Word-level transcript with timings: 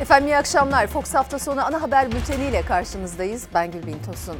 Efendim 0.00 0.28
iyi 0.28 0.36
akşamlar. 0.36 0.86
Fox 0.86 1.14
hafta 1.14 1.38
sonu 1.38 1.66
ana 1.66 1.82
haber 1.82 2.12
bülteniyle 2.12 2.62
karşınızdayız. 2.62 3.46
Ben 3.54 3.70
Gülbin 3.70 3.98
Tosun. 4.06 4.36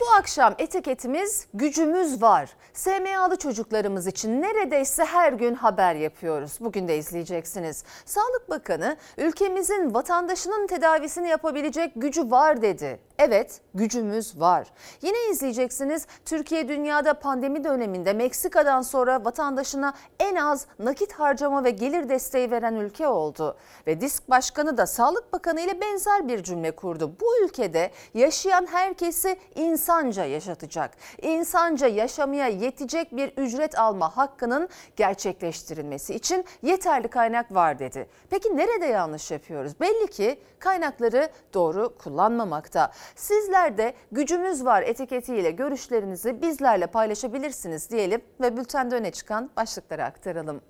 Bu 0.00 0.04
akşam 0.18 0.54
etiketimiz 0.58 1.46
gücümüz 1.54 2.22
var. 2.22 2.50
SMA'lı 2.72 3.36
çocuklarımız 3.36 4.06
için 4.06 4.42
neredeyse 4.42 5.04
her 5.04 5.32
gün 5.32 5.54
haber 5.54 5.94
yapıyoruz. 5.94 6.52
Bugün 6.60 6.88
de 6.88 6.98
izleyeceksiniz. 6.98 7.84
Sağlık 8.04 8.50
Bakanı 8.50 8.96
ülkemizin 9.18 9.94
vatandaşının 9.94 10.66
tedavisini 10.66 11.28
yapabilecek 11.28 11.92
gücü 11.96 12.30
var 12.30 12.62
dedi. 12.62 13.00
Evet, 13.22 13.60
gücümüz 13.74 14.40
var. 14.40 14.68
Yine 15.02 15.16
izleyeceksiniz. 15.30 16.06
Türkiye 16.24 16.68
dünyada 16.68 17.14
pandemi 17.14 17.64
döneminde 17.64 18.12
Meksika'dan 18.12 18.82
sonra 18.82 19.24
vatandaşına 19.24 19.94
en 20.20 20.36
az 20.36 20.66
nakit 20.78 21.12
harcama 21.12 21.64
ve 21.64 21.70
gelir 21.70 22.08
desteği 22.08 22.50
veren 22.50 22.74
ülke 22.74 23.08
oldu. 23.08 23.56
Ve 23.86 24.00
Disk 24.00 24.30
Başkanı 24.30 24.76
da 24.76 24.86
Sağlık 24.86 25.32
Bakanı 25.32 25.60
ile 25.60 25.80
benzer 25.80 26.28
bir 26.28 26.42
cümle 26.42 26.70
kurdu. 26.70 27.12
Bu 27.20 27.44
ülkede 27.44 27.90
yaşayan 28.14 28.66
herkesi 28.66 29.38
insanca 29.54 30.24
yaşatacak. 30.24 30.90
İnsanca 31.22 31.86
yaşamaya 31.86 32.48
yetecek 32.48 33.16
bir 33.16 33.28
ücret 33.36 33.78
alma 33.78 34.16
hakkının 34.16 34.68
gerçekleştirilmesi 34.96 36.14
için 36.14 36.44
yeterli 36.62 37.08
kaynak 37.08 37.54
var 37.54 37.78
dedi. 37.78 38.08
Peki 38.30 38.56
nerede 38.56 38.86
yanlış 38.86 39.30
yapıyoruz? 39.30 39.80
Belli 39.80 40.06
ki 40.06 40.38
kaynakları 40.58 41.28
doğru 41.54 41.94
kullanmamakta. 41.98 42.92
Sizler 43.16 43.78
de 43.78 43.94
gücümüz 44.12 44.64
var 44.64 44.82
etiketiyle 44.82 45.50
görüşlerinizi 45.50 46.42
bizlerle 46.42 46.86
paylaşabilirsiniz 46.86 47.90
diyelim 47.90 48.20
ve 48.40 48.56
bültende 48.56 48.94
öne 48.94 49.10
çıkan 49.10 49.50
başlıkları 49.56 50.04
aktaralım. 50.04 50.60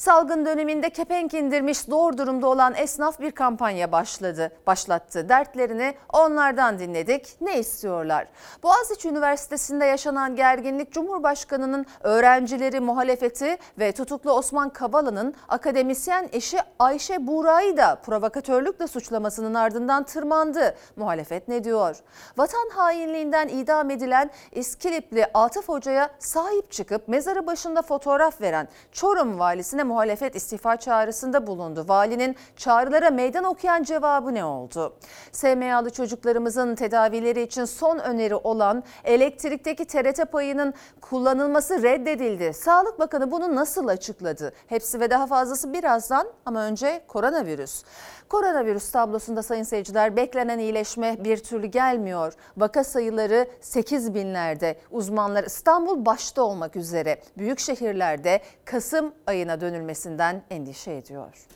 Salgın 0.00 0.46
döneminde 0.46 0.90
kepenk 0.90 1.34
indirmiş 1.34 1.78
zor 1.78 2.16
durumda 2.16 2.46
olan 2.46 2.74
esnaf 2.74 3.20
bir 3.20 3.30
kampanya 3.30 3.92
başladı, 3.92 4.52
başlattı. 4.66 5.28
Dertlerini 5.28 5.94
onlardan 6.12 6.78
dinledik. 6.78 7.36
Ne 7.40 7.58
istiyorlar? 7.58 8.26
Boğaziçi 8.62 9.08
Üniversitesi'nde 9.08 9.84
yaşanan 9.84 10.36
gerginlik 10.36 10.92
Cumhurbaşkanı'nın 10.92 11.86
öğrencileri 12.00 12.80
muhalefeti 12.80 13.58
ve 13.78 13.92
tutuklu 13.92 14.32
Osman 14.32 14.70
Kavala'nın 14.70 15.34
akademisyen 15.48 16.28
eşi 16.32 16.58
Ayşe 16.78 17.26
Buğra'yı 17.26 17.76
da 17.76 17.94
provokatörlükle 17.94 18.86
suçlamasının 18.86 19.54
ardından 19.54 20.04
tırmandı. 20.04 20.74
Muhalefet 20.96 21.48
ne 21.48 21.64
diyor? 21.64 21.96
Vatan 22.36 22.68
hainliğinden 22.74 23.48
idam 23.48 23.90
edilen 23.90 24.30
İskilipli 24.52 25.26
Atıf 25.34 25.68
Hoca'ya 25.68 26.10
sahip 26.18 26.72
çıkıp 26.72 27.08
mezarı 27.08 27.46
başında 27.46 27.82
fotoğraf 27.82 28.40
veren 28.40 28.68
Çorum 28.92 29.38
valisine 29.38 29.89
muhalefet 29.90 30.36
istifa 30.36 30.76
çağrısında 30.76 31.46
bulundu. 31.46 31.84
Valinin 31.88 32.36
çağrılara 32.56 33.10
meydan 33.10 33.44
okuyan 33.44 33.82
cevabı 33.82 34.34
ne 34.34 34.44
oldu? 34.44 34.96
SMA'lı 35.32 35.90
çocuklarımızın 35.90 36.74
tedavileri 36.74 37.42
için 37.42 37.64
son 37.64 37.98
öneri 37.98 38.34
olan 38.34 38.82
elektrikteki 39.04 39.84
TRT 39.84 40.32
payının 40.32 40.74
kullanılması 41.00 41.82
reddedildi. 41.82 42.52
Sağlık 42.52 42.98
Bakanı 42.98 43.30
bunu 43.30 43.54
nasıl 43.54 43.88
açıkladı? 43.88 44.52
Hepsi 44.66 45.00
ve 45.00 45.10
daha 45.10 45.26
fazlası 45.26 45.72
birazdan 45.72 46.26
ama 46.46 46.62
önce 46.62 47.02
koronavirüs. 47.08 47.84
Koronavirüs 48.30 48.90
tablosunda 48.90 49.42
sayın 49.42 49.62
seyirciler 49.62 50.16
beklenen 50.16 50.58
iyileşme 50.58 51.24
bir 51.24 51.36
türlü 51.36 51.66
gelmiyor. 51.66 52.32
Vaka 52.56 52.84
sayıları 52.84 53.48
8 53.60 54.14
binlerde. 54.14 54.80
Uzmanlar 54.90 55.44
İstanbul 55.44 56.06
başta 56.06 56.42
olmak 56.42 56.76
üzere 56.76 57.22
büyük 57.38 57.58
şehirlerde 57.58 58.42
Kasım 58.64 59.12
ayına 59.26 59.60
dönülmesinden 59.60 60.44
endişe 60.50 60.92
ediyor. 60.92 61.46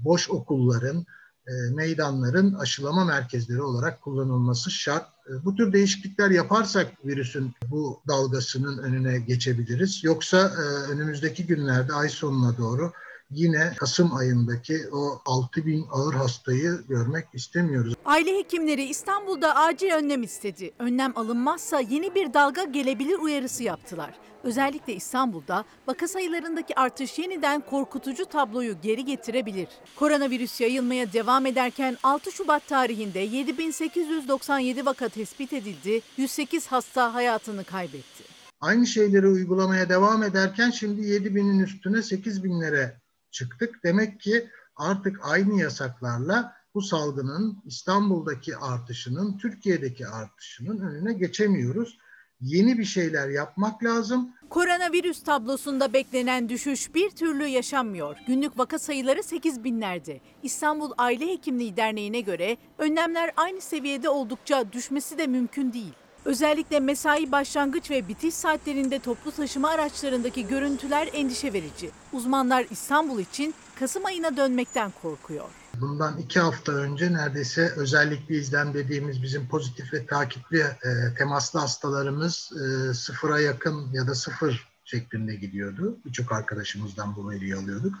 Boş 0.00 0.30
okulların, 0.30 1.06
e, 1.46 1.52
meydanların 1.74 2.54
aşılama 2.54 3.04
merkezleri 3.04 3.62
olarak 3.62 4.02
kullanılması 4.02 4.70
şart. 4.70 5.06
E, 5.06 5.44
bu 5.44 5.54
tür 5.54 5.72
değişiklikler 5.72 6.30
yaparsak 6.30 7.06
virüsün 7.06 7.52
bu 7.70 8.02
dalgasının 8.08 8.78
önüne 8.78 9.18
geçebiliriz. 9.18 10.04
Yoksa 10.04 10.38
e, 10.38 10.92
önümüzdeki 10.92 11.46
günlerde 11.46 11.92
ay 11.92 12.08
sonuna 12.08 12.58
doğru 12.58 12.92
yine 13.30 13.72
Kasım 13.76 14.16
ayındaki 14.16 14.80
o 14.92 15.22
6 15.26 15.66
bin 15.66 15.86
ağır 15.90 16.14
hastayı 16.14 16.82
görmek 16.88 17.24
istemiyoruz. 17.32 17.94
Aile 18.04 18.38
hekimleri 18.38 18.84
İstanbul'da 18.84 19.56
acil 19.56 19.90
önlem 19.90 20.22
istedi. 20.22 20.70
Önlem 20.78 21.12
alınmazsa 21.18 21.80
yeni 21.80 22.14
bir 22.14 22.34
dalga 22.34 22.64
gelebilir 22.64 23.18
uyarısı 23.18 23.62
yaptılar. 23.62 24.14
Özellikle 24.42 24.94
İstanbul'da 24.94 25.64
vaka 25.86 26.08
sayılarındaki 26.08 26.78
artış 26.78 27.18
yeniden 27.18 27.60
korkutucu 27.60 28.24
tabloyu 28.24 28.80
geri 28.82 29.04
getirebilir. 29.04 29.68
Koronavirüs 29.96 30.60
yayılmaya 30.60 31.12
devam 31.12 31.46
ederken 31.46 31.96
6 32.02 32.32
Şubat 32.32 32.66
tarihinde 32.68 33.18
7897 33.18 34.86
vaka 34.86 35.08
tespit 35.08 35.52
edildi, 35.52 36.00
108 36.16 36.66
hasta 36.66 37.14
hayatını 37.14 37.64
kaybetti. 37.64 38.24
Aynı 38.60 38.86
şeyleri 38.86 39.26
uygulamaya 39.26 39.88
devam 39.88 40.22
ederken 40.22 40.70
şimdi 40.70 41.06
7 41.06 41.34
binin 41.34 41.58
üstüne 41.58 42.02
8 42.02 42.44
binlere 42.44 42.96
çıktık. 43.30 43.84
Demek 43.84 44.20
ki 44.20 44.50
artık 44.76 45.20
aynı 45.22 45.60
yasaklarla 45.60 46.52
bu 46.74 46.82
salgının 46.82 47.62
İstanbul'daki 47.64 48.56
artışının, 48.56 49.38
Türkiye'deki 49.38 50.06
artışının 50.06 50.78
önüne 50.78 51.12
geçemiyoruz. 51.12 51.98
Yeni 52.40 52.78
bir 52.78 52.84
şeyler 52.84 53.28
yapmak 53.28 53.84
lazım. 53.84 54.30
Koronavirüs 54.50 55.22
tablosunda 55.22 55.92
beklenen 55.92 56.48
düşüş 56.48 56.94
bir 56.94 57.10
türlü 57.10 57.46
yaşanmıyor. 57.46 58.16
Günlük 58.26 58.58
vaka 58.58 58.78
sayıları 58.78 59.22
8 59.22 59.64
binlerde. 59.64 60.20
İstanbul 60.42 60.90
Aile 60.98 61.26
Hekimliği 61.26 61.76
Derneği'ne 61.76 62.20
göre 62.20 62.56
önlemler 62.78 63.30
aynı 63.36 63.60
seviyede 63.60 64.08
oldukça 64.08 64.72
düşmesi 64.72 65.18
de 65.18 65.26
mümkün 65.26 65.72
değil. 65.72 65.94
Özellikle 66.24 66.80
mesai 66.80 67.32
başlangıç 67.32 67.90
ve 67.90 68.08
bitiş 68.08 68.34
saatlerinde 68.34 68.98
toplu 68.98 69.30
taşıma 69.30 69.68
araçlarındaki 69.68 70.46
görüntüler 70.46 71.08
endişe 71.12 71.52
verici. 71.52 71.90
Uzmanlar 72.12 72.66
İstanbul 72.70 73.18
için 73.18 73.54
Kasım 73.78 74.06
ayına 74.06 74.36
dönmekten 74.36 74.92
korkuyor. 75.02 75.44
Bundan 75.80 76.18
iki 76.18 76.40
hafta 76.40 76.72
önce 76.72 77.12
neredeyse 77.12 77.72
özellikle 77.76 78.34
izlem 78.34 78.74
dediğimiz 78.74 79.22
bizim 79.22 79.48
pozitif 79.48 79.92
ve 79.92 80.06
takipli 80.06 80.58
e, 80.58 81.14
temaslı 81.18 81.58
hastalarımız 81.58 82.52
e, 82.52 82.94
sıfıra 82.94 83.40
yakın 83.40 83.92
ya 83.92 84.06
da 84.06 84.14
sıfır 84.14 84.68
şeklinde 84.84 85.34
gidiyordu. 85.34 85.98
Birçok 86.04 86.32
arkadaşımızdan 86.32 87.16
bu 87.16 87.30
veriyi 87.30 87.56
alıyorduk. 87.56 87.94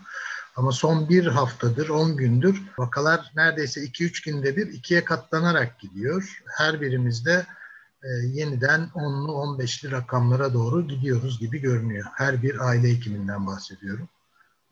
Ama 0.56 0.72
son 0.72 1.08
bir 1.08 1.26
haftadır, 1.26 1.88
10 1.88 2.16
gündür 2.16 2.62
vakalar 2.78 3.32
neredeyse 3.36 3.80
2-3 3.80 4.24
günde 4.24 4.56
bir 4.56 4.66
ikiye 4.66 5.04
katlanarak 5.04 5.78
gidiyor. 5.78 6.42
Her 6.46 6.80
birimizde 6.80 7.46
e, 8.04 8.08
yeniden 8.26 8.90
10'lu 8.94 9.32
15'li 9.32 9.90
rakamlara 9.90 10.54
doğru 10.54 10.88
gidiyoruz 10.88 11.40
gibi 11.40 11.60
görünüyor. 11.60 12.06
Her 12.14 12.42
bir 12.42 12.58
aile 12.68 12.88
hekiminden 12.88 13.46
bahsediyorum. 13.46 14.08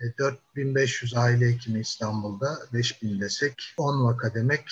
E, 0.01 0.05
4500 0.19 1.17
aile 1.17 1.49
hekimi 1.53 1.81
İstanbul'da, 1.81 2.59
5000 2.73 3.21
desek 3.21 3.75
10 3.77 4.05
vaka 4.05 4.35
demek, 4.35 4.65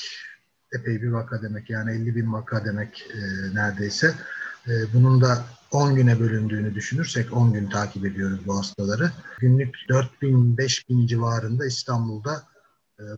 epey 0.73 1.03
bir 1.03 1.11
vaka 1.11 1.43
demek. 1.43 1.71
Yani 1.71 1.91
50 1.91 2.17
bin 2.17 2.33
vaka 2.33 2.65
demek 2.65 3.07
e, 3.15 3.55
neredeyse. 3.55 4.15
E, 4.69 4.73
bunun 4.95 5.21
da 5.21 5.45
10 5.71 5.95
güne 5.95 6.21
bölündüğünü 6.21 6.75
düşünürsek 6.75 7.33
10 7.33 7.53
gün 7.53 7.71
takip 7.71 8.07
ediyoruz 8.07 8.41
bu 8.47 8.59
hastaları. 8.59 9.11
Günlük 9.39 9.77
4000-5000 9.89 11.07
civarında 11.07 11.67
İstanbul'da 11.67 12.43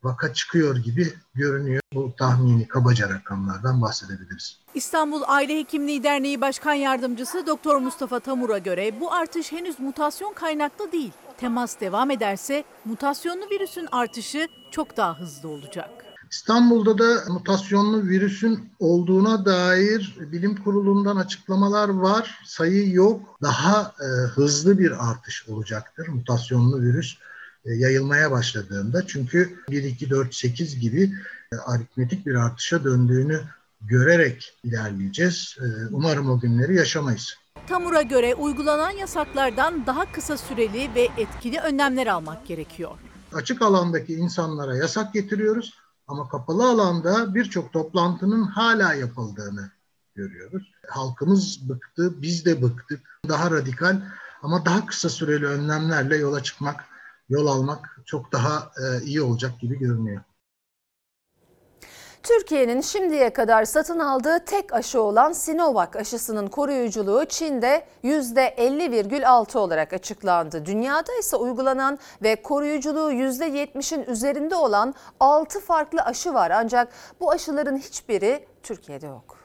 vaka 0.02 0.32
çıkıyor 0.32 0.76
gibi 0.76 1.12
görünüyor. 1.34 1.80
Bu 1.94 2.12
tahmini 2.18 2.68
kabaca 2.68 3.08
rakamlardan 3.08 3.82
bahsedebiliriz. 3.82 4.58
İstanbul 4.74 5.22
Aile 5.26 5.58
Hekimliği 5.58 6.02
Derneği 6.02 6.40
Başkan 6.40 6.74
Yardımcısı 6.74 7.46
Doktor 7.46 7.76
Mustafa 7.76 8.20
Tamur'a 8.20 8.58
göre 8.58 9.00
bu 9.00 9.12
artış 9.12 9.52
henüz 9.52 9.80
mutasyon 9.80 10.32
kaynaklı 10.34 10.92
değil. 10.92 11.12
Temas 11.38 11.80
devam 11.80 12.10
ederse 12.10 12.64
mutasyonlu 12.84 13.50
virüsün 13.50 13.88
artışı 13.92 14.48
çok 14.70 14.96
daha 14.96 15.20
hızlı 15.20 15.48
olacak. 15.48 15.90
İstanbul'da 16.30 16.98
da 16.98 17.32
mutasyonlu 17.32 18.02
virüsün 18.02 18.70
olduğuna 18.78 19.44
dair 19.44 20.16
bilim 20.20 20.56
kurulundan 20.64 21.16
açıklamalar 21.16 21.88
var. 21.88 22.38
Sayı 22.44 22.92
yok. 22.92 23.38
Daha 23.42 23.94
e, 24.00 24.06
hızlı 24.26 24.78
bir 24.78 25.10
artış 25.10 25.48
olacaktır 25.48 26.08
mutasyonlu 26.08 26.80
virüs 26.80 27.14
e, 27.14 27.18
yayılmaya 27.74 28.30
başladığında. 28.30 29.06
Çünkü 29.06 29.58
1, 29.70 29.82
2, 29.82 30.10
4, 30.10 30.34
8 30.34 30.80
gibi 30.80 31.12
e, 31.52 31.56
aritmetik 31.56 32.26
bir 32.26 32.34
artışa 32.34 32.84
döndüğünü 32.84 33.40
görerek 33.80 34.58
ilerleyeceğiz. 34.64 35.56
E, 35.60 35.64
umarım 35.90 36.30
o 36.30 36.40
günleri 36.40 36.76
yaşamayız. 36.76 37.34
Tamur'a 37.66 38.02
göre 38.02 38.34
uygulanan 38.34 38.90
yasaklardan 38.90 39.86
daha 39.86 40.12
kısa 40.12 40.36
süreli 40.36 40.90
ve 40.94 41.08
etkili 41.16 41.60
önlemler 41.60 42.06
almak 42.06 42.46
gerekiyor. 42.46 42.90
Açık 43.32 43.62
alandaki 43.62 44.14
insanlara 44.14 44.76
yasak 44.76 45.14
getiriyoruz 45.14 45.74
ama 46.06 46.28
kapalı 46.28 46.68
alanda 46.68 47.34
birçok 47.34 47.72
toplantının 47.72 48.42
hala 48.42 48.94
yapıldığını 48.94 49.70
görüyoruz. 50.14 50.72
Halkımız 50.88 51.68
bıktı, 51.68 52.22
biz 52.22 52.44
de 52.44 52.62
bıktık. 52.62 53.20
Daha 53.28 53.50
radikal 53.50 54.02
ama 54.42 54.64
daha 54.64 54.86
kısa 54.86 55.08
süreli 55.08 55.46
önlemlerle 55.46 56.16
yola 56.16 56.42
çıkmak 56.42 56.84
yol 57.28 57.46
almak 57.46 58.00
çok 58.04 58.32
daha 58.32 58.70
e, 58.82 59.04
iyi 59.04 59.22
olacak 59.22 59.60
gibi 59.60 59.78
görünüyor. 59.78 60.22
Türkiye'nin 62.22 62.80
şimdiye 62.80 63.32
kadar 63.32 63.64
satın 63.64 63.98
aldığı 63.98 64.44
tek 64.44 64.72
aşı 64.72 65.02
olan 65.02 65.32
Sinovac 65.32 65.96
aşısının 65.96 66.46
koruyuculuğu 66.46 67.24
Çin'de 67.24 67.86
%50,6 68.04 69.58
olarak 69.58 69.92
açıklandı. 69.92 70.66
Dünyada 70.66 71.18
ise 71.20 71.36
uygulanan 71.36 71.98
ve 72.22 72.42
koruyuculuğu 72.42 73.12
%70'in 73.12 74.04
üzerinde 74.04 74.54
olan 74.54 74.94
6 75.20 75.60
farklı 75.60 76.00
aşı 76.00 76.34
var. 76.34 76.50
Ancak 76.50 76.92
bu 77.20 77.30
aşıların 77.30 77.76
hiçbiri 77.76 78.46
Türkiye'de 78.62 79.06
yok. 79.06 79.38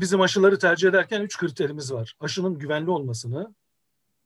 Bizim 0.00 0.20
aşıları 0.20 0.58
tercih 0.58 0.88
ederken 0.88 1.20
üç 1.20 1.38
kriterimiz 1.38 1.92
var. 1.92 2.16
Aşının 2.20 2.58
güvenli 2.58 2.90
olmasını, 2.90 3.54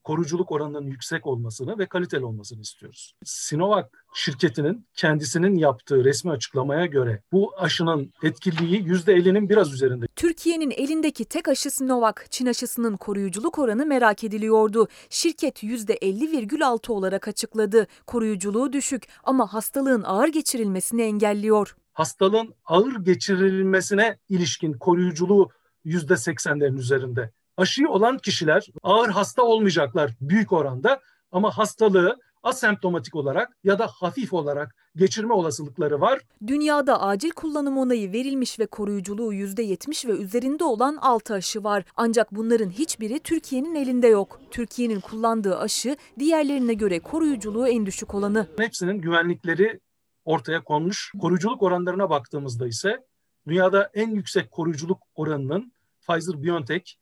koruyuculuk 0.05 0.53
oranının 0.53 0.87
yüksek 0.87 1.27
olmasını 1.27 1.79
ve 1.79 1.87
kaliteli 1.87 2.25
olmasını 2.25 2.61
istiyoruz. 2.61 3.15
Sinovac 3.25 3.87
şirketinin 4.15 4.87
kendisinin 4.97 5.57
yaptığı 5.57 6.05
resmi 6.05 6.31
açıklamaya 6.31 6.87
göre 6.87 7.23
bu 7.33 7.53
aşının 7.59 8.13
etkililiği 8.23 8.85
%50'nin 8.85 9.49
biraz 9.49 9.73
üzerinde. 9.73 10.07
Türkiye'nin 10.17 10.71
elindeki 10.71 11.25
tek 11.25 11.49
aşı 11.49 11.71
Sinovac, 11.71 12.15
Çin 12.31 12.47
aşısının 12.47 12.97
koruyuculuk 12.97 13.59
oranı 13.59 13.87
merak 13.87 14.25
ediliyordu. 14.25 14.89
Şirket 15.11 15.63
%50,6 15.63 16.93
olarak 16.93 17.29
açıkladı. 17.29 17.87
Koruyuculuğu 18.07 18.73
düşük 18.73 19.09
ama 19.25 19.55
hastalığın 19.55 20.03
ağır 20.03 20.29
geçirilmesini 20.29 21.03
engelliyor. 21.03 21.77
Hastalığın 21.93 22.55
ağır 22.65 23.05
geçirilmesine 23.05 24.19
ilişkin 24.29 24.73
koruyuculuğu 24.73 25.51
%80'lerin 25.85 26.79
üzerinde. 26.79 27.31
Aşıyı 27.57 27.89
olan 27.89 28.19
kişiler 28.19 28.67
ağır 28.83 29.09
hasta 29.09 29.43
olmayacaklar 29.43 30.11
büyük 30.21 30.53
oranda 30.53 31.01
ama 31.33 31.59
hastalığı 31.59 32.17
asemptomatik 32.43 33.15
olarak 33.15 33.57
ya 33.65 33.79
da 33.79 33.87
hafif 33.87 34.33
olarak 34.33 34.75
geçirme 34.97 35.35
olasılıkları 35.35 36.01
var. 36.01 36.21
Dünyada 36.47 37.03
acil 37.03 37.31
kullanım 37.31 37.79
onayı 37.79 38.13
verilmiş 38.13 38.59
ve 38.59 38.67
koruyuculuğu 38.67 39.35
%70 39.35 40.09
ve 40.09 40.13
üzerinde 40.13 40.65
olan 40.65 40.97
6 40.97 41.35
aşı 41.35 41.65
var. 41.65 41.85
Ancak 41.97 42.33
bunların 42.35 42.71
hiçbiri 42.71 43.21
Türkiye'nin 43.21 43.75
elinde 43.75 44.07
yok. 44.07 44.41
Türkiye'nin 44.51 45.01
kullandığı 45.01 45.59
aşı 45.59 45.97
diğerlerine 46.19 46.75
göre 46.75 47.01
koruyuculuğu 47.01 47.69
en 47.69 47.87
düşük 47.87 48.15
olanı. 48.15 48.47
Hepsinin 48.59 49.01
güvenlikleri 49.01 49.81
ortaya 50.25 50.65
konmuş. 50.65 51.13
Koruyuculuk 51.21 51.63
oranlarına 51.63 52.11
baktığımızda 52.11 52.67
ise 52.67 53.05
dünyada 53.49 53.91
en 53.95 54.11
yüksek 54.11 54.51
koruyuculuk 54.51 55.03
oranının 55.15 55.73
Pfizer-BioNTech, 56.09 56.95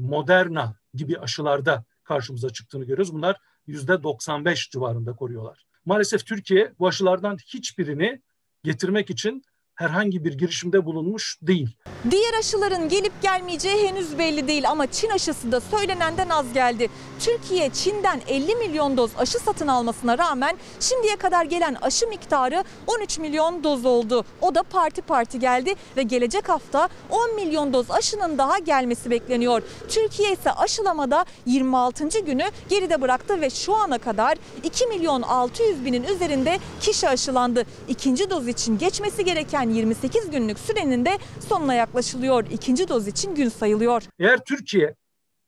Moderna 0.00 0.76
gibi 0.94 1.18
aşılarda 1.18 1.84
karşımıza 2.04 2.50
çıktığını 2.50 2.84
görüyoruz. 2.84 3.14
Bunlar 3.14 3.36
%95 3.68 4.70
civarında 4.70 5.12
koruyorlar. 5.12 5.64
Maalesef 5.84 6.26
Türkiye 6.26 6.72
bu 6.78 6.88
aşılardan 6.88 7.36
hiçbirini 7.36 8.22
getirmek 8.64 9.10
için 9.10 9.42
herhangi 9.80 10.24
bir 10.24 10.32
girişimde 10.38 10.84
bulunmuş 10.84 11.38
değil. 11.42 11.76
Diğer 12.10 12.34
aşıların 12.38 12.88
gelip 12.88 13.22
gelmeyeceği 13.22 13.88
henüz 13.88 14.18
belli 14.18 14.48
değil 14.48 14.70
ama 14.70 14.86
Çin 14.86 15.10
aşısı 15.10 15.52
da 15.52 15.60
söylenenden 15.60 16.28
az 16.28 16.52
geldi. 16.52 16.88
Türkiye 17.20 17.70
Çin'den 17.70 18.20
50 18.28 18.54
milyon 18.54 18.96
doz 18.96 19.10
aşı 19.18 19.38
satın 19.38 19.68
almasına 19.68 20.18
rağmen 20.18 20.56
şimdiye 20.80 21.16
kadar 21.16 21.44
gelen 21.44 21.76
aşı 21.82 22.06
miktarı 22.06 22.64
13 22.86 23.18
milyon 23.18 23.64
doz 23.64 23.84
oldu. 23.84 24.24
O 24.40 24.54
da 24.54 24.62
parti 24.62 25.02
parti 25.02 25.38
geldi 25.38 25.74
ve 25.96 26.02
gelecek 26.02 26.48
hafta 26.48 26.88
10 27.10 27.34
milyon 27.34 27.72
doz 27.72 27.90
aşının 27.90 28.38
daha 28.38 28.58
gelmesi 28.58 29.10
bekleniyor. 29.10 29.62
Türkiye 29.88 30.32
ise 30.32 30.52
aşılamada 30.52 31.24
26. 31.46 32.20
günü 32.20 32.44
geride 32.68 33.00
bıraktı 33.00 33.40
ve 33.40 33.50
şu 33.50 33.74
ana 33.74 33.98
kadar 33.98 34.38
2 34.64 34.86
milyon 34.86 35.22
600 35.22 35.84
binin 35.84 36.02
üzerinde 36.02 36.58
kişi 36.80 37.08
aşılandı. 37.08 37.66
İkinci 37.88 38.30
doz 38.30 38.48
için 38.48 38.78
geçmesi 38.78 39.24
gereken 39.24 39.69
28 39.70 40.30
günlük 40.30 40.58
sürenin 40.58 41.04
de 41.04 41.18
sonuna 41.48 41.74
yaklaşılıyor. 41.74 42.46
İkinci 42.50 42.88
doz 42.88 43.06
için 43.06 43.34
gün 43.34 43.48
sayılıyor. 43.48 44.02
Eğer 44.18 44.44
Türkiye 44.44 44.94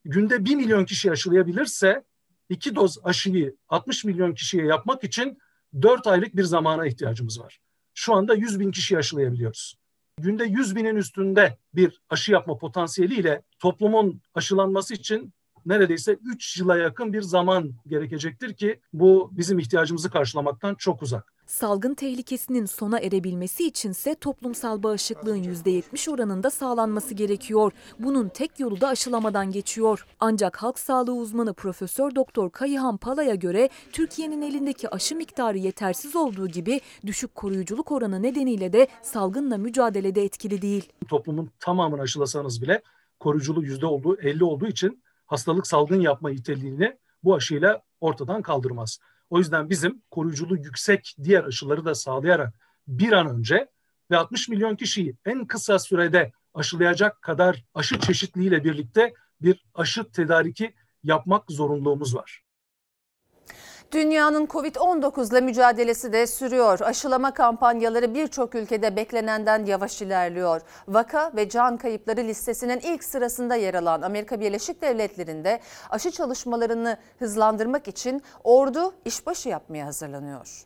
günde 0.04 0.44
1 0.44 0.54
milyon 0.56 0.84
kişi 0.84 1.10
aşılayabilirse 1.10 2.04
iki 2.48 2.74
doz 2.74 2.98
aşıyı 3.04 3.56
60 3.68 4.04
milyon 4.04 4.34
kişiye 4.34 4.64
yapmak 4.64 5.04
için 5.04 5.38
4 5.82 6.06
aylık 6.06 6.36
bir 6.36 6.44
zamana 6.44 6.86
ihtiyacımız 6.86 7.40
var. 7.40 7.60
Şu 7.94 8.14
anda 8.14 8.34
100 8.34 8.60
bin 8.60 8.70
kişi 8.70 8.98
aşılayabiliyoruz. 8.98 9.76
Günde 10.20 10.44
100 10.44 10.76
binin 10.76 10.96
üstünde 10.96 11.58
bir 11.74 12.00
aşı 12.10 12.32
yapma 12.32 12.58
potansiyeliyle 12.58 13.42
toplumun 13.58 14.20
aşılanması 14.34 14.94
için 14.94 15.32
neredeyse 15.66 16.18
3 16.24 16.58
yıla 16.58 16.76
yakın 16.76 17.12
bir 17.12 17.22
zaman 17.22 17.72
gerekecektir 17.86 18.54
ki 18.54 18.80
bu 18.92 19.30
bizim 19.32 19.58
ihtiyacımızı 19.58 20.10
karşılamaktan 20.10 20.74
çok 20.74 21.02
uzak. 21.02 21.32
Salgın 21.46 21.94
tehlikesinin 21.94 22.66
sona 22.66 22.98
erebilmesi 22.98 23.66
içinse 23.66 24.14
toplumsal 24.14 24.82
bağışıklığın 24.82 25.42
%70 25.42 26.10
oranında 26.10 26.50
sağlanması 26.50 27.14
gerekiyor. 27.14 27.72
Bunun 27.98 28.28
tek 28.28 28.60
yolu 28.60 28.80
da 28.80 28.88
aşılamadan 28.88 29.50
geçiyor. 29.50 30.06
Ancak 30.20 30.56
halk 30.56 30.78
sağlığı 30.78 31.14
uzmanı 31.14 31.54
Profesör 31.54 32.14
Doktor 32.14 32.50
Kayıhan 32.50 32.96
Pala'ya 32.96 33.34
göre 33.34 33.68
Türkiye'nin 33.92 34.42
elindeki 34.42 34.88
aşı 34.88 35.16
miktarı 35.16 35.58
yetersiz 35.58 36.16
olduğu 36.16 36.48
gibi 36.48 36.80
düşük 37.06 37.34
koruyuculuk 37.34 37.92
oranı 37.92 38.22
nedeniyle 38.22 38.72
de 38.72 38.86
salgınla 39.02 39.58
mücadelede 39.58 40.22
etkili 40.24 40.62
değil. 40.62 40.92
Toplumun 41.08 41.50
tamamını 41.60 42.02
aşılasanız 42.02 42.62
bile 42.62 42.82
koruyuculuğu 43.20 43.64
yüzde 43.64 43.86
olduğu 43.86 44.20
50 44.20 44.44
olduğu 44.44 44.66
için 44.66 45.01
hastalık 45.32 45.66
salgın 45.66 46.00
yapma 46.00 46.30
niteliğini 46.30 46.98
bu 47.24 47.34
aşıyla 47.34 47.82
ortadan 48.00 48.42
kaldırmaz. 48.42 48.98
O 49.30 49.38
yüzden 49.38 49.70
bizim 49.70 50.02
koruyuculuğu 50.10 50.56
yüksek 50.56 51.16
diğer 51.24 51.44
aşıları 51.44 51.84
da 51.84 51.94
sağlayarak 51.94 52.54
bir 52.88 53.12
an 53.12 53.26
önce 53.26 53.68
ve 54.10 54.16
60 54.16 54.48
milyon 54.48 54.76
kişiyi 54.76 55.16
en 55.24 55.46
kısa 55.46 55.78
sürede 55.78 56.32
aşılayacak 56.54 57.22
kadar 57.22 57.64
aşı 57.74 58.00
çeşitliliğiyle 58.00 58.64
birlikte 58.64 59.14
bir 59.40 59.64
aşı 59.74 60.10
tedariki 60.10 60.74
yapmak 61.02 61.50
zorunluluğumuz 61.50 62.16
var. 62.16 62.42
Dünyanın 63.92 64.46
Covid-19 64.46 65.30
ile 65.32 65.40
mücadelesi 65.40 66.12
de 66.12 66.26
sürüyor. 66.26 66.80
Aşılama 66.80 67.34
kampanyaları 67.34 68.14
birçok 68.14 68.54
ülkede 68.54 68.96
beklenenden 68.96 69.64
yavaş 69.64 70.02
ilerliyor. 70.02 70.60
Vaka 70.88 71.32
ve 71.36 71.48
can 71.48 71.76
kayıpları 71.76 72.20
listesinin 72.20 72.80
ilk 72.80 73.04
sırasında 73.04 73.54
yer 73.54 73.74
alan 73.74 74.02
Amerika 74.02 74.40
Birleşik 74.40 74.82
Devletleri'nde 74.82 75.60
aşı 75.90 76.10
çalışmalarını 76.10 76.96
hızlandırmak 77.18 77.88
için 77.88 78.22
ordu 78.44 78.94
işbaşı 79.04 79.48
yapmaya 79.48 79.86
hazırlanıyor. 79.86 80.64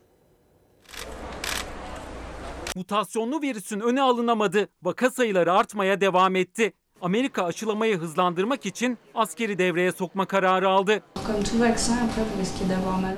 Mutasyonlu 2.76 3.42
virüsün 3.42 3.80
öne 3.80 4.02
alınamadı. 4.02 4.68
Vaka 4.82 5.10
sayıları 5.10 5.52
artmaya 5.52 6.00
devam 6.00 6.36
etti. 6.36 6.72
Amerika 7.00 7.44
aşılamayı 7.44 7.98
hızlandırmak 7.98 8.66
için 8.66 8.98
askeri 9.14 9.58
devreye 9.58 9.92
sokma 9.92 10.26
kararı 10.26 10.68
aldı. 10.68 11.02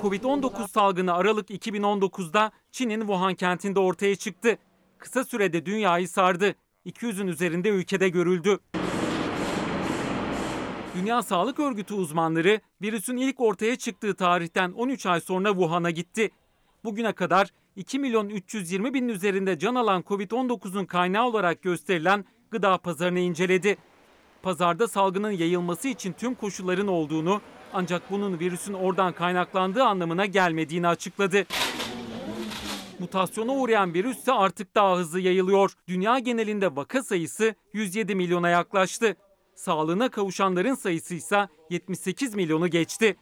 Covid-19 0.03 0.69
salgını 0.69 1.15
Aralık 1.15 1.51
2019'da 1.51 2.53
Çin'in 2.73 3.01
Wuhan 3.01 3.35
kentinde 3.35 3.81
ortaya 3.81 4.17
çıktı. 4.17 4.59
Kısa 4.99 5.25
sürede 5.25 5.67
dünyayı 5.67 6.09
sardı. 6.09 6.55
200'ün 6.87 7.27
üzerinde 7.27 7.69
ülkede 7.69 8.09
görüldü. 8.09 8.59
Dünya 10.95 11.23
Sağlık 11.23 11.59
Örgütü 11.59 11.95
uzmanları 11.95 12.61
virüsün 12.83 13.17
ilk 13.17 13.41
ortaya 13.41 13.77
çıktığı 13.77 14.15
tarihten 14.15 14.73
13 14.73 15.07
ay 15.07 15.21
sonra 15.21 15.51
Wuhan'a 15.51 15.91
gitti. 15.91 16.31
Bugüne 16.85 17.13
kadar 17.13 17.49
2 17.77 17.99
milyon 17.99 18.29
320 18.29 18.95
bin 18.95 19.09
üzerinde 19.09 19.59
can 19.59 19.75
alan 19.75 20.03
Covid-19'un 20.03 20.85
kaynağı 20.87 21.27
olarak 21.27 21.63
gösterilen 21.63 22.25
gıda 22.51 22.79
pazarını 22.79 23.19
inceledi. 23.19 23.77
Pazarda 24.43 24.89
salgının 24.89 25.31
yayılması 25.31 25.89
için 25.89 26.13
tüm 26.13 26.35
koşulların 26.35 26.89
olduğunu 26.89 27.41
ancak 27.73 28.11
bunun 28.11 28.41
virüsün 28.41 28.75
oradan 28.75 29.13
kaynaklandığı 29.13 29.85
anlamına 29.85 30.27
gelmediğini 30.27 30.89
açıkladı. 30.89 31.47
Mutasyona 32.99 33.53
uğrayan 33.53 33.95
virüs 33.95 34.19
ise 34.19 34.33
artık 34.33 34.75
daha 34.75 34.97
hızlı 34.97 35.21
yayılıyor. 35.21 35.73
Dünya 35.89 36.19
genelinde 36.19 36.77
vaka 36.77 37.03
sayısı 37.03 37.55
107 37.73 38.15
milyona 38.15 38.49
yaklaştı. 38.49 39.17
Sağlığına 39.55 40.09
kavuşanların 40.09 40.75
sayısı 40.75 41.15
ise 41.15 41.49
78 41.71 42.35
milyonu 42.35 42.69
geçti. 42.69 43.17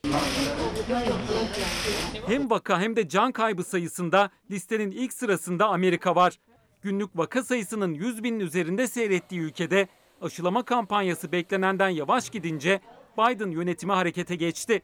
Hem 2.27 2.51
vaka 2.51 2.81
hem 2.81 2.97
de 2.97 3.09
can 3.09 3.33
kaybı 3.33 3.65
sayısında 3.65 4.31
listenin 4.51 4.91
ilk 4.91 5.13
sırasında 5.13 5.69
Amerika 5.69 6.15
var. 6.15 6.39
Günlük 6.83 7.19
vaka 7.19 7.43
sayısının 7.43 7.95
100 7.95 8.25
binin 8.25 8.41
üzerinde 8.41 8.87
seyrettiği 8.87 9.41
ülkede 9.41 9.89
aşılama 10.23 10.63
kampanyası 10.63 11.33
beklenenden 11.33 11.89
yavaş 11.89 12.31
gidince 12.31 12.81
Biden 13.19 13.51
yönetimi 13.51 13.93
harekete 13.93 14.37
geçti. 14.37 14.83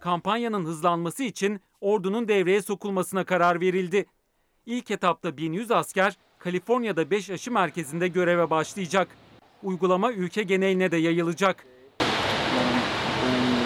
Kampanyanın 0.00 0.64
hızlanması 0.64 1.22
için 1.22 1.60
ordunun 1.80 2.28
devreye 2.28 2.62
sokulmasına 2.62 3.24
karar 3.24 3.60
verildi. 3.60 4.06
İlk 4.66 4.90
etapta 4.90 5.36
1100 5.36 5.70
asker 5.70 6.16
Kaliforniya'da 6.38 7.10
5 7.10 7.30
aşı 7.30 7.52
merkezinde 7.52 8.08
göreve 8.08 8.50
başlayacak. 8.50 9.08
Uygulama 9.62 10.12
ülke 10.12 10.42
geneline 10.42 10.90
de 10.90 10.96
yayılacak. 10.96 11.66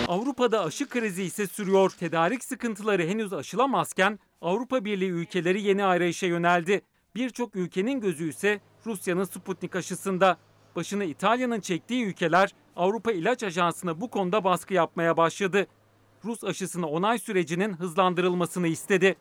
Avrupa 0.09 0.23
Avrupa'da 0.23 0.65
aşı 0.65 0.89
krizi 0.89 1.23
ise 1.23 1.47
sürüyor. 1.47 1.91
Tedarik 1.91 2.45
sıkıntıları 2.45 3.07
henüz 3.07 3.33
aşılamazken 3.33 4.19
Avrupa 4.41 4.85
Birliği 4.85 5.11
ülkeleri 5.11 5.63
yeni 5.63 5.85
arayışa 5.85 6.27
yöneldi. 6.27 6.83
Birçok 7.15 7.57
ülkenin 7.57 8.01
gözü 8.01 8.29
ise 8.29 8.61
Rusya'nın 8.87 9.25
Sputnik 9.25 9.77
aşısında. 9.77 10.39
Başını 10.77 11.05
İtalya'nın 11.05 11.61
çektiği 11.61 12.05
ülkeler 12.05 12.55
Avrupa 12.77 13.13
İlaç 13.13 13.43
Ajansı'na 13.43 14.01
bu 14.01 14.11
konuda 14.11 14.45
baskı 14.45 14.75
yapmaya 14.75 15.17
başladı. 15.17 15.67
Rus 16.25 16.45
aşısına 16.45 16.87
onay 16.87 17.19
sürecinin 17.19 17.75
hızlandırılmasını 17.75 18.67
istedi. 18.69 19.17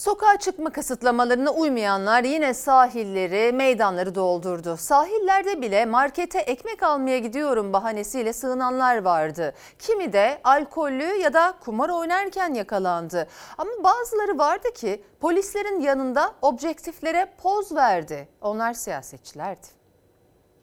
Sokağa 0.00 0.38
çıkma 0.38 0.70
kısıtlamalarına 0.70 1.50
uymayanlar 1.50 2.24
yine 2.24 2.54
sahilleri, 2.54 3.52
meydanları 3.52 4.14
doldurdu. 4.14 4.76
Sahillerde 4.76 5.62
bile 5.62 5.86
markete 5.86 6.38
ekmek 6.38 6.82
almaya 6.82 7.18
gidiyorum 7.18 7.72
bahanesiyle 7.72 8.32
sığınanlar 8.32 9.02
vardı. 9.02 9.54
Kimi 9.78 10.12
de 10.12 10.40
alkollü 10.44 11.04
ya 11.04 11.32
da 11.32 11.54
kumar 11.60 11.88
oynarken 11.88 12.54
yakalandı. 12.54 13.26
Ama 13.58 13.70
bazıları 13.84 14.38
vardı 14.38 14.68
ki 14.74 15.04
polislerin 15.20 15.80
yanında 15.80 16.32
objektiflere 16.42 17.32
poz 17.42 17.72
verdi. 17.74 18.28
Onlar 18.40 18.74
siyasetçilerdi. 18.74 19.66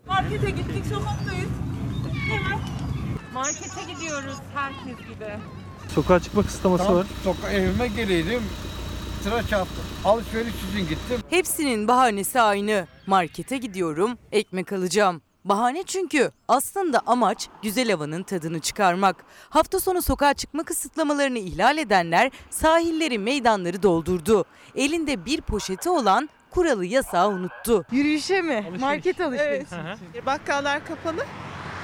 Markete 0.08 0.50
gittik 0.50 0.86
sokaktayız. 0.86 1.50
Hemen. 2.30 2.60
Markete 3.34 3.94
gidiyoruz 3.94 4.38
herkes 4.56 5.06
gibi. 5.08 5.30
Sokağa 5.96 6.20
çıkma 6.20 6.44
kısıtlaması 6.44 6.96
var. 6.96 7.08
Soka 7.24 7.52
evime 7.52 7.88
geleydim. 7.88 8.44
Sıra 9.24 9.44
çarptı. 9.48 9.82
Alışveriş 10.06 10.54
için 10.70 10.80
gittim. 10.90 11.20
Hepsinin 11.30 11.88
bahanesi 11.88 12.42
aynı. 12.42 12.88
Markete 13.08 13.58
gidiyorum, 13.58 14.18
ekmek 14.32 14.74
alacağım. 14.74 15.22
Bahane 15.46 15.84
çünkü 15.84 16.32
aslında 16.48 17.02
amaç 17.06 17.50
güzel 17.64 17.92
havanın 17.92 18.24
tadını 18.24 18.60
çıkarmak. 18.60 19.16
Hafta 19.50 19.80
sonu 19.80 20.02
sokağa 20.02 20.34
çıkma 20.34 20.64
kısıtlamalarını 20.64 21.38
ihlal 21.40 21.78
edenler 21.78 22.32
sahilleri, 22.50 23.20
meydanları 23.20 23.84
doldurdu. 23.84 24.46
Elinde 24.76 25.26
bir 25.26 25.42
poşeti 25.42 25.90
olan 25.90 26.30
kuralı 26.52 26.86
yasağı 26.86 27.30
unuttu. 27.30 27.86
Yürüyüşe 27.92 28.42
mi? 28.42 28.72
Market 28.80 29.22
alışverişi. 29.22 29.76
Evet. 30.14 30.26
Bakkallar 30.26 30.86
kapalı. 30.86 31.26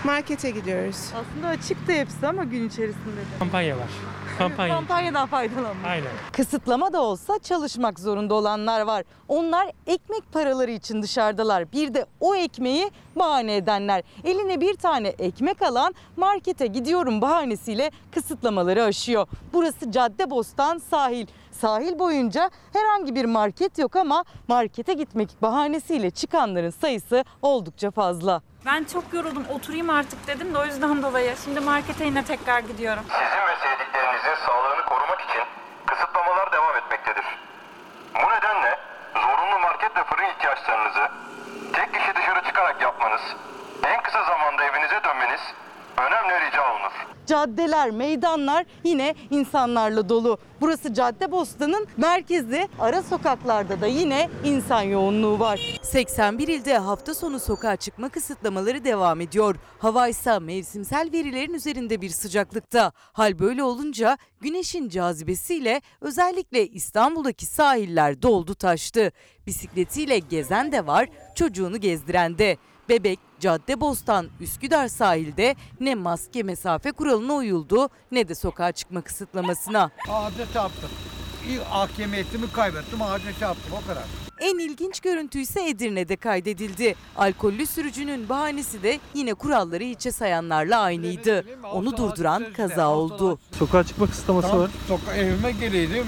Markete 0.03 0.49
gidiyoruz. 0.51 0.97
Aslında 1.15 1.47
açıktı 1.47 1.91
hepsi 1.91 2.27
ama 2.27 2.43
gün 2.43 2.67
içerisinde 2.69 3.17
de. 3.17 3.39
Kampanya 3.39 3.77
var. 3.77 3.89
Kampanya. 4.37 4.75
Kampanyadan 4.75 5.27
faydalanmak. 5.27 5.85
Aynen. 5.91 6.07
Kısıtlama 6.31 6.93
da 6.93 7.01
olsa 7.01 7.39
çalışmak 7.39 7.99
zorunda 7.99 8.33
olanlar 8.33 8.81
var. 8.81 9.03
Onlar 9.27 9.67
ekmek 9.87 10.33
paraları 10.33 10.71
için 10.71 11.01
dışarıdalar. 11.01 11.71
Bir 11.71 11.93
de 11.93 12.05
o 12.19 12.35
ekmeği 12.35 12.91
bahane 13.15 13.55
edenler. 13.55 14.03
Eline 14.23 14.61
bir 14.61 14.75
tane 14.75 15.07
ekmek 15.07 15.61
alan 15.61 15.95
markete 16.17 16.67
gidiyorum 16.67 17.21
bahanesiyle 17.21 17.91
kısıtlamaları 18.11 18.83
aşıyor. 18.83 19.27
Burası 19.53 19.91
Caddebostan 19.91 20.77
sahil. 20.77 21.27
Sahil 21.51 21.99
boyunca 21.99 22.49
herhangi 22.73 23.15
bir 23.15 23.25
market 23.25 23.77
yok 23.77 23.95
ama 23.95 24.23
markete 24.47 24.93
gitmek 24.93 25.29
bahanesiyle 25.41 26.09
çıkanların 26.11 26.69
sayısı 26.69 27.23
oldukça 27.41 27.91
fazla. 27.91 28.41
Ben 28.65 28.83
çok 28.83 29.03
yoruldum. 29.13 29.45
Oturayım 29.55 29.89
artık 29.89 30.27
dedim 30.27 30.53
de 30.53 30.57
o 30.57 30.65
yüzden 30.65 31.03
dolayı. 31.03 31.35
Şimdi 31.45 31.59
markete 31.59 32.05
yine 32.05 32.25
tekrar 32.25 32.59
gidiyorum. 32.59 33.03
Sizin 33.03 33.43
ve 33.49 33.55
sevdiklerinizin 33.63 34.45
sağlığını 34.45 34.85
korumak 34.85 35.21
için 35.21 35.43
kısıtlamalar 35.85 36.51
devam 36.51 36.75
etmektedir. 36.77 37.25
Bu 38.15 38.27
nedenle 38.35 38.77
zorunlu 39.13 39.59
market 39.59 39.97
ve 39.97 40.03
fırın 40.03 40.29
ihtiyaçlarınızı 40.35 41.05
tek 41.73 41.93
kişi 41.93 42.15
dışarı 42.15 42.43
çıkarak 42.47 42.81
yapmanız, 42.81 43.21
en 43.87 44.03
kısa 44.03 44.23
zamanda 44.23 44.63
evinize 44.63 44.99
dönmeniz 45.03 45.41
önemli 45.97 46.45
rica 46.47 46.61
olunur. 46.71 46.93
Caddeler, 47.33 47.91
meydanlar 47.91 48.65
yine 48.83 49.15
insanlarla 49.31 50.09
dolu. 50.09 50.37
Burası 50.61 50.93
Caddebostan'ın 50.93 51.87
merkezi. 51.97 52.67
Ara 52.79 53.03
sokaklarda 53.03 53.81
da 53.81 53.87
yine 53.87 54.29
insan 54.43 54.81
yoğunluğu 54.81 55.39
var. 55.39 55.79
81 55.81 56.47
ilde 56.47 56.77
hafta 56.77 57.13
sonu 57.13 57.39
sokağa 57.39 57.75
çıkma 57.75 58.09
kısıtlamaları 58.09 58.83
devam 58.83 59.21
ediyor. 59.21 59.55
Hava 59.79 60.07
ise 60.07 60.39
mevsimsel 60.39 61.09
verilerin 61.13 61.53
üzerinde 61.53 62.01
bir 62.01 62.09
sıcaklıkta. 62.09 62.91
Hal 62.95 63.39
böyle 63.39 63.63
olunca 63.63 64.17
güneşin 64.41 64.89
cazibesiyle 64.89 65.81
özellikle 66.01 66.67
İstanbul'daki 66.67 67.45
sahiller 67.45 68.21
doldu 68.21 68.55
taştı. 68.55 69.11
Bisikletiyle 69.47 70.19
gezen 70.19 70.71
de 70.71 70.87
var, 70.87 71.09
çocuğunu 71.35 71.77
gezdiren 71.77 72.37
de. 72.37 72.57
Bebek, 72.89 73.19
Caddebostan, 73.43 74.27
Üsküdar 74.39 74.87
sahilde 74.87 75.55
ne 75.79 75.95
maske 75.95 76.43
mesafe 76.43 76.91
kuralına 76.91 77.33
uyuldu 77.33 77.89
ne 78.11 78.27
de 78.27 78.35
sokağa 78.35 78.71
çıkma 78.71 79.01
kısıtlamasına. 79.01 79.91
Ağaca 80.09 80.53
çarptım. 80.53 80.89
İyi 81.47 81.59
hakimiyetimi 81.59 82.51
kaybettim. 82.51 83.01
Ağaca 83.01 83.39
çarptım 83.39 83.73
o 83.83 83.87
kadar. 83.87 84.03
En 84.39 84.57
ilginç 84.59 84.99
görüntü 84.99 85.39
ise 85.39 85.69
Edirne'de 85.69 86.15
kaydedildi. 86.15 86.95
Alkollü 87.17 87.65
sürücünün 87.65 88.29
bahanesi 88.29 88.83
de 88.83 88.99
yine 89.13 89.33
kuralları 89.33 89.83
hiçe 89.83 90.11
sayanlarla 90.11 90.79
aynıydı. 90.79 91.45
Onu 91.73 91.97
durduran 91.97 92.45
kaza 92.57 92.89
oldu. 92.89 93.39
Sokağa 93.59 93.83
çıkma 93.83 94.07
kısıtlaması 94.07 94.59
var. 94.59 94.71
soka 94.87 95.13
evime 95.15 95.51
geleydim. 95.51 96.07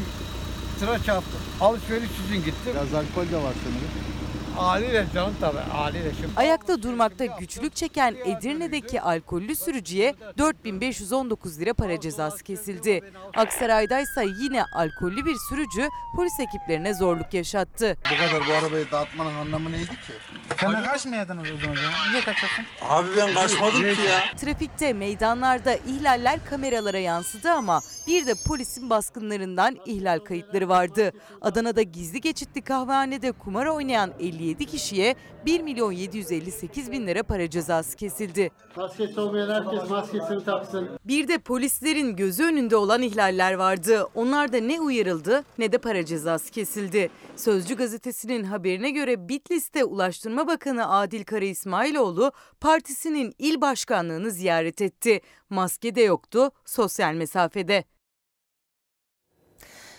Sıra 0.80 1.04
çarptı. 1.04 1.38
Alışveriş 1.62 2.10
için 2.25 2.36
gittim. 2.36 2.74
Biraz 2.74 2.94
alkol 2.94 3.32
de 3.32 3.38
var 3.38 3.54
sanırım. 3.63 4.14
Haliyle 4.57 5.05
canım 5.13 5.33
tabii. 5.41 5.57
Haliyle 5.71 6.12
şimdi. 6.21 6.27
Ayakta 6.35 6.83
durmakta 6.83 7.25
güçlük 7.25 7.75
çeken 7.75 8.15
Edirne'deki 8.25 9.01
alkollü 9.01 9.55
sürücüye 9.55 10.15
4519 10.38 11.59
lira 11.59 11.74
para 11.74 12.00
cezası 12.00 12.43
kesildi. 12.43 13.01
Aksaray'daysa 13.35 14.21
yine 14.21 14.63
alkollü 14.75 15.25
bir 15.25 15.35
sürücü 15.50 15.89
polis 16.15 16.39
ekiplerine 16.39 16.93
zorluk 16.93 17.33
yaşattı. 17.33 17.97
Bu 18.12 18.17
kadar 18.17 18.47
bu 18.47 18.53
arabayı 18.53 18.91
dağıtmanın 18.91 19.35
anlamı 19.35 19.71
neydi 19.71 19.88
ki? 19.89 20.13
Sen 20.59 20.83
kaçmayaydın 20.83 21.38
o 21.38 21.45
zaman. 21.45 21.75
Niye 22.12 22.21
kaçarsın? 22.21 22.65
Abi 22.89 23.07
ben 23.17 23.33
kaçmadım 23.33 23.81
ki 23.81 23.88
ya. 23.88 24.35
Trafikte, 24.38 24.93
meydanlarda 24.93 25.75
ihlaller 25.75 26.45
kameralara 26.50 26.97
yansıdı 26.97 27.51
ama 27.51 27.81
bir 28.07 28.25
de 28.27 28.33
polisin 28.47 28.89
baskınlarından 28.89 29.77
ihlal 29.85 30.19
kayıtları 30.19 30.69
vardı. 30.69 31.12
Adana'da 31.41 31.81
gizli 31.81 32.21
geçitli 32.21 32.62
kahvehanede 32.62 33.31
kumar 33.31 33.65
oynayan 33.65 34.13
57 34.46 34.66
kişiye 34.66 35.16
1 35.46 35.62
milyon 35.62 35.92
758 35.92 36.92
bin 36.92 37.08
lira 37.08 37.24
para 37.24 37.50
cezası 37.50 37.96
kesildi. 37.96 38.52
Maskesi 38.75 39.20
olmayan 39.20 39.50
herkes 39.50 39.90
maskesini 39.90 40.44
taksın. 40.44 40.90
Bir 41.06 41.28
de 41.28 41.38
polislerin 41.38 42.16
gözü 42.16 42.44
önünde 42.44 42.75
olan 42.75 43.02
ihlaller 43.02 43.54
vardı. 43.54 44.08
Onlarda 44.16 44.58
ne 44.58 44.82
uyarıldı 44.82 45.44
ne 45.58 45.72
de 45.72 45.78
para 45.78 46.06
cezası 46.06 46.52
kesildi. 46.52 47.10
Sözcü 47.36 47.75
gazetesinin 47.75 48.44
haberine 48.44 48.90
göre 48.90 49.30
Bitlis'te 49.30 49.84
Ulaştırma 49.84 50.48
Bakanı 50.48 50.90
Adil 50.90 51.24
Kara 51.24 51.46
İsmailoğlu 51.46 52.32
partisinin 52.60 53.34
il 53.40 53.62
başkanlığını 53.62 54.32
ziyaret 54.32 54.82
etti. 54.82 55.22
Maske 55.50 55.96
de 55.96 56.02
yoktu, 56.02 56.52
sosyal 56.66 57.14
mesafede. 57.14 57.84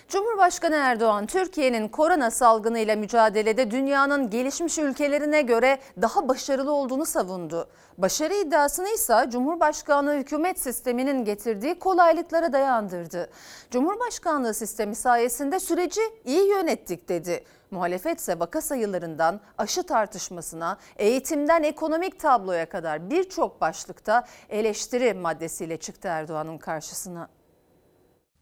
Cumhurbaşkanı 0.07 0.75
Erdoğan, 0.75 1.25
Türkiye'nin 1.25 1.87
korona 1.87 2.31
salgınıyla 2.31 2.95
mücadelede 2.95 3.71
dünyanın 3.71 4.29
gelişmiş 4.29 4.77
ülkelerine 4.77 5.41
göre 5.41 5.79
daha 6.01 6.27
başarılı 6.27 6.71
olduğunu 6.71 7.05
savundu. 7.05 7.69
Başarı 7.97 8.33
iddiasını 8.33 8.89
ise 8.89 9.25
Cumhurbaşkanlığı 9.29 10.13
hükümet 10.13 10.59
sisteminin 10.59 11.25
getirdiği 11.25 11.79
kolaylıklara 11.79 12.53
dayandırdı. 12.53 13.29
Cumhurbaşkanlığı 13.71 14.53
sistemi 14.53 14.95
sayesinde 14.95 15.59
süreci 15.59 16.01
iyi 16.25 16.49
yönettik 16.49 17.09
dedi. 17.09 17.43
Muhalefet 17.71 18.19
ise 18.19 18.39
vaka 18.39 18.61
sayılarından 18.61 19.39
aşı 19.57 19.83
tartışmasına, 19.83 20.77
eğitimden 20.97 21.63
ekonomik 21.63 22.19
tabloya 22.19 22.69
kadar 22.69 23.09
birçok 23.09 23.61
başlıkta 23.61 24.27
eleştiri 24.49 25.13
maddesiyle 25.13 25.77
çıktı 25.77 26.07
Erdoğan'ın 26.07 26.57
karşısına. 26.57 27.36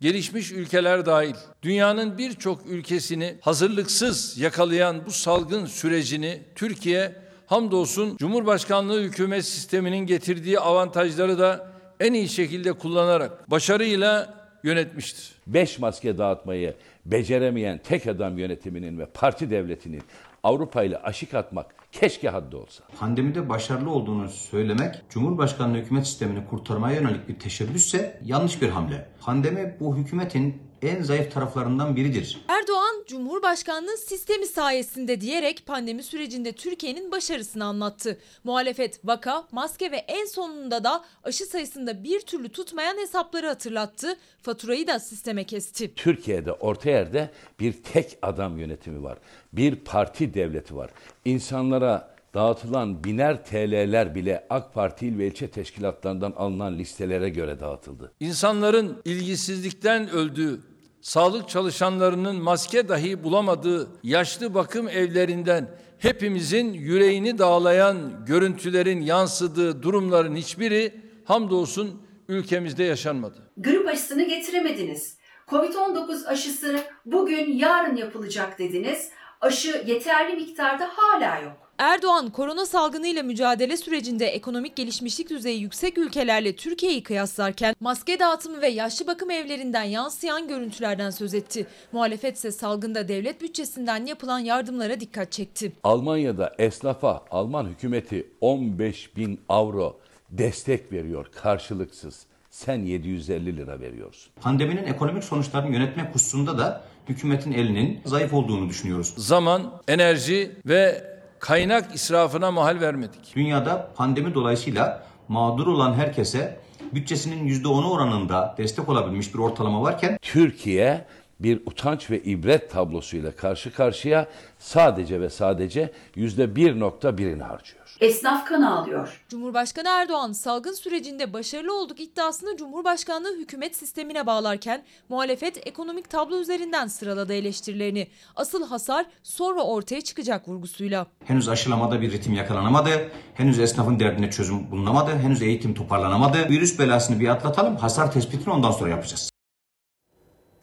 Gelişmiş 0.01 0.51
ülkeler 0.51 1.05
dahil 1.05 1.35
dünyanın 1.63 2.17
birçok 2.17 2.65
ülkesini 2.65 3.35
hazırlıksız 3.41 4.37
yakalayan 4.37 5.05
bu 5.05 5.11
salgın 5.11 5.65
sürecini 5.65 6.41
Türkiye 6.55 7.15
hamdolsun 7.45 8.17
Cumhurbaşkanlığı 8.17 9.01
hükümet 9.01 9.45
sisteminin 9.45 9.97
getirdiği 9.97 10.59
avantajları 10.59 11.39
da 11.39 11.67
en 11.99 12.13
iyi 12.13 12.29
şekilde 12.29 12.73
kullanarak 12.73 13.51
başarıyla 13.51 14.33
yönetmiştir. 14.63 15.31
Beş 15.47 15.79
maske 15.79 16.17
dağıtmayı 16.17 16.73
beceremeyen 17.05 17.77
tek 17.83 18.07
adam 18.07 18.37
yönetiminin 18.37 18.99
ve 18.99 19.05
parti 19.05 19.49
devletinin 19.49 20.03
Avrupa 20.43 20.83
ile 20.83 20.97
aşık 20.97 21.33
atmak 21.33 21.75
keşke 21.99 22.29
haddi 22.29 22.55
olsa. 22.55 22.83
Pandemide 22.99 23.49
başarılı 23.49 23.89
olduğunu 23.89 24.29
söylemek 24.29 24.95
Cumhurbaşkanlığı 25.09 25.77
hükümet 25.77 26.07
sistemini 26.07 26.45
kurtarmaya 26.45 27.01
yönelik 27.01 27.29
bir 27.29 27.39
teşebbüsse 27.39 28.19
yanlış 28.25 28.61
bir 28.61 28.69
hamle. 28.69 29.09
Pandemi 29.21 29.77
bu 29.79 29.97
hükümetin 29.97 30.61
en 30.87 31.01
zayıf 31.01 31.33
taraflarından 31.33 31.95
biridir. 31.95 32.45
Erdoğan 32.47 33.03
Cumhurbaşkanlığı 33.07 33.97
sistemi 33.97 34.45
sayesinde 34.45 35.21
diyerek 35.21 35.65
pandemi 35.65 36.03
sürecinde 36.03 36.51
Türkiye'nin 36.51 37.11
başarısını 37.11 37.65
anlattı. 37.65 38.17
Muhalefet 38.43 39.05
vaka, 39.05 39.47
maske 39.51 39.91
ve 39.91 39.97
en 39.97 40.25
sonunda 40.25 40.83
da 40.83 41.05
aşı 41.23 41.45
sayısında 41.45 42.03
bir 42.03 42.19
türlü 42.19 42.49
tutmayan 42.49 42.97
hesapları 42.97 43.47
hatırlattı. 43.47 44.17
Faturayı 44.41 44.87
da 44.87 44.99
sisteme 44.99 45.43
kesti. 45.43 45.95
Türkiye'de 45.95 46.51
orta 46.51 46.89
yerde 46.89 47.29
bir 47.59 47.73
tek 47.73 48.17
adam 48.21 48.57
yönetimi 48.57 49.03
var. 49.03 49.17
Bir 49.53 49.75
parti 49.75 50.33
devleti 50.33 50.75
var. 50.75 50.89
İnsanlara 51.25 52.15
dağıtılan 52.33 53.03
biner 53.03 53.45
TL'ler 53.45 54.15
bile 54.15 54.47
AK 54.49 54.73
Parti 54.73 55.07
il 55.07 55.17
ve 55.17 55.27
ilçe 55.27 55.47
teşkilatlarından 55.47 56.31
alınan 56.31 56.77
listelere 56.77 57.29
göre 57.29 57.59
dağıtıldı. 57.59 58.11
İnsanların 58.19 59.01
ilgisizlikten 59.05 60.09
öldüğü, 60.09 60.59
sağlık 61.05 61.49
çalışanlarının 61.49 62.35
maske 62.35 62.89
dahi 62.89 63.23
bulamadığı 63.23 63.87
yaşlı 64.03 64.53
bakım 64.53 64.89
evlerinden 64.89 65.69
hepimizin 65.99 66.73
yüreğini 66.73 67.37
dağlayan 67.37 68.25
görüntülerin 68.25 69.01
yansıdığı 69.01 69.83
durumların 69.83 70.35
hiçbiri 70.35 70.93
hamdolsun 71.25 72.01
ülkemizde 72.27 72.83
yaşanmadı. 72.83 73.51
Grip 73.57 73.87
aşısını 73.87 74.23
getiremediniz. 74.23 75.17
Covid-19 75.47 76.25
aşısı 76.25 76.79
bugün 77.05 77.57
yarın 77.57 77.95
yapılacak 77.95 78.59
dediniz. 78.59 79.09
Aşı 79.41 79.83
yeterli 79.87 80.35
miktarda 80.35 80.89
hala 80.95 81.39
yok. 81.39 81.65
Erdoğan 81.77 82.29
korona 82.29 82.65
salgınıyla 82.65 83.23
mücadele 83.23 83.77
sürecinde 83.77 84.25
ekonomik 84.25 84.75
gelişmişlik 84.75 85.29
düzeyi 85.29 85.61
yüksek 85.61 85.97
ülkelerle 85.97 86.55
Türkiye'yi 86.55 87.03
kıyaslarken 87.03 87.75
maske 87.79 88.19
dağıtımı 88.19 88.61
ve 88.61 88.67
yaşlı 88.67 89.07
bakım 89.07 89.31
evlerinden 89.31 89.83
yansıyan 89.83 90.47
görüntülerden 90.47 91.09
söz 91.09 91.33
etti. 91.33 91.67
Muhalefet 91.91 92.37
ise 92.37 92.51
salgında 92.51 93.07
devlet 93.07 93.41
bütçesinden 93.41 94.05
yapılan 94.05 94.39
yardımlara 94.39 94.99
dikkat 94.99 95.31
çekti. 95.31 95.71
Almanya'da 95.83 96.55
esnafa 96.57 97.25
Alman 97.31 97.65
hükümeti 97.65 98.27
15 98.41 99.15
bin 99.17 99.39
avro 99.49 99.99
destek 100.29 100.91
veriyor 100.91 101.31
karşılıksız. 101.35 102.25
Sen 102.55 102.85
750 102.85 103.57
lira 103.57 103.79
veriyorsun. 103.79 104.33
Pandeminin 104.41 104.83
ekonomik 104.83 105.23
sonuçlarını 105.23 105.75
yönetmek 105.75 106.15
hususunda 106.15 106.57
da 106.57 106.83
hükümetin 107.09 107.51
elinin 107.51 108.01
zayıf 108.05 108.33
olduğunu 108.33 108.69
düşünüyoruz. 108.69 109.13
Zaman, 109.17 109.81
enerji 109.87 110.51
ve 110.65 111.03
kaynak 111.39 111.95
israfına 111.95 112.51
mahal 112.51 112.81
vermedik. 112.81 113.35
Dünyada 113.35 113.91
pandemi 113.95 114.33
dolayısıyla 114.33 115.03
mağdur 115.27 115.67
olan 115.67 115.93
herkese 115.93 116.59
bütçesinin 116.93 117.47
%10'u 117.63 117.91
oranında 117.91 118.55
destek 118.57 118.89
olabilmiş 118.89 119.33
bir 119.33 119.39
ortalama 119.39 119.81
varken 119.81 120.17
Türkiye 120.21 121.05
bir 121.39 121.61
utanç 121.65 122.11
ve 122.11 122.23
ibret 122.23 122.71
tablosuyla 122.71 123.31
karşı 123.31 123.73
karşıya 123.73 124.27
sadece 124.59 125.21
ve 125.21 125.29
sadece 125.29 125.91
%1.1'ini 126.15 127.43
harcıyor. 127.43 127.84
Esnaf 127.99 128.45
kan 128.45 128.61
ağlıyor. 128.61 129.25
Cumhurbaşkanı 129.29 129.87
Erdoğan 129.87 130.31
salgın 130.31 130.73
sürecinde 130.73 131.33
başarılı 131.33 131.79
olduk 131.79 131.99
iddiasını 131.99 132.57
Cumhurbaşkanlığı 132.57 133.37
hükümet 133.37 133.75
sistemine 133.75 134.25
bağlarken 134.25 134.83
muhalefet 135.09 135.67
ekonomik 135.67 136.09
tablo 136.09 136.39
üzerinden 136.39 136.87
sıraladı 136.87 137.33
eleştirilerini. 137.33 138.07
Asıl 138.35 138.67
hasar 138.67 139.05
sonra 139.23 139.61
ortaya 139.61 140.01
çıkacak 140.01 140.47
vurgusuyla. 140.47 141.07
henüz 141.25 141.49
aşılamada 141.49 142.01
bir 142.01 142.11
ritim 142.11 142.33
yakalanamadı, 142.33 142.89
henüz 143.33 143.59
esnafın 143.59 143.99
derdine 143.99 144.31
çözüm 144.31 144.71
bulunamadı, 144.71 145.11
henüz 145.11 145.41
eğitim 145.41 145.73
toparlanamadı. 145.73 146.49
Virüs 146.49 146.79
belasını 146.79 147.19
bir 147.19 147.27
atlatalım, 147.27 147.77
hasar 147.77 148.11
tespitini 148.11 148.53
ondan 148.53 148.71
sonra 148.71 148.89
yapacağız. 148.89 149.34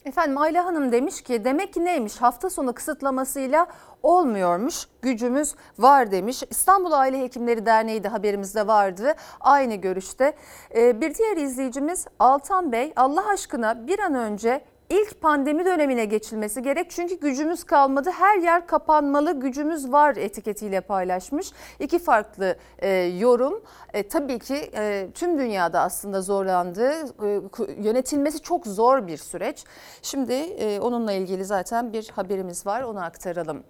Efendim 0.05 0.37
Ayla 0.37 0.65
Hanım 0.65 0.91
demiş 0.91 1.21
ki 1.21 1.45
demek 1.45 1.73
ki 1.73 1.85
neymiş 1.85 2.17
hafta 2.17 2.49
sonu 2.49 2.73
kısıtlamasıyla 2.73 3.67
olmuyormuş 4.03 4.87
gücümüz 5.01 5.55
var 5.77 6.11
demiş. 6.11 6.43
İstanbul 6.49 6.91
Aile 6.91 7.21
Hekimleri 7.21 7.65
Derneği 7.65 8.03
de 8.03 8.07
haberimizde 8.07 8.67
vardı 8.67 9.13
aynı 9.39 9.75
görüşte. 9.75 10.33
Ee, 10.75 11.01
bir 11.01 11.15
diğer 11.15 11.37
izleyicimiz 11.37 12.07
Altan 12.19 12.71
Bey 12.71 12.93
Allah 12.95 13.27
aşkına 13.27 13.87
bir 13.87 13.99
an 13.99 14.13
önce 14.13 14.65
ilk 14.89 15.21
pandemi 15.21 15.65
dönemine 15.65 16.05
geçilmesi 16.05 16.61
gerek. 16.61 16.91
Çünkü 16.91 17.19
gücümüz 17.19 17.63
kalmadı. 17.63 18.11
Her 18.11 18.37
yer 18.37 18.67
kapanmalı. 18.67 19.39
Gücümüz 19.39 19.91
var 19.91 20.15
etiketiyle 20.15 20.81
paylaşmış. 20.81 21.51
İki 21.79 21.99
farklı 21.99 22.57
e, 22.79 22.89
yorum. 22.89 23.63
E, 23.93 24.07
tabii 24.07 24.39
ki 24.39 24.71
e, 24.75 25.07
tüm 25.13 25.39
dünyada 25.39 25.81
aslında 25.81 26.21
zorlandı. 26.21 26.91
E, 27.23 27.41
yönetilmesi 27.77 28.39
çok 28.39 28.67
zor 28.67 29.07
bir 29.07 29.17
süreç. 29.17 29.63
Şimdi 30.01 30.33
e, 30.33 30.79
onunla 30.79 31.11
ilgili 31.11 31.45
zaten 31.45 31.93
bir 31.93 32.09
haberimiz 32.09 32.65
var. 32.65 32.81
Onu 32.81 33.03
aktaralım. 33.03 33.63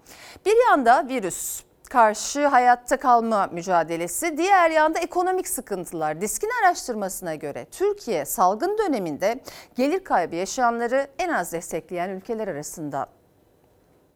Bir 0.45 0.69
yanda 0.69 1.07
virüs 1.09 1.63
karşı 1.93 2.47
hayatta 2.47 2.97
kalma 2.97 3.47
mücadelesi, 3.47 4.37
diğer 4.37 4.69
yanda 4.69 4.99
ekonomik 4.99 5.47
sıkıntılar. 5.47 6.21
Diskin 6.21 6.49
araştırmasına 6.63 7.35
göre 7.35 7.65
Türkiye 7.71 8.25
salgın 8.25 8.77
döneminde 8.77 9.39
gelir 9.75 10.03
kaybı 10.03 10.35
yaşayanları 10.35 11.07
en 11.19 11.29
az 11.29 11.53
destekleyen 11.53 12.09
ülkeler 12.09 12.47
arasında. 12.47 13.07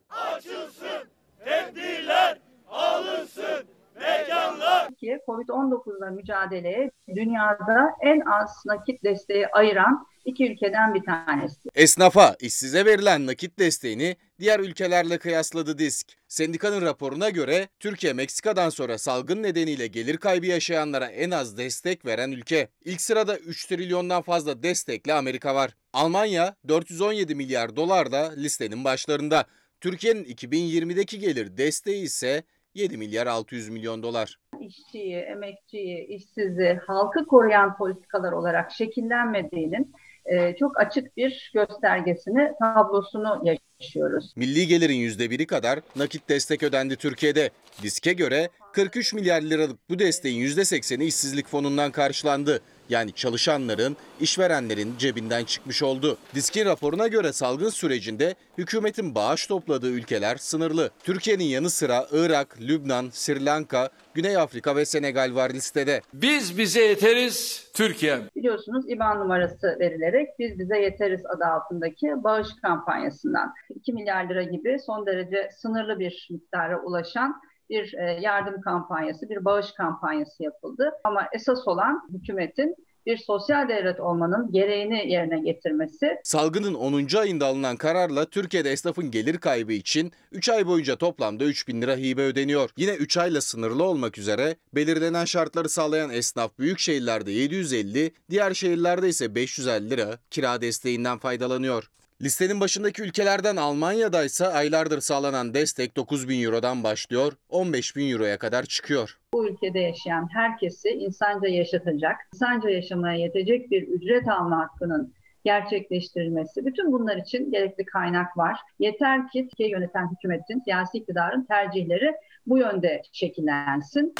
Açılsın, 0.10 1.10
tedbirler 1.46 2.40
alınsın, 2.70 3.68
mekanlar. 4.00 4.88
Türkiye 4.88 5.20
Covid-19'la 5.28 6.12
mücadeleye 6.12 6.92
dünyada 7.16 7.90
en 8.02 8.20
az 8.20 8.64
nakit 8.66 9.04
desteği 9.04 9.48
ayıran 9.48 10.08
iki 10.26 10.52
ülkeden 10.52 10.94
bir 10.94 11.04
tanesi. 11.04 11.70
Esnafa, 11.76 12.36
işsize 12.40 12.86
verilen 12.86 13.28
nakit 13.28 13.60
desteğini 13.60 14.16
diğer 14.40 14.60
ülkelerle 14.60 15.18
kıyasladı 15.18 15.78
DISK. 15.78 16.08
Sendikanın 16.28 16.82
raporuna 16.82 17.30
göre 17.30 17.68
Türkiye 17.80 18.14
Meksika'dan 18.14 18.70
sonra 18.70 18.98
salgın 18.98 19.44
nedeniyle 19.44 19.88
gelir 19.88 20.18
kaybı 20.18 20.46
yaşayanlara 20.46 21.06
en 21.08 21.32
az 21.32 21.58
destek 21.58 22.06
veren 22.06 22.32
ülke. 22.32 22.68
İlk 22.86 23.02
sırada 23.02 23.38
3 23.38 23.66
trilyondan 23.66 24.22
fazla 24.22 24.64
destekle 24.64 25.14
Amerika 25.14 25.56
var. 25.56 25.76
Almanya 25.94 26.56
417 26.68 27.36
milyar 27.36 27.76
dolar 27.76 28.12
da 28.12 28.34
listenin 28.38 28.84
başlarında. 28.84 29.46
Türkiye'nin 29.82 30.24
2020'deki 30.24 31.20
gelir 31.20 31.58
desteği 31.58 32.04
ise 32.04 32.44
7 32.78 32.98
milyar 32.98 33.28
600 33.28 33.70
milyon 33.70 34.04
dolar. 34.04 34.40
İşçiyi, 34.60 35.16
emekçiyi, 35.16 36.08
işsizi, 36.08 36.80
halkı 36.88 37.26
koruyan 37.26 37.78
politikalar 37.78 38.32
olarak 38.32 38.72
şekillenmediğinin 38.72 39.94
e, 40.26 40.56
çok 40.56 40.80
açık 40.80 41.18
bir 41.18 41.52
göstergesini, 41.54 42.52
tablosunu 42.60 43.44
yaşıyoruz. 43.80 44.34
Milli 44.36 44.68
gelirin 44.68 45.10
%1'i 45.10 45.46
kadar 45.46 45.80
nakit 45.96 46.30
destek 46.30 46.64
ödendi 46.64 46.96
Türkiye'de. 46.96 47.50
Diske 47.82 48.14
göre 48.14 48.50
43 48.74 49.14
milyar 49.14 49.42
liralık 49.42 49.90
bu 49.90 50.00
desteğin 50.00 50.48
%80'i 50.48 51.06
işsizlik 51.06 51.48
fonundan 51.48 51.92
karşılandı. 51.92 52.62
Yani 52.90 53.14
çalışanların, 53.14 53.98
işverenlerin 54.20 54.98
cebinden 54.98 55.44
çıkmış 55.44 55.84
oldu. 55.84 56.18
Diskin 56.36 56.66
raporuna 56.66 57.08
göre 57.08 57.34
salgın 57.34 57.70
sürecinde 57.70 58.36
hükümetin 58.58 59.16
bağış 59.16 59.48
topladığı 59.48 59.90
ülkeler 59.92 60.36
sınırlı. 60.36 60.90
Türkiye'nin 61.04 61.44
yanı 61.44 61.70
sıra 61.70 62.08
Irak, 62.12 62.62
Lübnan, 62.62 63.10
Sri 63.12 63.46
Lanka, 63.46 63.90
Güney 64.14 64.38
Afrika 64.38 64.76
ve 64.76 64.86
Senegal 64.86 65.36
var 65.36 65.50
listede. 65.50 66.02
Biz 66.14 66.58
bize 66.58 66.82
yeteriz 66.82 67.68
Türkiye. 67.74 68.20
Biliyorsunuz 68.36 68.86
IBAN 68.90 69.20
numarası 69.20 69.78
verilerek 69.80 70.28
biz 70.40 70.60
bize 70.60 70.78
yeteriz 70.78 71.26
adı 71.26 71.46
altındaki 71.46 72.08
bağış 72.24 72.48
kampanyasından 72.62 73.54
2 73.76 73.94
milyar 73.94 74.30
lira 74.30 74.44
gibi 74.44 74.78
son 74.86 75.06
derece 75.06 75.50
sınırlı 75.62 76.00
bir 76.00 76.28
miktara 76.32 76.82
ulaşan 76.82 77.42
bir 77.70 77.94
e, 77.94 78.20
yardım 78.22 78.62
kampanyası, 78.62 79.30
bir 79.30 79.46
bağış 79.46 79.72
kampanyası 79.72 80.44
yapıldı. 80.44 80.92
Ama 81.04 81.28
esas 81.34 81.68
olan 81.68 82.10
hükümetin 82.14 82.76
bir 83.08 83.18
sosyal 83.18 83.70
devlet 83.70 84.00
olmanın 84.00 84.52
gereğini 84.52 85.12
yerine 85.12 85.40
getirmesi. 85.40 86.18
Salgının 86.24 86.74
10. 86.74 87.18
ayında 87.18 87.46
alınan 87.46 87.76
kararla 87.76 88.26
Türkiye'de 88.26 88.72
esnafın 88.72 89.12
gelir 89.12 89.38
kaybı 89.38 89.74
için 89.74 90.12
3 90.32 90.50
ay 90.50 90.68
boyunca 90.68 90.96
toplamda 90.96 91.44
3 91.44 91.68
bin 91.68 91.82
lira 91.82 91.96
hibe 91.96 92.22
ödeniyor. 92.22 92.70
Yine 92.78 92.92
3 92.94 93.18
ayla 93.18 93.42
sınırlı 93.42 93.84
olmak 93.84 94.18
üzere 94.18 94.56
belirlenen 94.76 95.26
şartları 95.26 95.70
sağlayan 95.70 96.10
esnaf 96.10 96.60
büyük 96.60 96.80
şehirlerde 96.80 97.32
750, 97.32 98.12
diğer 98.30 98.54
şehirlerde 98.54 99.10
ise 99.10 99.36
550 99.36 99.90
lira 99.90 100.18
kira 100.32 100.62
desteğinden 100.62 101.18
faydalanıyor. 101.18 101.90
Listenin 102.22 102.60
başındaki 102.60 103.02
ülkelerden 103.02 103.56
Almanya'da 103.56 104.24
ise 104.24 104.48
aylardır 104.48 105.02
sağlanan 105.02 105.54
destek 105.54 105.98
9 105.98 106.30
bin 106.30 106.44
Euro'dan 106.44 106.84
başlıyor, 106.84 107.34
15 107.50 107.96
bin 107.96 108.12
Euro'ya 108.12 108.38
kadar 108.38 108.64
çıkıyor. 108.64 109.18
Bu 109.34 109.48
ülkede 109.48 109.80
yaşayan 109.80 110.30
herkesi 110.34 110.90
insanca 110.90 111.50
yaşatacak, 111.50 112.16
insanca 112.34 112.70
yaşamaya 112.70 113.18
yetecek 113.18 113.72
bir 113.72 113.88
ücret 113.88 114.28
alma 114.28 114.60
hakkının 114.60 115.14
gerçekleştirilmesi. 115.46 116.66
Bütün 116.66 116.92
bunlar 116.92 117.18
için 117.18 117.52
gerekli 117.52 117.86
kaynak 117.86 118.38
var. 118.38 118.60
Yeter 118.80 119.28
ki 119.28 119.48
Türkiye 119.50 119.70
yöneten 119.70 120.12
hükümetin, 120.12 120.60
siyasi 120.60 120.98
iktidarın 120.98 121.44
tercihleri 121.44 122.16
bu 122.48 122.58
yönde 122.58 123.02
şekillensin. 123.12 124.14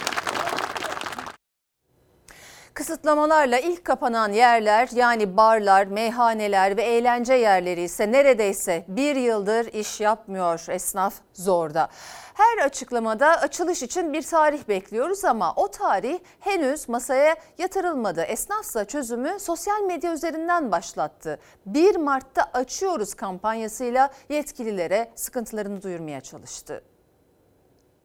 Kısıtlamalarla 2.78 3.60
ilk 3.60 3.86
kapanan 3.86 4.32
yerler 4.32 4.90
yani 4.94 5.38
barlar, 5.38 5.86
meyhaneler 5.86 6.78
ve 6.78 6.82
eğlence 6.82 7.34
yerleri 7.34 7.82
ise 7.82 8.12
neredeyse 8.12 8.86
bir 8.88 9.16
yıldır 9.16 9.74
iş 9.74 10.02
yapmıyor. 10.02 10.66
Esnaf 10.70 11.14
zorda. 11.34 11.90
Her 12.34 12.66
açıklamada 12.66 13.28
açılış 13.28 13.84
için 13.84 14.14
bir 14.14 14.22
tarih 14.22 14.68
bekliyoruz 14.68 15.26
ama 15.26 15.54
o 15.56 15.68
tarih 15.68 16.20
henüz 16.40 16.90
masaya 16.90 17.36
yatırılmadı. 17.58 18.22
Esnafsa 18.22 18.86
çözümü 18.86 19.40
sosyal 19.40 19.82
medya 19.82 20.14
üzerinden 20.14 20.72
başlattı. 20.72 21.40
1 21.66 21.96
Mart'ta 21.96 22.44
açıyoruz 22.54 23.14
kampanyasıyla 23.14 24.10
yetkililere 24.30 25.12
sıkıntılarını 25.16 25.82
duyurmaya 25.84 26.22
çalıştı. 26.22 26.84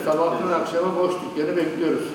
Sabahtan 0.05 0.61
akşama 0.61 0.97
boş 0.97 1.13
dükkanı 1.15 1.57
bekliyoruz. 1.57 2.09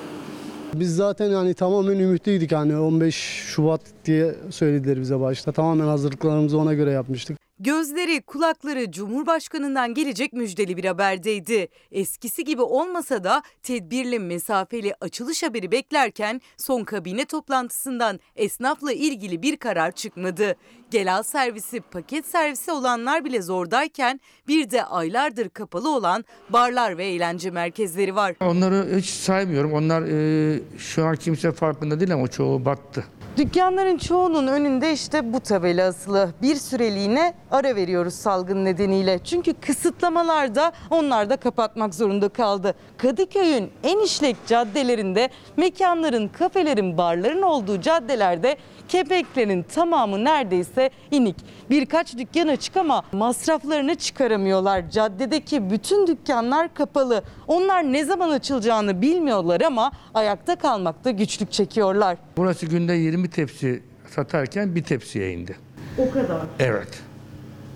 Biz 0.73 0.95
zaten 0.95 1.29
yani 1.29 1.53
tamamen 1.53 1.99
ümitliydik 1.99 2.51
hani 2.51 2.77
15 2.77 3.15
Şubat 3.15 3.81
diye 4.05 4.35
söylediler 4.49 4.99
bize 4.99 5.19
başta. 5.19 5.51
Tamamen 5.51 5.87
hazırlıklarımızı 5.87 6.57
ona 6.57 6.73
göre 6.73 6.91
yapmıştık. 6.91 7.46
Gözleri, 7.59 8.21
kulakları 8.21 8.91
Cumhurbaşkanı'ndan 8.91 9.93
gelecek 9.93 10.33
müjdeli 10.33 10.77
bir 10.77 10.85
haberdeydi. 10.85 11.67
Eskisi 11.91 12.43
gibi 12.43 12.61
olmasa 12.61 13.23
da 13.23 13.43
tedbirli 13.63 14.19
mesafeli 14.19 14.93
açılış 15.01 15.43
haberi 15.43 15.71
beklerken 15.71 16.41
son 16.57 16.83
kabine 16.83 17.25
toplantısından 17.25 18.19
esnafla 18.35 18.93
ilgili 18.93 19.41
bir 19.41 19.57
karar 19.57 19.91
çıkmadı. 19.91 20.55
Gel 20.91 21.15
al 21.15 21.23
servisi, 21.23 21.81
paket 21.81 22.25
servisi 22.25 22.71
olanlar 22.71 23.25
bile 23.25 23.41
zordayken 23.41 24.19
bir 24.47 24.69
de 24.71 24.83
aylardır 24.83 25.49
kapalı 25.49 25.95
olan 25.95 26.25
barlar 26.49 26.97
ve 26.97 27.05
eğlence 27.05 27.51
merkezleri 27.51 28.15
var. 28.15 28.35
Onları 28.41 28.97
hiç 28.97 29.09
saymıyorum. 29.09 29.73
Onlar 29.73 30.01
e, 30.01 30.59
şu 30.77 31.05
an 31.05 31.15
kimse 31.15 31.51
farkında 31.51 31.99
değil 31.99 32.13
ama 32.13 32.27
çoğu 32.27 32.65
battı. 32.65 33.03
Dükkanların 33.37 33.97
çoğunun 33.97 34.47
önünde 34.47 34.93
işte 34.93 35.33
bu 35.33 35.39
tabela 35.39 35.87
asılı. 35.87 36.33
Bir 36.41 36.55
süreliğine 36.55 37.33
ara 37.51 37.75
veriyoruz 37.75 38.13
salgın 38.13 38.65
nedeniyle. 38.65 39.19
Çünkü 39.23 39.53
kısıtlamalarda 39.53 40.71
onlar 40.89 41.29
da 41.29 41.37
kapatmak 41.37 41.95
zorunda 41.95 42.29
kaldı. 42.29 42.73
Kadıköy'ün 42.97 43.71
en 43.83 43.99
işlek 43.99 44.35
caddelerinde 44.47 45.29
mekanların, 45.57 46.27
kafelerin, 46.27 46.97
barların 46.97 47.41
olduğu 47.41 47.81
caddelerde 47.81 48.57
kepeklerin 48.87 49.63
tamamı 49.63 50.23
neredeyse 50.23 50.89
inik. 51.11 51.35
Birkaç 51.69 52.17
dükkan 52.17 52.47
açık 52.47 52.77
ama 52.77 53.03
masraflarını 53.11 53.95
çıkaramıyorlar. 53.95 54.89
Caddedeki 54.89 55.69
bütün 55.69 56.07
dükkanlar 56.07 56.73
kapalı. 56.73 57.23
Onlar 57.47 57.83
ne 57.83 58.05
zaman 58.05 58.29
açılacağını 58.29 59.01
bilmiyorlar 59.01 59.61
ama 59.61 59.91
ayakta 60.13 60.55
kalmakta 60.55 61.11
güçlük 61.11 61.51
çekiyorlar. 61.51 62.17
Burası 62.37 62.65
günde 62.65 62.93
20 62.93 63.29
tepsi 63.29 63.83
satarken 64.15 64.75
bir 64.75 64.83
tepsiye 64.83 65.33
indi. 65.33 65.57
O 65.97 66.11
kadar. 66.11 66.41
Evet. 66.59 67.06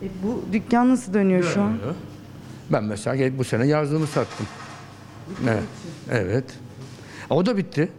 E, 0.01 0.05
bu 0.23 0.43
dükkan 0.53 0.89
nasıl 0.89 1.13
dönüyor 1.13 1.43
şu 1.43 1.61
an? 1.61 1.77
Ben 2.71 2.83
mesela 2.83 3.15
gelip 3.15 3.37
bu 3.37 3.43
sene 3.43 3.67
yazlığımı 3.67 4.07
sattım. 4.07 4.47
Evet. 5.49 5.63
Evet. 6.11 6.45
O 7.29 7.45
da 7.45 7.57
bitti. 7.57 7.89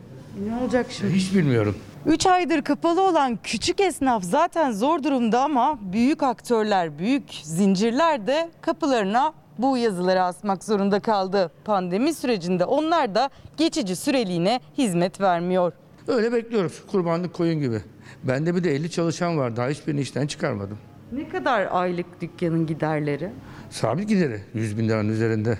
Ne 0.49 0.57
olacak 0.57 0.87
şimdi? 0.91 1.13
Hiç 1.15 1.35
bilmiyorum. 1.35 1.77
3 2.07 2.27
aydır 2.27 2.63
kapalı 2.63 3.03
olan 3.03 3.39
küçük 3.43 3.81
esnaf 3.81 4.23
zaten 4.25 4.73
zor 4.73 5.03
durumda 5.03 5.41
ama 5.43 5.79
büyük 5.93 6.23
aktörler, 6.23 6.99
büyük 6.99 7.25
zincirler 7.43 8.27
de 8.27 8.51
kapılarına 8.61 9.33
bu 9.59 9.79
yazıları 9.79 10.23
asmak 10.23 10.65
zorunda 10.65 11.01
kaldı. 11.01 11.51
Pandemi 11.65 12.15
sürecinde 12.15 12.65
onlar 12.65 13.15
da 13.15 13.31
geçici 13.57 13.97
süreliğine 13.97 14.61
hizmet 14.79 15.21
vermiyor. 15.21 15.73
Öyle 16.09 16.33
bekliyoruz. 16.33 16.83
Kurbanlık 16.91 17.35
koyun 17.35 17.61
gibi. 17.61 17.81
Bende 18.25 18.55
bir 18.55 18.65
de 18.65 18.75
50 18.75 18.91
çalışan 18.91 19.39
var. 19.39 19.57
Daha 19.57 19.69
hiçbirini 19.69 20.01
işten 20.01 20.27
çıkarmadım. 20.27 20.79
Ne 21.13 21.29
kadar 21.29 21.69
aylık 21.71 22.21
dükkanın 22.21 22.67
giderleri? 22.67 23.31
Sabit 23.71 24.09
gideri. 24.09 24.41
100 24.55 24.79
bin 24.79 24.89
liranın 24.89 25.09
üzerinde. 25.09 25.59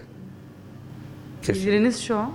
Kesin. 1.43 1.65
Geliriniz 1.65 2.01
şu 2.01 2.17
an? 2.17 2.33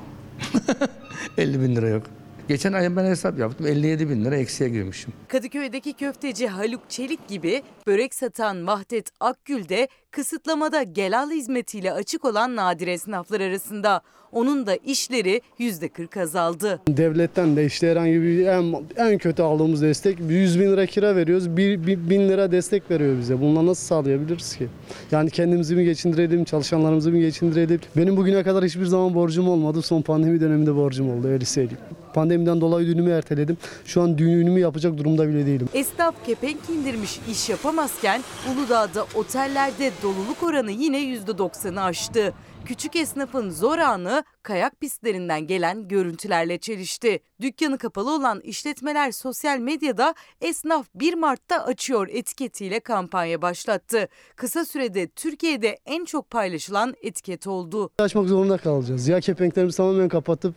50 1.37 1.61
bin 1.61 1.75
lira 1.75 1.89
yok. 1.89 2.03
Geçen 2.47 2.73
ay 2.73 2.95
ben 2.95 3.05
hesap 3.05 3.39
yaptım. 3.39 3.67
57 3.67 4.09
bin 4.09 4.25
lira 4.25 4.35
eksiye 4.35 4.69
girmişim. 4.69 5.13
Kadıköy'deki 5.27 5.93
köfteci 5.93 6.47
Haluk 6.47 6.89
Çelik 6.89 7.27
gibi 7.27 7.63
börek 7.87 8.13
satan 8.13 8.67
Vahdet 8.67 9.09
Akgül 9.19 9.69
de 9.69 9.87
kısıtlamada 10.17 10.83
gelal 10.83 11.31
hizmetiyle 11.31 11.93
açık 11.93 12.25
olan 12.25 12.55
nadir 12.55 12.87
esnaflar 12.87 13.41
arasında. 13.41 14.01
Onun 14.31 14.67
da 14.67 14.75
işleri 14.75 15.41
%40 15.59 16.21
azaldı. 16.21 16.79
Devletten 16.87 17.55
de 17.55 17.65
işte 17.65 17.91
herhangi 17.91 18.21
bir 18.21 18.45
en, 18.45 18.75
en 18.95 19.17
kötü 19.17 19.43
aldığımız 19.43 19.81
destek 19.81 20.19
100 20.19 20.59
bin 20.59 20.71
lira 20.71 20.85
kira 20.85 21.15
veriyoruz. 21.15 21.57
1 21.57 21.87
bin 22.09 22.29
lira 22.29 22.51
destek 22.51 22.91
veriyor 22.91 23.17
bize. 23.19 23.41
Bununla 23.41 23.65
nasıl 23.65 23.85
sağlayabiliriz 23.85 24.55
ki? 24.55 24.67
Yani 25.11 25.29
kendimizi 25.29 25.75
mi 25.75 25.85
geçindirelim, 25.85 26.43
çalışanlarımızı 26.43 27.11
mı 27.11 27.19
geçindirelim? 27.19 27.79
Benim 27.97 28.17
bugüne 28.17 28.43
kadar 28.43 28.65
hiçbir 28.65 28.85
zaman 28.85 29.13
borcum 29.15 29.49
olmadı. 29.49 29.81
Son 29.81 30.01
pandemi 30.01 30.41
döneminde 30.41 30.75
borcum 30.75 31.09
oldu 31.09 31.27
öyle 31.27 31.45
söyleyeyim. 31.45 31.81
Pandemiden 32.13 32.61
dolayı 32.61 32.87
düğünümü 32.87 33.11
erteledim. 33.11 33.57
Şu 33.85 34.01
an 34.01 34.17
düğünümü 34.17 34.59
yapacak 34.59 34.97
durumda 34.97 35.27
bile 35.27 35.45
değilim. 35.45 35.69
Esnaf 35.73 36.15
kepenk 36.25 36.57
indirmiş 36.69 37.19
iş 37.31 37.49
yapamazken 37.49 38.21
Uludağ'da 38.51 39.05
otellerde 39.15 39.91
doluluk 40.07 40.43
oranı 40.43 40.71
yine 40.71 40.99
%90'ı 40.99 41.83
aştı. 41.83 42.33
Küçük 42.65 42.95
esnafın 42.95 43.49
zor 43.49 43.79
anı 43.79 44.23
kayak 44.47 44.79
pistlerinden 44.81 45.47
gelen 45.47 45.87
görüntülerle 45.87 46.57
çelişti. 46.57 47.19
Dükkanı 47.41 47.77
kapalı 47.77 48.15
olan 48.15 48.39
işletmeler 48.39 49.11
sosyal 49.11 49.57
medyada 49.59 50.13
esnaf 50.41 50.85
1 50.95 51.13
Mart'ta 51.13 51.65
açıyor 51.65 52.07
etiketiyle 52.11 52.79
kampanya 52.79 53.41
başlattı. 53.41 54.07
Kısa 54.35 54.65
sürede 54.65 55.07
Türkiye'de 55.07 55.77
en 55.85 56.05
çok 56.05 56.29
paylaşılan 56.29 56.95
etiket 57.01 57.47
oldu. 57.47 57.89
Açmak 57.99 58.27
zorunda 58.27 58.57
kalacağız. 58.57 59.07
Ya 59.07 59.19
kepenklerimizi 59.19 59.77
tamamen 59.77 60.09
kapatıp 60.09 60.55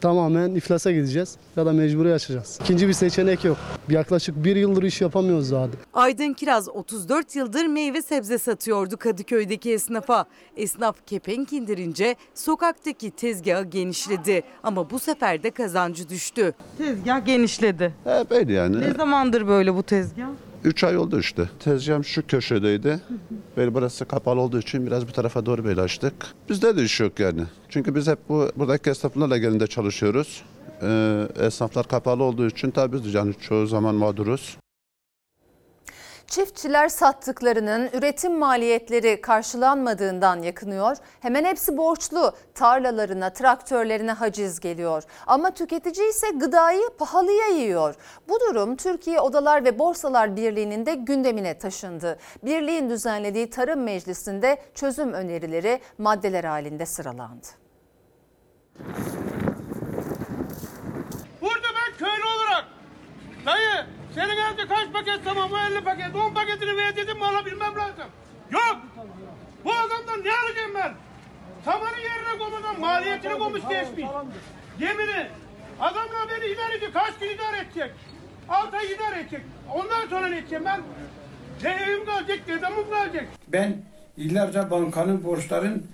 tamamen 0.00 0.54
iflasa 0.54 0.92
gideceğiz 0.92 1.36
ya 1.56 1.66
da 1.66 1.72
mecburi 1.72 2.12
açacağız. 2.12 2.58
İkinci 2.62 2.88
bir 2.88 2.92
seçenek 2.92 3.44
yok. 3.44 3.56
Yaklaşık 3.88 4.44
bir 4.44 4.56
yıldır 4.56 4.82
iş 4.82 5.00
yapamıyoruz 5.00 5.48
zaten. 5.48 5.80
Aydın 5.92 6.32
Kiraz 6.32 6.68
34 6.68 7.36
yıldır 7.36 7.66
meyve 7.66 8.02
sebze 8.02 8.38
satıyordu 8.38 8.96
Kadıköy'deki 8.96 9.72
esnafa. 9.72 10.26
Esnaf 10.56 11.06
kepenk 11.06 11.52
indirince 11.52 12.16
sokaktaki 12.34 13.10
tezgahı 13.30 13.64
genişledi 13.64 14.42
ama 14.62 14.90
bu 14.90 14.98
sefer 14.98 15.42
de 15.42 15.50
kazancı 15.50 16.08
düştü. 16.08 16.54
Tezgah 16.78 17.26
genişledi. 17.26 17.94
Hep 18.04 18.32
öyle 18.32 18.52
yani. 18.52 18.80
Ne 18.80 18.92
zamandır 18.92 19.46
böyle 19.48 19.74
bu 19.74 19.82
tezgah? 19.82 20.28
3 20.64 20.84
ay 20.84 20.96
oldu 20.96 21.20
işte. 21.20 21.48
Tezgahım 21.58 22.04
şu 22.04 22.26
köşedeydi. 22.26 23.00
Böyle 23.56 23.74
burası 23.74 24.04
kapalı 24.04 24.40
olduğu 24.40 24.58
için 24.58 24.86
biraz 24.86 25.08
bu 25.08 25.12
tarafa 25.12 25.46
doğru 25.46 25.64
böyle 25.64 25.80
açtık. 25.80 26.14
Bizde 26.48 26.76
de 26.76 26.82
iş 26.82 27.00
yok 27.00 27.20
yani. 27.20 27.42
Çünkü 27.68 27.94
biz 27.94 28.06
hep 28.06 28.18
bu 28.28 28.50
buradaki 28.56 28.90
esnaflarla 28.90 29.38
gelinde 29.38 29.66
çalışıyoruz. 29.66 30.42
Ee, 30.82 31.26
esnaflar 31.40 31.88
kapalı 31.88 32.22
olduğu 32.22 32.46
için 32.46 32.70
tabii 32.70 33.04
biz 33.04 33.14
yani 33.14 33.34
çoğu 33.40 33.66
zaman 33.66 33.94
mağduruz. 33.94 34.56
Çiftçiler 36.30 36.88
sattıklarının 36.88 37.90
üretim 37.92 38.38
maliyetleri 38.38 39.20
karşılanmadığından 39.20 40.42
yakınıyor. 40.42 40.96
Hemen 41.20 41.44
hepsi 41.44 41.76
borçlu. 41.76 42.32
Tarlalarına, 42.54 43.32
traktörlerine 43.32 44.12
haciz 44.12 44.60
geliyor. 44.60 45.02
Ama 45.26 45.50
tüketici 45.50 46.08
ise 46.08 46.30
gıdayı 46.30 46.82
pahalıya 46.98 47.46
yiyor. 47.46 47.94
Bu 48.28 48.40
durum 48.40 48.76
Türkiye 48.76 49.20
Odalar 49.20 49.64
ve 49.64 49.78
Borsalar 49.78 50.36
Birliği'nin 50.36 50.86
de 50.86 50.94
gündemine 50.94 51.58
taşındı. 51.58 52.18
Birliğin 52.44 52.90
düzenlediği 52.90 53.50
Tarım 53.50 53.82
Meclisi'nde 53.82 54.62
çözüm 54.74 55.12
önerileri 55.12 55.80
maddeler 55.98 56.44
halinde 56.44 56.86
sıralandı. 56.86 57.46
Burada 61.40 61.68
ben 61.74 61.98
köylü 61.98 62.24
olarak 62.24 62.64
dayı 63.46 63.99
senin 64.14 64.36
evde 64.36 64.66
kaç 64.68 64.92
paket 64.92 65.24
tamam 65.24 65.50
bu 65.50 65.58
50 65.58 65.84
paket 65.84 66.14
10 66.16 66.34
paketini 66.34 66.76
ver 66.76 66.96
dedim 66.96 67.16
mi 67.18 67.24
alabilmem 67.24 67.76
lazım. 67.76 68.10
Yok. 68.50 68.76
Bu 69.64 69.72
adamdan 69.72 70.24
ne 70.24 70.30
alacağım 70.32 70.72
ben? 70.74 70.94
Tabanı 71.64 72.00
yerine 72.00 72.38
koymadan 72.38 72.80
maliyetini 72.80 73.38
koymuş 73.38 73.62
geçmiş. 73.68 74.06
Yemini. 74.80 75.26
Adamla 75.80 76.28
beni 76.30 76.44
ilerici 76.44 76.92
kaç 76.92 77.18
gün 77.20 77.28
idare 77.28 77.58
edecek? 77.58 77.92
6 78.48 78.76
ay 78.76 78.92
idare 78.92 79.20
edecek. 79.20 79.40
Ondan 79.74 80.06
sonra 80.10 80.26
ne 80.28 80.38
edeceğim 80.38 80.64
ben? 80.64 80.80
Ne 81.62 81.70
evim 81.70 82.04
kalacak 82.06 82.38
ne 82.48 82.62
damım 82.62 82.90
kalacak. 82.90 83.24
Ben 83.48 83.82
yıllarca 84.16 84.70
bankanın 84.70 85.24
borçların 85.24 85.86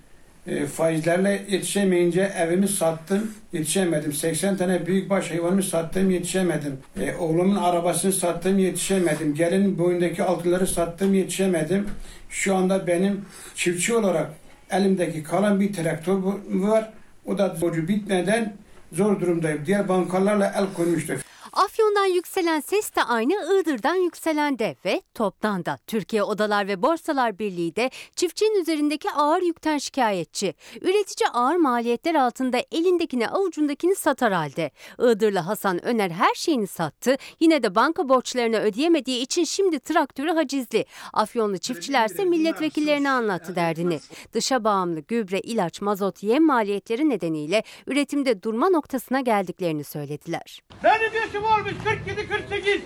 e, 0.47 0.67
faizlerle 0.67 1.43
yetişemeyince 1.51 2.33
evimi 2.39 2.69
sattım, 2.69 3.33
yetişemedim. 3.53 4.13
80 4.13 4.57
tane 4.57 4.87
büyükbaş 4.87 5.31
hayvanımı 5.31 5.63
sattım, 5.63 6.11
yetişemedim. 6.11 6.79
E, 7.01 7.15
oğlumun 7.15 7.57
arabasını 7.57 8.13
sattım, 8.13 8.59
yetişemedim. 8.59 9.35
Gelinin 9.35 9.79
boyundaki 9.79 10.23
altınları 10.23 10.67
sattım, 10.67 11.15
yetişemedim. 11.15 11.87
Şu 12.31 12.57
anda 12.57 12.87
benim 12.87 13.25
çiftçi 13.55 13.95
olarak 13.95 14.31
elimdeki 14.71 15.23
kalan 15.23 15.61
bir 15.61 15.73
traktör 15.73 16.19
var. 16.49 16.93
O 17.27 17.39
da 17.39 17.61
borcu 17.61 17.89
bitmeden 17.89 18.53
zor 18.93 19.21
durumdayım. 19.21 19.63
Diğer 19.67 19.89
bankalarla 19.89 20.53
el 20.57 20.67
koymuştuk. 20.75 21.26
Afyon'dan 21.57 22.07
yükselen 22.07 22.61
ses 22.61 22.97
de 22.97 23.03
aynı 23.03 23.33
Iğdır'dan 23.33 23.95
yükselen 23.95 24.59
de 24.59 24.77
ve 24.85 25.03
toptan 25.15 25.65
da. 25.65 25.79
Türkiye 25.87 26.23
Odalar 26.23 26.69
ve 26.69 26.83
Borsalar 26.83 27.39
Birliği 27.39 27.77
de 27.77 27.91
çiftçinin 28.17 28.61
üzerindeki 28.61 29.11
ağır 29.11 29.43
yükten 29.43 29.79
şikayetçi. 29.79 30.55
Üretici 30.81 31.29
ağır 31.33 31.57
maliyetler 31.57 32.15
altında 32.15 32.59
elindekini 32.73 33.29
avucundakini 33.29 33.95
satar 33.95 34.33
halde. 34.33 34.71
Iğdırlı 34.99 35.39
Hasan 35.39 35.85
Öner 35.85 36.11
her 36.11 36.35
şeyini 36.35 36.67
sattı. 36.67 37.17
Yine 37.41 37.63
de 37.63 37.75
banka 37.75 38.09
borçlarını 38.09 38.59
ödeyemediği 38.59 39.21
için 39.21 39.45
şimdi 39.45 39.81
traktörü 39.81 40.31
hacizli. 40.31 40.85
Afyonlu 41.13 41.59
çiftçilerse 41.59 42.25
milletvekillerine 42.25 43.11
anlattı 43.11 43.57
derdini. 43.57 44.01
Dışa 44.33 44.65
bağımlı 44.65 45.01
gübre, 45.01 45.41
ilaç, 45.41 45.81
mazot, 45.81 46.23
yem 46.23 46.47
maliyetleri 46.47 47.09
nedeniyle 47.09 47.63
üretimde 47.87 48.43
durma 48.43 48.69
noktasına 48.69 49.21
geldiklerini 49.21 49.85
söylediler. 49.85 50.63
Benim 50.85 51.15
yaşım 51.15 51.46
olmuş 51.47 51.73
47-48. 51.73 52.81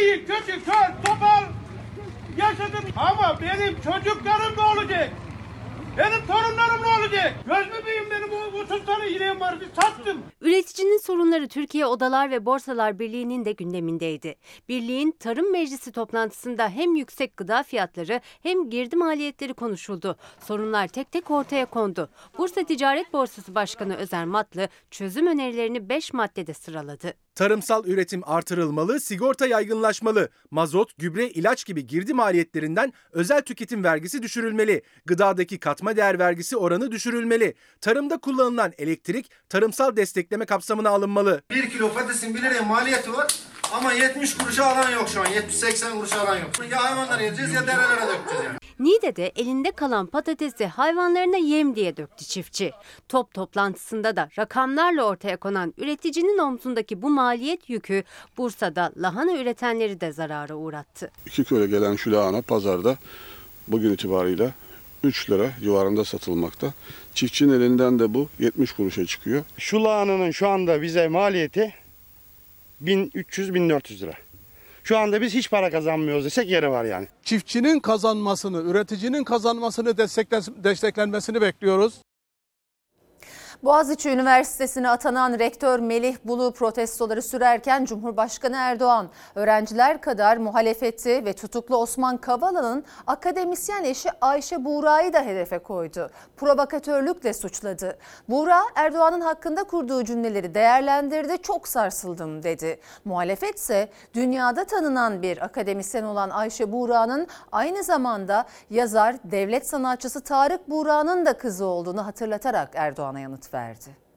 İyi, 0.00 0.26
kötü, 0.26 0.64
kör, 0.64 1.04
topal. 1.04 1.44
Yaşadım 2.38 2.90
ama 2.96 3.38
benim 3.40 3.74
çocuklarım 3.74 4.56
ne 4.56 4.62
olacak? 4.62 5.10
Benim 5.98 6.26
torunlarım 6.26 6.82
ne 6.82 6.86
olacak? 6.86 7.34
Göz 7.46 7.66
bebeğim 7.66 8.10
benim 8.10 8.32
o 8.32 8.58
30 8.58 8.86
tane 8.86 9.10
ineğim 9.10 9.40
vardı 9.40 9.64
sattım. 9.80 10.22
Üreticinin 10.40 10.98
sorunları 10.98 11.48
Türkiye 11.48 11.86
Odalar 11.86 12.30
ve 12.30 12.46
Borsalar 12.46 12.98
Birliği'nin 12.98 13.44
de 13.44 13.52
gündemindeydi. 13.52 14.34
Birliğin 14.68 15.10
Tarım 15.10 15.52
Meclisi 15.52 15.92
toplantısında 15.92 16.68
hem 16.68 16.94
yüksek 16.96 17.36
gıda 17.36 17.62
fiyatları 17.62 18.20
hem 18.42 18.70
girdi 18.70 18.96
maliyetleri 18.96 19.54
konuşuldu. 19.54 20.16
Sorunlar 20.40 20.88
tek 20.88 21.12
tek 21.12 21.30
ortaya 21.30 21.66
kondu. 21.66 22.10
Bursa 22.38 22.64
Ticaret 22.64 23.12
Borsası 23.12 23.54
Başkanı 23.54 23.96
Özer 23.96 24.24
Matlı 24.24 24.68
çözüm 24.90 25.26
önerilerini 25.26 25.88
5 25.88 26.12
maddede 26.12 26.54
sıraladı. 26.54 27.14
Tarımsal 27.40 27.84
üretim 27.86 28.22
artırılmalı, 28.26 29.00
sigorta 29.00 29.46
yaygınlaşmalı, 29.46 30.28
mazot, 30.50 30.98
gübre, 30.98 31.28
ilaç 31.28 31.64
gibi 31.64 31.86
girdi 31.86 32.14
maliyetlerinden 32.14 32.92
özel 33.12 33.42
tüketim 33.42 33.84
vergisi 33.84 34.22
düşürülmeli, 34.22 34.82
gıdadaki 35.06 35.58
katma 35.58 35.96
değer 35.96 36.18
vergisi 36.18 36.56
oranı 36.56 36.92
düşürülmeli, 36.92 37.54
tarımda 37.80 38.18
kullanılan 38.18 38.72
elektrik 38.78 39.30
tarımsal 39.48 39.96
destekleme 39.96 40.44
kapsamına 40.44 40.90
alınmalı. 40.90 41.42
1 41.50 41.70
kilo 41.70 41.92
patatesin 41.92 42.34
1 42.34 42.42
liraya 42.42 42.62
maliyeti 42.62 43.12
var 43.12 43.34
ama 43.72 43.92
70 43.92 44.36
kuruşa 44.38 44.66
alan 44.66 44.90
yok 44.90 45.08
şu 45.08 45.20
an. 45.20 45.26
70-80 45.26 45.92
kuruşa 45.92 46.20
alan 46.20 46.36
yok. 46.36 46.50
Ya 46.70 46.84
hayvanlara 46.84 47.22
yiyeceğiz 47.22 47.52
ya 47.52 47.66
derelere 47.66 48.00
dökeceğiz 48.00 48.44
yani. 48.44 48.56
Niğde'de 48.78 49.32
elinde 49.36 49.70
kalan 49.70 50.06
patatesi 50.06 50.66
hayvanlarına 50.66 51.36
yem 51.36 51.76
diye 51.76 51.96
döktü 51.96 52.24
çiftçi. 52.24 52.72
Top 53.08 53.34
toplantısında 53.34 54.16
da 54.16 54.28
rakamlarla 54.38 55.02
ortaya 55.04 55.36
konan 55.36 55.74
üreticinin 55.78 56.38
omzundaki 56.38 57.02
bu 57.02 57.10
maliyet 57.10 57.70
yükü 57.70 58.04
Bursa'da 58.38 58.92
lahana 58.96 59.36
üretenleri 59.36 60.00
de 60.00 60.12
zarara 60.12 60.54
uğrattı. 60.54 61.10
2 61.26 61.44
kilo 61.44 61.66
gelen 61.66 61.96
şu 61.96 62.12
lahana 62.12 62.42
pazarda 62.42 62.96
bugün 63.68 63.92
itibariyle 63.92 64.54
3 65.04 65.30
lira 65.30 65.50
civarında 65.62 66.04
satılmakta. 66.04 66.72
Çiftçinin 67.14 67.52
elinden 67.52 67.98
de 67.98 68.14
bu 68.14 68.28
70 68.38 68.72
kuruşa 68.72 69.06
çıkıyor. 69.06 69.44
Şu 69.58 69.84
lahananın 69.84 70.30
şu 70.30 70.48
anda 70.48 70.82
bize 70.82 71.08
maliyeti 71.08 71.74
1300-1400 72.84 74.00
lira. 74.00 74.12
Şu 74.84 74.98
anda 74.98 75.20
biz 75.20 75.34
hiç 75.34 75.50
para 75.50 75.70
kazanmıyoruz 75.70 76.24
desek 76.24 76.50
yeri 76.50 76.70
var 76.70 76.84
yani. 76.84 77.08
Çiftçinin 77.24 77.80
kazanmasını, 77.80 78.70
üreticinin 78.70 79.24
kazanmasını 79.24 79.98
desteklen, 79.98 80.42
desteklenmesini 80.56 81.40
bekliyoruz. 81.40 81.94
Boğaziçi 83.64 84.10
Üniversitesi'ne 84.10 84.90
atanan 84.90 85.38
rektör 85.38 85.78
Melih 85.78 86.16
Bulu 86.24 86.52
protestoları 86.52 87.22
sürerken 87.22 87.84
Cumhurbaşkanı 87.84 88.56
Erdoğan 88.56 89.08
öğrenciler 89.34 90.00
kadar 90.00 90.36
muhalefeti 90.36 91.24
ve 91.24 91.32
tutuklu 91.32 91.76
Osman 91.76 92.16
Kavala'nın 92.16 92.84
akademisyen 93.06 93.84
eşi 93.84 94.08
Ayşe 94.20 94.64
Buğra'yı 94.64 95.12
da 95.12 95.22
hedefe 95.22 95.58
koydu. 95.58 96.10
Provokatörlükle 96.36 97.32
suçladı. 97.32 97.98
Buğra 98.28 98.60
Erdoğan'ın 98.74 99.20
hakkında 99.20 99.64
kurduğu 99.64 100.04
cümleleri 100.04 100.54
değerlendirdi, 100.54 101.42
çok 101.42 101.68
sarsıldım 101.68 102.42
dedi. 102.42 102.80
Muhalefet 103.04 103.58
ise 103.58 103.88
dünyada 104.14 104.64
tanınan 104.64 105.22
bir 105.22 105.44
akademisyen 105.44 106.04
olan 106.04 106.30
Ayşe 106.30 106.72
Buğra'nın 106.72 107.26
aynı 107.52 107.82
zamanda 107.82 108.44
yazar, 108.70 109.16
devlet 109.24 109.68
sanatçısı 109.68 110.20
Tarık 110.20 110.70
Buğra'nın 110.70 111.26
da 111.26 111.38
kızı 111.38 111.64
olduğunu 111.64 112.06
hatırlatarak 112.06 112.70
Erdoğan'a 112.74 113.20
yanıt 113.20 113.49
verdi. 113.54 114.10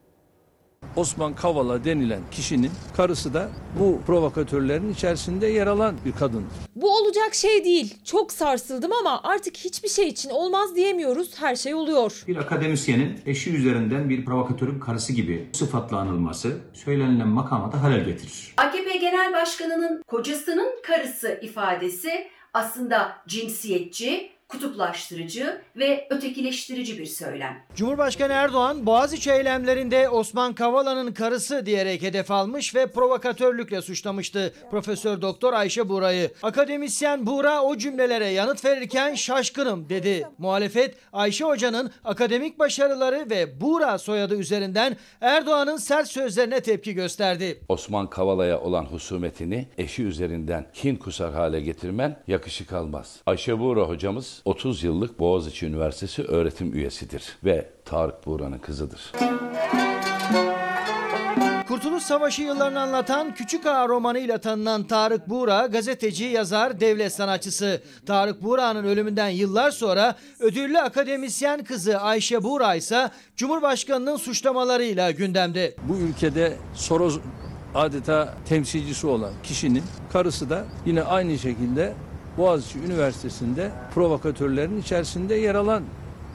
Osman 0.96 1.34
Kavala 1.34 1.84
denilen 1.84 2.20
kişinin 2.30 2.70
karısı 2.96 3.34
da 3.34 3.48
bu 3.80 4.00
provokatörlerin 4.06 4.92
içerisinde 4.92 5.46
yer 5.46 5.66
alan 5.66 5.96
bir 6.04 6.12
kadındır. 6.12 6.52
Bu 6.76 6.96
olacak 6.96 7.34
şey 7.34 7.64
değil. 7.64 7.96
Çok 8.04 8.32
sarsıldım 8.32 8.92
ama 8.92 9.20
artık 9.22 9.56
hiçbir 9.56 9.88
şey 9.88 10.08
için 10.08 10.30
olmaz 10.30 10.76
diyemiyoruz. 10.76 11.30
Her 11.40 11.56
şey 11.56 11.74
oluyor. 11.74 12.24
Bir 12.28 12.36
akademisyenin 12.36 13.20
eşi 13.26 13.54
üzerinden 13.54 14.08
bir 14.10 14.24
provokatörün 14.24 14.80
karısı 14.80 15.12
gibi 15.12 15.48
sıfatla 15.52 15.96
anılması 15.98 16.56
söylenilen 16.72 17.28
makama 17.28 17.72
da 17.72 17.82
halel 17.82 18.04
getirir. 18.04 18.54
AKP 18.56 18.96
Genel 18.96 19.32
Başkanı'nın 19.32 20.02
kocasının 20.06 20.82
karısı 20.82 21.38
ifadesi 21.42 22.28
aslında 22.54 23.16
cinsiyetçi, 23.28 24.30
kutuplaştırıcı 24.54 25.60
ve 25.76 26.06
ötekileştirici 26.10 26.98
bir 26.98 27.06
söylem. 27.06 27.62
Cumhurbaşkanı 27.74 28.32
Erdoğan 28.32 28.86
Boğaziçi 28.86 29.32
eylemlerinde 29.32 30.08
Osman 30.08 30.54
Kavala'nın 30.54 31.12
karısı 31.12 31.66
diyerek 31.66 32.02
hedef 32.02 32.30
almış 32.30 32.74
ve 32.74 32.86
provokatörlükle 32.86 33.82
suçlamıştı 33.82 34.54
Profesör 34.70 35.22
Doktor 35.22 35.52
Ayşe 35.52 35.88
Buğra'yı. 35.88 36.30
Akademisyen 36.42 37.26
Buğra 37.26 37.62
o 37.62 37.76
cümlelere 37.76 38.26
yanıt 38.26 38.64
verirken 38.64 39.14
şaşkınım 39.14 39.88
dedi. 39.88 40.28
Muhalefet 40.38 40.94
Ayşe 41.12 41.44
Hoca'nın 41.44 41.90
akademik 42.04 42.58
başarıları 42.58 43.30
ve 43.30 43.60
Buğra 43.60 43.98
soyadı 43.98 44.34
üzerinden 44.34 44.96
Erdoğan'ın 45.20 45.76
sert 45.76 46.08
sözlerine 46.08 46.60
tepki 46.60 46.94
gösterdi. 46.94 47.60
Osman 47.68 48.10
Kavala'ya 48.10 48.60
olan 48.60 48.84
husumetini 48.84 49.68
eşi 49.78 50.02
üzerinden 50.02 50.66
kin 50.74 50.96
kusar 50.96 51.32
hale 51.32 51.60
getirmen 51.60 52.16
yakışık 52.26 52.72
almaz. 52.72 53.20
Ayşe 53.26 53.58
Buğra 53.58 53.82
hocamız 53.82 54.42
30 54.44 54.82
yıllık 54.82 55.18
Boğaziçi 55.18 55.66
Üniversitesi 55.66 56.22
öğretim 56.22 56.74
üyesidir 56.74 57.36
ve 57.44 57.70
Tarık 57.84 58.26
Buğra'nın 58.26 58.58
kızıdır. 58.58 59.12
Kurtuluş 61.68 62.02
Savaşı 62.02 62.42
yıllarını 62.42 62.80
anlatan 62.80 63.34
Küçük 63.34 63.66
Ağa 63.66 63.88
romanıyla 63.88 64.38
tanınan 64.38 64.84
Tarık 64.84 65.28
Buğra, 65.28 65.66
gazeteci, 65.66 66.24
yazar, 66.24 66.80
devlet 66.80 67.12
sanatçısı. 67.12 67.82
Tarık 68.06 68.42
Buğra'nın 68.42 68.84
ölümünden 68.84 69.28
yıllar 69.28 69.70
sonra 69.70 70.16
ödüllü 70.40 70.78
akademisyen 70.78 71.64
kızı 71.64 71.98
Ayşe 71.98 72.42
Buğra 72.42 72.74
ise 72.74 73.10
Cumhurbaşkanı'nın 73.36 74.16
suçlamalarıyla 74.16 75.10
gündemde. 75.10 75.76
Bu 75.88 75.96
ülkede 75.96 76.56
Soros 76.74 77.18
adeta 77.74 78.34
temsilcisi 78.48 79.06
olan 79.06 79.32
kişinin 79.42 79.82
karısı 80.12 80.50
da 80.50 80.64
yine 80.86 81.02
aynı 81.02 81.38
şekilde 81.38 81.94
Boğaziçi 82.38 82.78
Üniversitesi'nde 82.78 83.70
provokatörlerin 83.94 84.80
içerisinde 84.80 85.34
yer 85.34 85.54
alan 85.54 85.82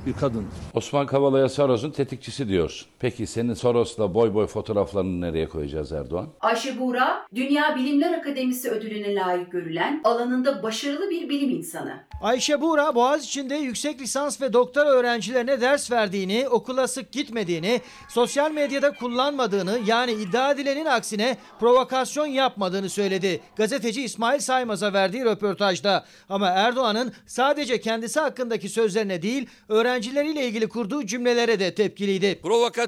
bir 0.05 0.13
kadındır. 0.13 0.53
Osman 0.73 1.07
Kavala'ya 1.07 1.49
Soros'un 1.49 1.91
tetikçisi 1.91 2.47
diyorsun. 2.47 2.87
Peki 2.99 3.27
senin 3.27 3.53
Soros'la 3.53 4.13
boy 4.13 4.33
boy 4.33 4.47
fotoğraflarını 4.47 5.21
nereye 5.21 5.49
koyacağız 5.49 5.91
Erdoğan? 5.91 6.29
Ayşe 6.39 6.79
Buğra, 6.79 7.27
Dünya 7.35 7.75
Bilimler 7.75 8.13
Akademisi 8.13 8.69
ödülüne 8.69 9.15
layık 9.15 9.51
görülen 9.51 10.01
alanında 10.03 10.63
başarılı 10.63 11.09
bir 11.09 11.29
bilim 11.29 11.49
insanı. 11.49 12.03
Ayşe 12.21 12.61
Buğra 12.61 12.95
Boğaziçi'nde 12.95 13.55
yüksek 13.55 14.01
lisans 14.01 14.41
ve 14.41 14.53
doktora 14.53 14.89
öğrencilerine 14.89 15.61
ders 15.61 15.91
verdiğini, 15.91 16.47
okula 16.49 16.87
sık 16.87 17.11
gitmediğini, 17.11 17.81
sosyal 18.09 18.51
medyada 18.51 18.93
kullanmadığını 18.93 19.79
yani 19.85 20.11
iddia 20.11 20.51
edilenin 20.51 20.85
aksine 20.85 21.37
provokasyon 21.59 22.25
yapmadığını 22.25 22.89
söyledi. 22.89 23.39
Gazeteci 23.55 24.03
İsmail 24.03 24.39
Saymaz'a 24.39 24.93
verdiği 24.93 25.25
röportajda. 25.25 26.05
Ama 26.29 26.47
Erdoğan'ın 26.47 27.13
sadece 27.25 27.81
kendisi 27.81 28.19
hakkındaki 28.19 28.69
sözlerine 28.69 29.21
değil, 29.21 29.49
öğrencileriyle 29.69 30.47
ilgili 30.47 30.69
kurduğu 30.69 31.05
cümlelere 31.05 31.59
de 31.59 31.75
tepkiliydi. 31.75 32.39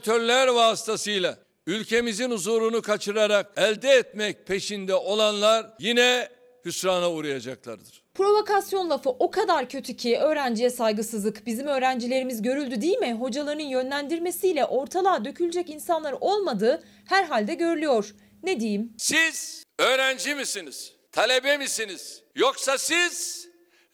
Provokatörler 0.02 0.48
vasıtasıyla 0.48 1.38
ülkemizin 1.68 2.32
huzurunu 2.32 2.82
kaçırarak 2.82 3.52
elde 3.58 3.90
etmek 3.90 4.48
peşinde 4.48 4.96
olanlar 4.96 5.66
yine 5.80 6.30
hüsrana 6.66 7.12
uğrayacaklardır. 7.12 8.04
Provokasyon 8.14 8.90
lafı 8.90 9.10
o 9.10 9.32
kadar 9.32 9.70
kötü 9.70 9.96
ki 9.96 10.18
öğrenciye 10.18 10.70
saygısızlık. 10.70 11.46
Bizim 11.46 11.68
öğrencilerimiz 11.68 12.42
görüldü 12.42 12.82
değil 12.82 12.98
mi? 12.98 13.14
Hocaların 13.14 13.60
yönlendirmesiyle 13.64 14.66
ortalığa 14.66 15.26
dökülecek 15.26 15.70
insanlar 15.70 16.16
olmadığı 16.22 16.84
herhalde 17.06 17.54
görülüyor. 17.54 18.16
Ne 18.44 18.60
diyeyim? 18.60 18.94
Siz 18.98 19.64
öğrenci 19.80 20.36
misiniz? 20.36 20.94
Talebe 21.12 21.58
misiniz? 21.58 22.24
Yoksa 22.36 22.78
siz 22.78 23.48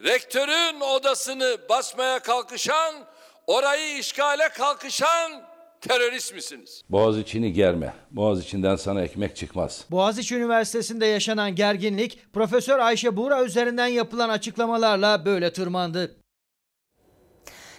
rektörün 0.04 0.82
odasını 0.82 1.58
basmaya 1.70 2.20
kalkışan, 2.20 2.96
orayı 3.48 3.98
işgale 3.98 4.50
kalkışan 4.50 5.47
terörist 5.82 6.34
misiniz? 6.34 6.82
Boğaz 6.90 7.18
içini 7.18 7.54
germe. 7.54 7.94
Boğaz 8.12 8.40
içinden 8.40 8.76
sana 8.76 9.02
ekmek 9.02 9.36
çıkmaz. 9.36 9.86
Boğaziçi 9.92 10.36
Üniversitesi'nde 10.36 11.06
yaşanan 11.06 11.56
gerginlik 11.56 12.34
Profesör 12.34 12.80
Ayşe 12.80 13.18
Buğra 13.18 13.44
üzerinden 13.44 13.88
yapılan 13.88 14.30
açıklamalarla 14.30 15.26
böyle 15.26 15.54
tırmandı. 15.54 16.16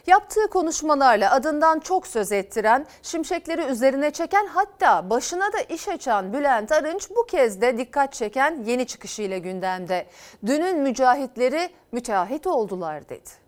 Yaptığı 0.07 0.49
konuşmalarla 0.51 1.33
adından 1.33 1.81
çok 1.81 2.07
söz 2.07 2.33
ettiren, 2.33 2.87
şimşekleri 3.03 3.63
üzerine 3.63 4.11
çeken 4.11 4.47
hatta 4.47 5.11
başına 5.11 5.53
da 5.53 5.61
iş 5.61 5.89
açan 5.89 6.33
Bülent 6.33 6.73
Arınç 6.73 7.11
bu 7.11 7.27
kez 7.27 7.61
de 7.61 7.79
dikkat 7.79 8.13
çeken 8.13 8.65
yeni 8.67 8.87
çıkışıyla 8.87 9.39
gündemde. 9.39 10.07
Dünün 10.47 10.79
mücahitleri 10.79 11.71
müteahhit 11.93 12.47
oldular 12.47 13.09
dedi. 13.09 13.48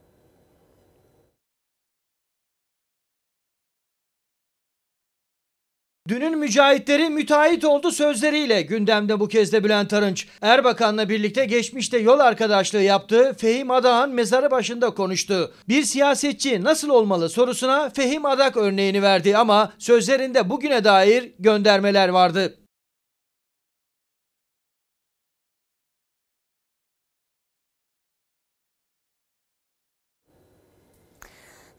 Dünün 6.10 6.38
mücahitleri 6.38 7.10
müteahhit 7.10 7.64
oldu 7.64 7.90
sözleriyle 7.90 8.62
gündemde 8.62 9.20
bu 9.20 9.28
kez 9.28 9.52
de 9.52 9.64
Bülent 9.64 9.92
Arınç. 9.92 10.26
Erbakan'la 10.42 11.08
birlikte 11.08 11.44
geçmişte 11.44 11.98
yol 11.98 12.18
arkadaşlığı 12.18 12.82
yaptığı 12.82 13.34
Fehim 13.38 13.70
Adak'ın 13.70 14.14
mezarı 14.14 14.50
başında 14.50 14.90
konuştu. 14.90 15.52
Bir 15.68 15.82
siyasetçi 15.82 16.64
nasıl 16.64 16.88
olmalı 16.88 17.28
sorusuna 17.28 17.90
Fehim 17.90 18.26
Adak 18.26 18.56
örneğini 18.56 19.02
verdi 19.02 19.36
ama 19.36 19.72
sözlerinde 19.78 20.50
bugüne 20.50 20.84
dair 20.84 21.30
göndermeler 21.38 22.08
vardı. 22.08 22.59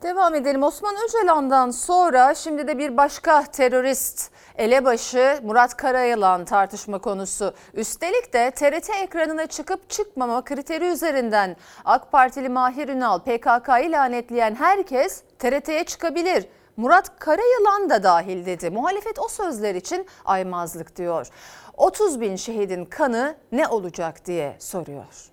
Devam 0.01 0.35
edelim. 0.35 0.63
Osman 0.63 0.95
Öcalan'dan 1.07 1.71
sonra 1.71 2.35
şimdi 2.35 2.67
de 2.67 2.77
bir 2.77 2.97
başka 2.97 3.43
terörist 3.43 4.31
elebaşı 4.55 5.39
Murat 5.43 5.77
Karayılan 5.77 6.45
tartışma 6.45 6.99
konusu. 6.99 7.53
Üstelik 7.73 8.33
de 8.33 8.51
TRT 8.51 8.89
ekranına 8.89 9.47
çıkıp 9.47 9.89
çıkmama 9.89 10.43
kriteri 10.43 10.85
üzerinden 10.85 11.55
AK 11.85 12.11
Partili 12.11 12.49
Mahir 12.49 12.87
Ünal 12.87 13.19
PKK'yı 13.19 13.91
lanetleyen 13.91 14.55
herkes 14.55 15.23
TRT'ye 15.39 15.83
çıkabilir. 15.83 16.45
Murat 16.77 17.19
Karayılan 17.19 17.89
da 17.89 18.03
dahil 18.03 18.45
dedi. 18.45 18.69
Muhalefet 18.69 19.19
o 19.19 19.27
sözler 19.27 19.75
için 19.75 20.07
aymazlık 20.25 20.95
diyor. 20.95 21.27
30 21.77 22.21
bin 22.21 22.35
şehidin 22.35 22.85
kanı 22.85 23.35
ne 23.51 23.67
olacak 23.67 24.25
diye 24.25 24.55
soruyor. 24.59 25.31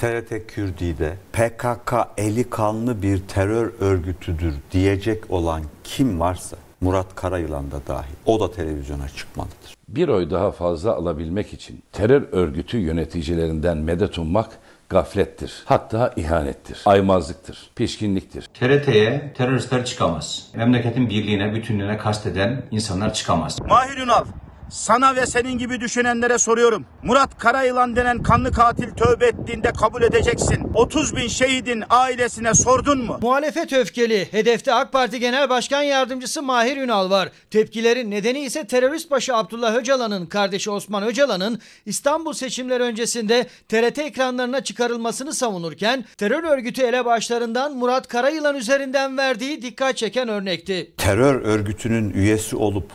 TRT 0.00 0.46
Kürdi'de 0.48 1.16
PKK 1.32 1.94
eli 2.16 2.50
kanlı 2.50 3.02
bir 3.02 3.18
terör 3.18 3.72
örgütüdür 3.80 4.54
diyecek 4.72 5.30
olan 5.30 5.62
kim 5.84 6.20
varsa 6.20 6.56
Murat 6.80 7.14
Karayılan 7.14 7.70
da 7.70 7.80
dahil 7.86 8.14
o 8.26 8.40
da 8.40 8.52
televizyona 8.52 9.08
çıkmalıdır. 9.08 9.74
Bir 9.88 10.08
oy 10.08 10.30
daha 10.30 10.50
fazla 10.50 10.94
alabilmek 10.94 11.52
için 11.52 11.82
terör 11.92 12.22
örgütü 12.32 12.78
yöneticilerinden 12.78 13.78
medet 13.78 14.18
ummak 14.18 14.50
gaflettir. 14.88 15.62
Hatta 15.64 16.12
ihanettir. 16.16 16.82
Aymazlıktır. 16.86 17.70
Pişkinliktir. 17.76 18.48
TRT'ye 18.54 19.32
teröristler 19.36 19.84
çıkamaz. 19.84 20.46
Memleketin 20.54 21.10
birliğine, 21.10 21.54
bütünlüğüne 21.54 21.98
kasteden 21.98 22.62
insanlar 22.70 23.14
çıkamaz. 23.14 23.60
Mahir 23.60 23.96
Ünal, 23.96 24.24
sana 24.70 25.16
ve 25.16 25.26
senin 25.26 25.58
gibi 25.58 25.80
düşünenlere 25.80 26.38
soruyorum. 26.38 26.86
Murat 27.02 27.38
Karayılan 27.38 27.96
denen 27.96 28.22
kanlı 28.22 28.52
katil 28.52 28.90
tövbe 28.90 29.26
ettiğinde 29.26 29.72
kabul 29.72 30.02
edeceksin. 30.02 30.72
30 30.74 31.16
bin 31.16 31.28
şehidin 31.28 31.84
ailesine 31.90 32.54
sordun 32.54 33.04
mu? 33.04 33.18
Muhalefet 33.22 33.72
öfkeli. 33.72 34.28
Hedefte 34.30 34.74
AK 34.74 34.92
Parti 34.92 35.20
Genel 35.20 35.48
Başkan 35.48 35.82
Yardımcısı 35.82 36.42
Mahir 36.42 36.76
Ünal 36.76 37.10
var. 37.10 37.28
Tepkilerin 37.50 38.10
nedeni 38.10 38.40
ise 38.40 38.66
terörist 38.66 39.10
başı 39.10 39.36
Abdullah 39.36 39.76
Öcalan'ın 39.76 40.26
kardeşi 40.26 40.70
Osman 40.70 41.02
Öcalan'ın 41.02 41.60
İstanbul 41.86 42.32
seçimleri 42.32 42.82
öncesinde 42.82 43.46
TRT 43.68 43.98
ekranlarına 43.98 44.64
çıkarılmasını 44.64 45.34
savunurken 45.34 46.04
terör 46.18 46.44
örgütü 46.44 46.82
elebaşlarından 46.82 47.76
Murat 47.76 48.08
Karayılan 48.08 48.56
üzerinden 48.56 49.18
verdiği 49.18 49.62
dikkat 49.62 49.96
çeken 49.96 50.28
örnekti. 50.28 50.92
Terör 50.96 51.34
örgütünün 51.42 52.10
üyesi 52.10 52.56
olup 52.56 52.90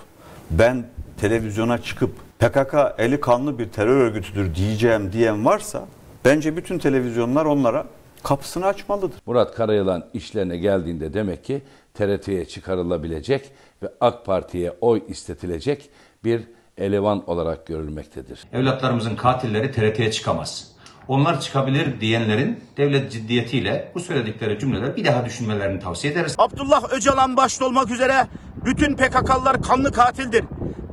ben 0.51 0.94
televizyona 1.29 1.77
çıkıp 1.77 2.11
PKK 2.39 2.75
eli 2.97 3.21
kanlı 3.21 3.59
bir 3.59 3.69
terör 3.69 3.97
örgütüdür 3.97 4.55
diyeceğim 4.55 5.11
diyen 5.11 5.45
varsa 5.45 5.85
bence 6.25 6.57
bütün 6.57 6.77
televizyonlar 6.77 7.45
onlara 7.45 7.85
kapısını 8.23 8.65
açmalıdır. 8.65 9.17
Murat 9.25 9.55
Karayılan 9.55 10.05
işlerine 10.13 10.57
geldiğinde 10.57 11.13
demek 11.13 11.43
ki 11.43 11.61
TRT'ye 11.93 12.45
çıkarılabilecek 12.45 13.51
ve 13.83 13.87
AK 14.01 14.25
Parti'ye 14.25 14.73
oy 14.81 15.03
istetilecek 15.07 15.89
bir 16.23 16.41
eleman 16.77 17.29
olarak 17.29 17.65
görülmektedir. 17.67 18.39
Evlatlarımızın 18.53 19.15
katilleri 19.15 19.71
TRT'ye 19.71 20.11
çıkamaz. 20.11 20.71
Onlar 21.07 21.41
çıkabilir 21.41 22.01
diyenlerin 22.01 22.59
devlet 22.77 23.11
ciddiyetiyle 23.11 23.91
bu 23.95 23.99
söyledikleri 23.99 24.59
cümleler 24.59 24.95
bir 24.95 25.05
daha 25.05 25.25
düşünmelerini 25.25 25.79
tavsiye 25.79 26.13
ederiz. 26.13 26.35
Abdullah 26.37 26.93
Öcalan 26.93 27.37
başta 27.37 27.65
olmak 27.65 27.91
üzere 27.91 28.27
bütün 28.65 28.95
PKK'lılar 28.95 29.61
kanlı 29.61 29.91
katildir. 29.91 30.43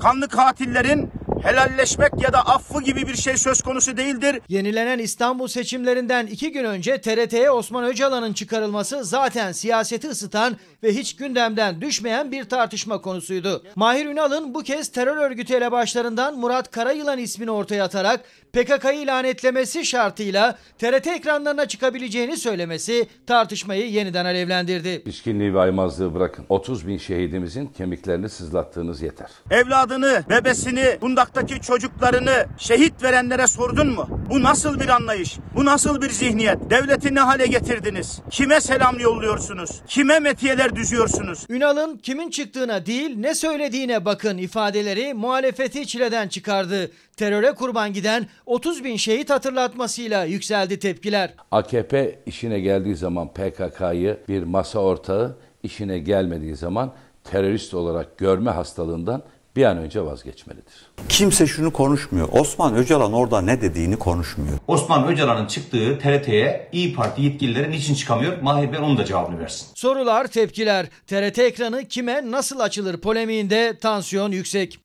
Kanlı 0.00 0.28
katillerin 0.28 1.10
helalleşmek 1.42 2.12
ya 2.22 2.32
da 2.32 2.46
affı 2.46 2.82
gibi 2.82 3.06
bir 3.06 3.14
şey 3.14 3.36
söz 3.36 3.62
konusu 3.62 3.96
değildir. 3.96 4.40
Yenilenen 4.48 4.98
İstanbul 4.98 5.48
seçimlerinden 5.48 6.26
iki 6.26 6.52
gün 6.52 6.64
önce 6.64 7.00
TRT'ye 7.00 7.50
Osman 7.50 7.84
Öcalan'ın 7.84 8.32
çıkarılması 8.32 9.04
zaten 9.04 9.52
siyaseti 9.52 10.08
ısıtan 10.08 10.56
ve 10.82 10.94
hiç 10.94 11.16
gündemden 11.16 11.80
düşmeyen 11.80 12.32
bir 12.32 12.44
tartışma 12.44 13.00
konusuydu. 13.00 13.64
Mahir 13.76 14.06
Ünal'ın 14.06 14.54
bu 14.54 14.62
kez 14.62 14.92
terör 14.92 15.16
örgütü 15.16 15.54
elebaşlarından 15.54 16.38
Murat 16.38 16.70
Karayılan 16.70 17.18
ismini 17.18 17.50
ortaya 17.50 17.84
atarak 17.84 18.20
PKK'yı 18.52 19.06
lanetlemesi 19.06 19.84
şartıyla 19.84 20.58
TRT 20.78 21.06
ekranlarına 21.06 21.68
çıkabileceğini 21.72 22.36
söylemesi 22.36 23.06
tartışmayı 23.26 23.90
yeniden 23.90 24.24
alevlendirdi. 24.24 25.02
Pişkinliği 25.04 25.54
ve 25.54 25.60
aymazlığı 25.60 26.14
bırakın. 26.14 26.44
30 26.48 26.86
bin 26.86 26.98
şehidimizin 26.98 27.66
kemiklerini 27.66 28.28
sızlattığınız 28.28 29.02
yeter. 29.02 29.30
Evladını, 29.50 30.24
bebesini, 30.30 30.98
bundaktaki 31.00 31.60
çocuklarını 31.60 32.46
şehit 32.58 33.02
verenlere 33.02 33.46
sordun 33.46 33.88
mu? 33.88 34.24
Bu 34.30 34.42
nasıl 34.42 34.80
bir 34.80 34.88
anlayış? 34.88 35.36
Bu 35.56 35.64
nasıl 35.64 36.02
bir 36.02 36.10
zihniyet? 36.10 36.70
Devleti 36.70 37.14
ne 37.14 37.20
hale 37.20 37.46
getirdiniz? 37.46 38.20
Kime 38.30 38.60
selam 38.60 38.98
yolluyorsunuz? 38.98 39.70
Kime 39.86 40.18
metiyeler 40.18 40.76
düzüyorsunuz? 40.76 41.46
Ünal'ın 41.48 41.96
kimin 41.98 42.30
çıktığına 42.30 42.86
değil 42.86 43.16
ne 43.16 43.34
söylediğine 43.34 44.04
bakın 44.04 44.38
ifadeleri 44.38 45.14
muhalefeti 45.14 45.86
çileden 45.86 46.28
çıkardı. 46.28 46.90
Teröre 47.16 47.52
kurban 47.52 47.92
giden 47.92 48.26
30 48.46 48.84
bin 48.84 48.96
şehit 48.96 49.30
hatırlatmasıyla 49.30 50.24
yükseldi 50.24 50.78
tepkiler. 50.78 51.34
AKP 51.50 52.18
işine 52.26 52.60
geldiği 52.60 52.96
zaman 52.96 53.28
PKK'yı 53.28 54.18
bir 54.28 54.42
masa 54.42 54.78
ortağı, 54.78 55.36
işine 55.62 55.98
gelmediği 55.98 56.56
zaman 56.56 56.92
terörist 57.24 57.74
olarak 57.74 58.18
görme 58.18 58.50
hastalığından 58.50 59.22
bir 59.56 59.64
an 59.64 59.78
önce 59.78 60.04
vazgeçmelidir. 60.04 60.74
Kimse 61.08 61.46
şunu 61.46 61.72
konuşmuyor. 61.72 62.28
Osman 62.32 62.74
Öcalan 62.74 63.12
orada 63.12 63.40
ne 63.40 63.60
dediğini 63.60 63.96
konuşmuyor. 63.96 64.58
Osman 64.68 65.08
Öcalan'ın 65.08 65.46
çıktığı 65.46 65.98
TRT'ye 65.98 66.68
İyi 66.72 66.94
Parti 66.94 67.22
yetkilileri 67.22 67.70
niçin 67.70 67.94
çıkamıyor? 67.94 68.42
Mahir 68.42 68.72
Bey 68.72 68.78
onun 68.78 68.98
da 68.98 69.04
cevabını 69.04 69.38
versin. 69.40 69.66
Sorular, 69.74 70.26
tepkiler. 70.26 70.86
TRT 71.06 71.38
ekranı 71.38 71.88
kime 71.88 72.30
nasıl 72.30 72.60
açılır 72.60 72.96
polemiğinde 73.00 73.78
tansiyon 73.78 74.32
yüksek. 74.32 74.78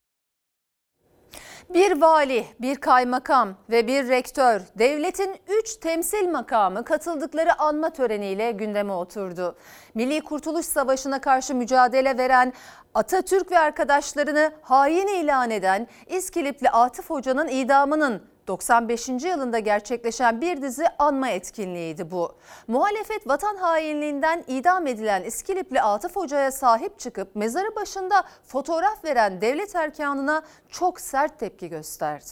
Bir 1.74 2.02
vali, 2.02 2.46
bir 2.62 2.76
kaymakam 2.76 3.56
ve 3.70 3.88
bir 3.88 4.08
rektör, 4.08 4.62
devletin 4.80 5.36
3 5.48 5.76
temsil 5.76 6.30
makamı 6.30 6.84
katıldıkları 6.84 7.60
anma 7.60 7.90
töreniyle 7.90 8.52
gündeme 8.52 8.94
oturdu. 8.94 9.56
Milli 9.94 10.22
Kurtuluş 10.22 10.66
Savaşı'na 10.66 11.22
karşı 11.22 11.56
mücadele 11.56 12.18
veren 12.18 12.54
Atatürk 12.94 13.52
ve 13.52 13.60
arkadaşlarını 13.60 14.52
hain 14.62 15.08
ilan 15.08 15.52
eden 15.52 15.88
İskilipli 16.08 16.70
Atıf 16.70 17.10
Hoca'nın 17.10 17.48
idamının 17.48 18.22
95. 18.48 19.10
yılında 19.10 19.60
gerçekleşen 19.60 20.42
bir 20.42 20.62
dizi 20.62 20.86
anma 21.00 21.30
etkinliğiydi 21.30 22.12
bu. 22.12 22.36
Muhalefet 22.68 23.28
vatan 23.28 23.56
hainliğinden 23.56 24.44
idam 24.48 24.88
edilen 24.88 25.24
İskilipli 25.24 25.82
Atıf 25.82 26.16
Hoca'ya 26.16 26.52
sahip 26.52 27.00
çıkıp 27.00 27.36
mezarı 27.36 27.76
başında 27.76 28.24
fotoğraf 28.44 29.06
veren 29.06 29.42
devlet 29.42 29.76
erkanına 29.76 30.42
çok 30.70 31.00
sert 31.00 31.40
tepki 31.40 31.70
gösterdi. 31.70 32.30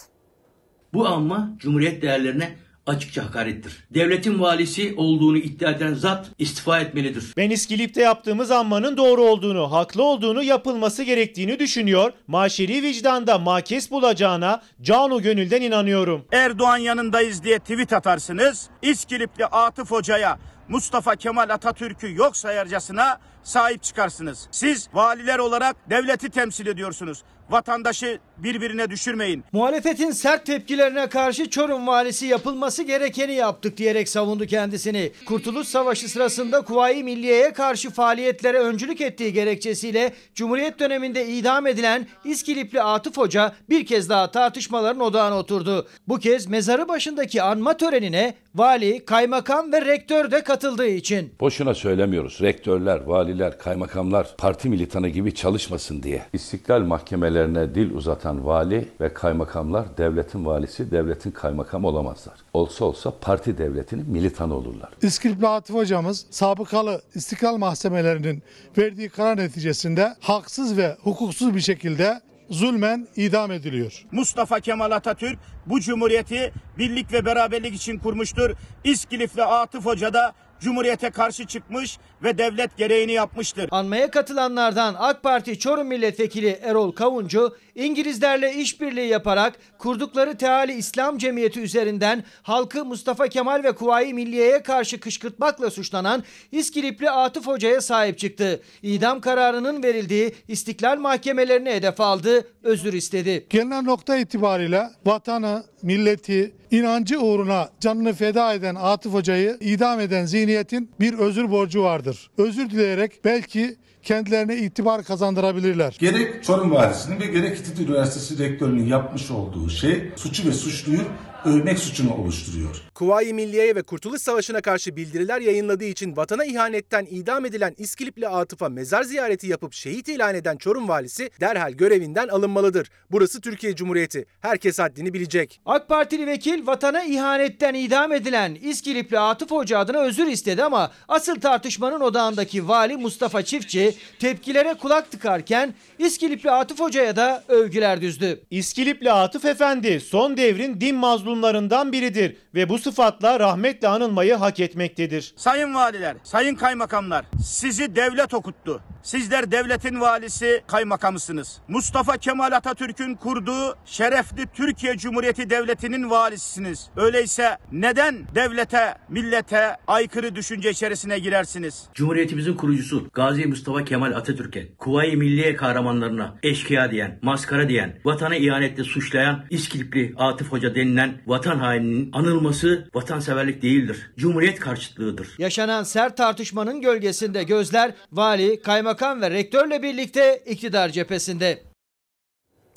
Bu 0.94 1.08
anma 1.08 1.50
Cumhuriyet 1.58 2.02
değerlerine 2.02 2.56
açıkça 2.86 3.26
hakarettir. 3.26 3.84
Devletin 3.94 4.40
valisi 4.40 4.94
olduğunu 4.98 5.38
iddia 5.38 5.72
eden 5.72 5.94
zat 5.94 6.32
istifa 6.40 6.80
etmelidir. 6.80 7.34
Ben 7.38 7.50
İskilip'te 7.50 8.02
yaptığımız 8.02 8.52
anmanın 8.52 8.98
doğru 8.98 9.24
olduğunu, 9.24 9.72
haklı 9.72 10.04
olduğunu, 10.04 10.44
yapılması 10.44 11.04
gerektiğini 11.04 11.60
düşünüyor. 11.60 12.14
Maşeri 12.28 12.84
vicdanda 12.84 13.38
makes 13.38 13.92
bulacağına 13.92 14.62
canu 14.82 15.22
gönülden 15.22 15.62
inanıyorum. 15.62 16.26
Erdoğan 16.32 16.78
yanındayız 16.78 17.44
diye 17.44 17.60
tweet 17.60 17.94
atarsınız. 17.94 18.70
İskilipli 18.82 19.46
Atıf 19.46 19.92
Hoca'ya 19.92 20.40
Mustafa 20.70 21.16
Kemal 21.16 21.50
Atatürk'ü 21.50 22.16
yok 22.16 22.38
sayarcasına 22.38 23.20
sahip 23.44 23.84
çıkarsınız. 23.84 24.48
Siz 24.52 24.90
valiler 24.94 25.40
olarak 25.40 25.76
devleti 25.90 26.30
temsil 26.30 26.68
ediyorsunuz. 26.68 27.24
Vatandaşı 27.50 28.20
birbirine 28.38 28.90
düşürmeyin. 28.90 29.44
Muhalefetin 29.52 30.12
sert 30.12 30.46
tepkilerine 30.46 31.08
karşı 31.10 31.50
Çorum 31.50 31.88
valisi 31.88 32.26
yapılması 32.26 32.84
gerekeni 32.84 33.34
yaptık 33.34 33.78
diyerek 33.78 34.10
savundu 34.10 34.46
kendisini. 34.46 35.12
Kurtuluş 35.26 35.68
Savaşı 35.68 36.10
sırasında 36.10 36.62
Kuvayi 36.62 37.04
Milliye'ye 37.04 37.54
karşı 37.54 37.90
faaliyetlere 37.90 38.60
öncülük 38.60 39.02
ettiği 39.02 39.34
gerekçesiyle 39.34 40.14
Cumhuriyet 40.36 40.80
döneminde 40.80 41.28
idam 41.28 41.68
edilen 41.68 42.08
İskilipli 42.26 42.82
Atıf 42.82 43.18
Hoca 43.18 43.54
bir 43.70 43.86
kez 43.86 44.10
daha 44.10 44.32
tartışmaların 44.32 45.02
odağına 45.02 45.38
oturdu. 45.38 45.88
Bu 46.08 46.20
kez 46.20 46.48
mezarı 46.48 46.88
başındaki 46.88 47.42
anma 47.42 47.78
törenine 47.78 48.34
vali, 48.56 49.06
kaymakam 49.06 49.72
ve 49.72 49.86
rektör 49.86 50.32
de 50.32 50.44
katıldığı 50.44 50.88
için. 50.88 51.34
Boşuna 51.40 51.74
söylemiyoruz. 51.74 52.42
Rektörler, 52.42 53.02
valiler, 53.02 53.60
kaymakamlar 53.60 54.36
parti 54.38 54.70
militanı 54.70 55.10
gibi 55.10 55.36
çalışmasın 55.36 56.04
diye. 56.04 56.22
İstiklal 56.34 56.82
mahkemelerine 56.82 57.76
dil 57.76 57.92
uzatan 57.92 58.25
vali 58.34 58.90
ve 59.02 59.14
kaymakamlar 59.14 59.98
devletin 59.98 60.46
valisi, 60.46 60.92
devletin 60.92 61.32
kaymakamı 61.32 61.88
olamazlar. 61.88 62.34
Olsa 62.54 62.86
olsa 62.86 63.14
parti 63.22 63.58
devletinin 63.58 64.10
militanı 64.10 64.54
olurlar. 64.56 64.90
İskilipli 65.02 65.48
Atif 65.48 65.76
hocamız 65.76 66.26
sabıkalı 66.30 67.02
istiklal 67.16 67.58
mahkemelerinin 67.58 68.44
verdiği 68.78 69.10
karar 69.10 69.38
neticesinde 69.38 70.16
haksız 70.20 70.78
ve 70.78 70.98
hukuksuz 71.04 71.56
bir 71.56 71.62
şekilde 71.62 72.22
zulmen 72.50 73.08
idam 73.16 73.52
ediliyor. 73.52 74.06
Mustafa 74.12 74.60
Kemal 74.60 74.92
Atatürk 74.92 75.40
bu 75.66 75.80
cumhuriyeti 75.80 76.54
birlik 76.78 77.14
ve 77.14 77.26
beraberlik 77.26 77.76
için 77.76 78.00
kurmuştur. 78.00 78.52
İskilifli 78.84 79.44
Atıf 79.44 79.86
Hoca 79.86 80.14
da 80.14 80.34
Cumhuriyete 80.66 81.10
karşı 81.10 81.48
çıkmış 81.48 81.98
ve 82.24 82.38
devlet 82.38 82.78
gereğini 82.78 83.12
yapmıştır. 83.12 83.70
Anmaya 83.72 84.12
katılanlardan 84.12 84.96
AK 84.98 85.24
Parti 85.24 85.60
Çorum 85.60 85.88
Milletvekili 85.88 86.60
Erol 86.64 86.92
Kavuncu, 86.92 87.58
İngilizlerle 87.76 88.54
işbirliği 88.54 89.08
yaparak 89.08 89.54
kurdukları 89.80 90.38
Teali 90.38 90.74
İslam 90.74 91.18
Cemiyeti 91.18 91.60
üzerinden 91.60 92.24
halkı 92.44 92.86
Mustafa 92.86 93.28
Kemal 93.28 93.64
ve 93.64 93.72
Kuvayi 93.72 94.14
Milliye'ye 94.14 94.64
karşı 94.64 95.00
kışkırtmakla 95.00 95.72
suçlanan 95.72 96.24
İskilipli 96.52 97.10
Atıf 97.10 97.48
Hoca'ya 97.48 97.82
sahip 97.82 98.20
çıktı. 98.20 98.62
İdam 98.82 99.22
kararının 99.22 99.84
verildiği 99.84 100.36
istiklal 100.48 100.98
mahkemelerine 100.98 101.76
hedef 101.76 102.02
aldı, 102.02 102.48
özür 102.64 102.94
istedi. 102.94 103.48
Gelinen 103.50 103.86
nokta 103.86 104.18
itibariyle 104.18 104.90
vatanı, 105.06 105.64
milleti, 105.82 106.56
inancı 106.72 107.20
uğruna 107.20 107.70
canını 107.80 108.14
feda 108.14 108.54
eden 108.54 108.76
Atıf 108.76 109.14
Hoca'yı 109.14 109.58
idam 109.60 110.00
eden 110.00 110.26
zihniyetin 110.56 110.90
bir 111.00 111.14
özür 111.14 111.52
borcu 111.52 111.84
vardır. 111.84 112.30
Özür 112.38 112.70
dileyerek 112.70 113.26
belki 113.26 113.76
kendilerine 114.04 114.58
itibar 114.58 115.04
kazandırabilirler. 115.04 115.98
Gerek 116.00 116.44
Çorum 116.44 116.72
Valisi'nin 116.72 117.20
ve 117.20 117.26
gerek 117.26 117.58
İTÜ 117.58 117.84
Üniversitesi 117.84 118.44
Rektörü'nün 118.44 118.86
yapmış 118.86 119.32
olduğu 119.32 119.70
şey 119.70 120.12
suçu 120.16 120.48
ve 120.48 120.54
suçluyu 120.54 121.02
övmek 121.46 121.80
suçunu 121.80 122.14
oluşturuyor. 122.14 122.82
Kuvayi 122.94 123.34
Milliye'ye 123.34 123.76
ve 123.76 123.82
Kurtuluş 123.82 124.22
Savaşı'na 124.22 124.62
karşı 124.62 124.96
bildiriler 124.96 125.42
yayınladığı 125.42 125.86
için 125.86 126.18
vatana 126.18 126.46
ihanetten 126.46 127.08
idam 127.12 127.46
edilen 127.46 127.76
İskilipli 127.78 128.28
Atıf'a 128.28 128.70
mezar 128.70 129.04
ziyareti 129.04 129.48
yapıp 129.48 129.74
şehit 129.74 130.08
ilan 130.08 130.36
eden 130.36 130.58
Çorum 130.58 130.88
valisi 130.88 131.30
derhal 131.42 131.72
görevinden 131.72 132.28
alınmalıdır. 132.28 132.90
Burası 133.12 133.42
Türkiye 133.42 133.76
Cumhuriyeti. 133.76 134.26
Herkes 134.42 134.80
haddini 134.80 135.14
bilecek. 135.14 135.62
AK 135.66 135.90
Partili 135.90 136.28
vekil 136.28 136.68
vatana 136.68 137.04
ihanetten 137.04 137.74
idam 137.74 138.12
edilen 138.14 138.58
İskilipli 138.62 139.20
Atıf 139.20 139.52
Hoca 139.52 139.80
adına 139.80 140.00
özür 140.00 140.28
istedi 140.28 140.64
ama 140.64 140.92
asıl 141.08 141.36
tartışmanın 141.36 142.02
odağındaki 142.02 142.68
vali 142.68 142.98
Mustafa 142.98 143.44
Çiftçi 143.44 143.94
tepkilere 144.20 144.74
kulak 144.74 145.12
tıkarken 145.12 145.74
İskilipli 146.00 146.52
Atıf 146.52 146.80
Hoca'ya 146.80 147.16
da 147.16 147.44
övgüler 147.48 148.02
düzdü. 148.02 148.42
İskilipli 148.52 149.12
Atıf 149.12 149.46
Efendi 149.46 150.00
son 150.00 150.38
devrin 150.38 150.82
din 150.82 150.96
mazlumlarından 151.36 151.92
biridir 151.92 152.38
ve 152.56 152.70
bu 152.70 152.78
sıfatla 152.80 153.40
rahmetle 153.40 153.88
anılmayı 153.88 154.36
hak 154.36 154.60
etmektedir. 154.60 155.34
Sayın 155.38 155.76
valiler, 155.76 156.16
sayın 156.24 156.56
kaymakamlar, 156.56 157.26
sizi 157.44 157.96
devlet 157.96 158.34
okuttu. 158.34 158.82
Sizler 159.06 159.52
devletin 159.52 160.02
valisi, 160.02 160.64
kaymakamısınız. 160.68 161.62
Mustafa 161.68 162.18
Kemal 162.18 162.52
Atatürk'ün 162.52 163.16
kurduğu 163.16 163.76
şerefli 163.86 164.48
Türkiye 164.54 164.98
Cumhuriyeti 164.98 165.50
Devleti'nin 165.50 166.10
valisisiniz. 166.10 166.90
Öyleyse 166.96 167.58
neden 167.72 168.16
devlete, 168.36 168.96
millete 169.10 169.78
aykırı 169.88 170.36
düşünce 170.36 170.70
içerisine 170.70 171.20
girersiniz? 171.20 171.84
Cumhuriyetimizin 171.94 172.54
kurucusu 172.54 173.10
Gazi 173.14 173.46
Mustafa 173.46 173.84
Kemal 173.84 174.12
Atatürk'e, 174.12 174.76
Kuvayi 174.78 175.18
Milliye 175.18 175.56
kahramanlarına 175.56 176.36
eşkıya 176.44 176.92
diyen, 176.92 177.20
maskara 177.22 177.70
diyen, 177.70 178.00
vatana 178.06 178.36
ihanetle 178.36 178.84
suçlayan 178.84 179.46
İskilipli 179.50 180.14
Atıf 180.18 180.52
Hoca 180.52 180.76
denilen 180.76 181.22
vatan 181.26 181.60
haininin 181.60 182.10
anılması 182.14 182.90
vatanseverlik 182.94 183.62
değildir. 183.62 184.12
Cumhuriyet 184.18 184.60
karşıtlığıdır. 184.60 185.28
Yaşanan 185.38 185.84
sert 185.84 186.18
tartışmanın 186.18 186.82
gölgesinde 186.82 187.44
gözler 187.44 187.94
vali, 188.12 188.62
kaymakam 188.62 188.95
ve 189.02 189.32
rektörle 189.32 189.84
birlikte 189.84 190.44
iktidar 190.46 190.90
cephesinde. 190.90 191.60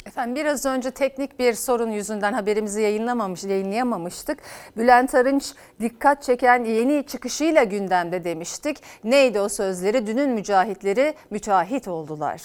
Efendim 0.06 0.36
biraz 0.36 0.66
önce 0.66 0.90
teknik 0.90 1.38
bir 1.38 1.54
sorun 1.54 1.90
yüzünden 1.90 2.32
haberimizi 2.32 2.82
yayınlamamış, 2.82 3.44
yayınlayamamıştık. 3.44 4.38
Bülent 4.76 5.14
Arınç 5.14 5.52
dikkat 5.80 6.22
çeken 6.22 6.64
yeni 6.64 7.04
çıkışıyla 7.06 7.64
gündemde 7.64 8.24
demiştik. 8.24 8.76
Neydi 9.04 9.40
o 9.40 9.48
sözleri? 9.48 10.06
Dünün 10.06 10.30
mücahitleri 10.30 11.14
müteahhit 11.30 11.88
oldular. 11.88 12.42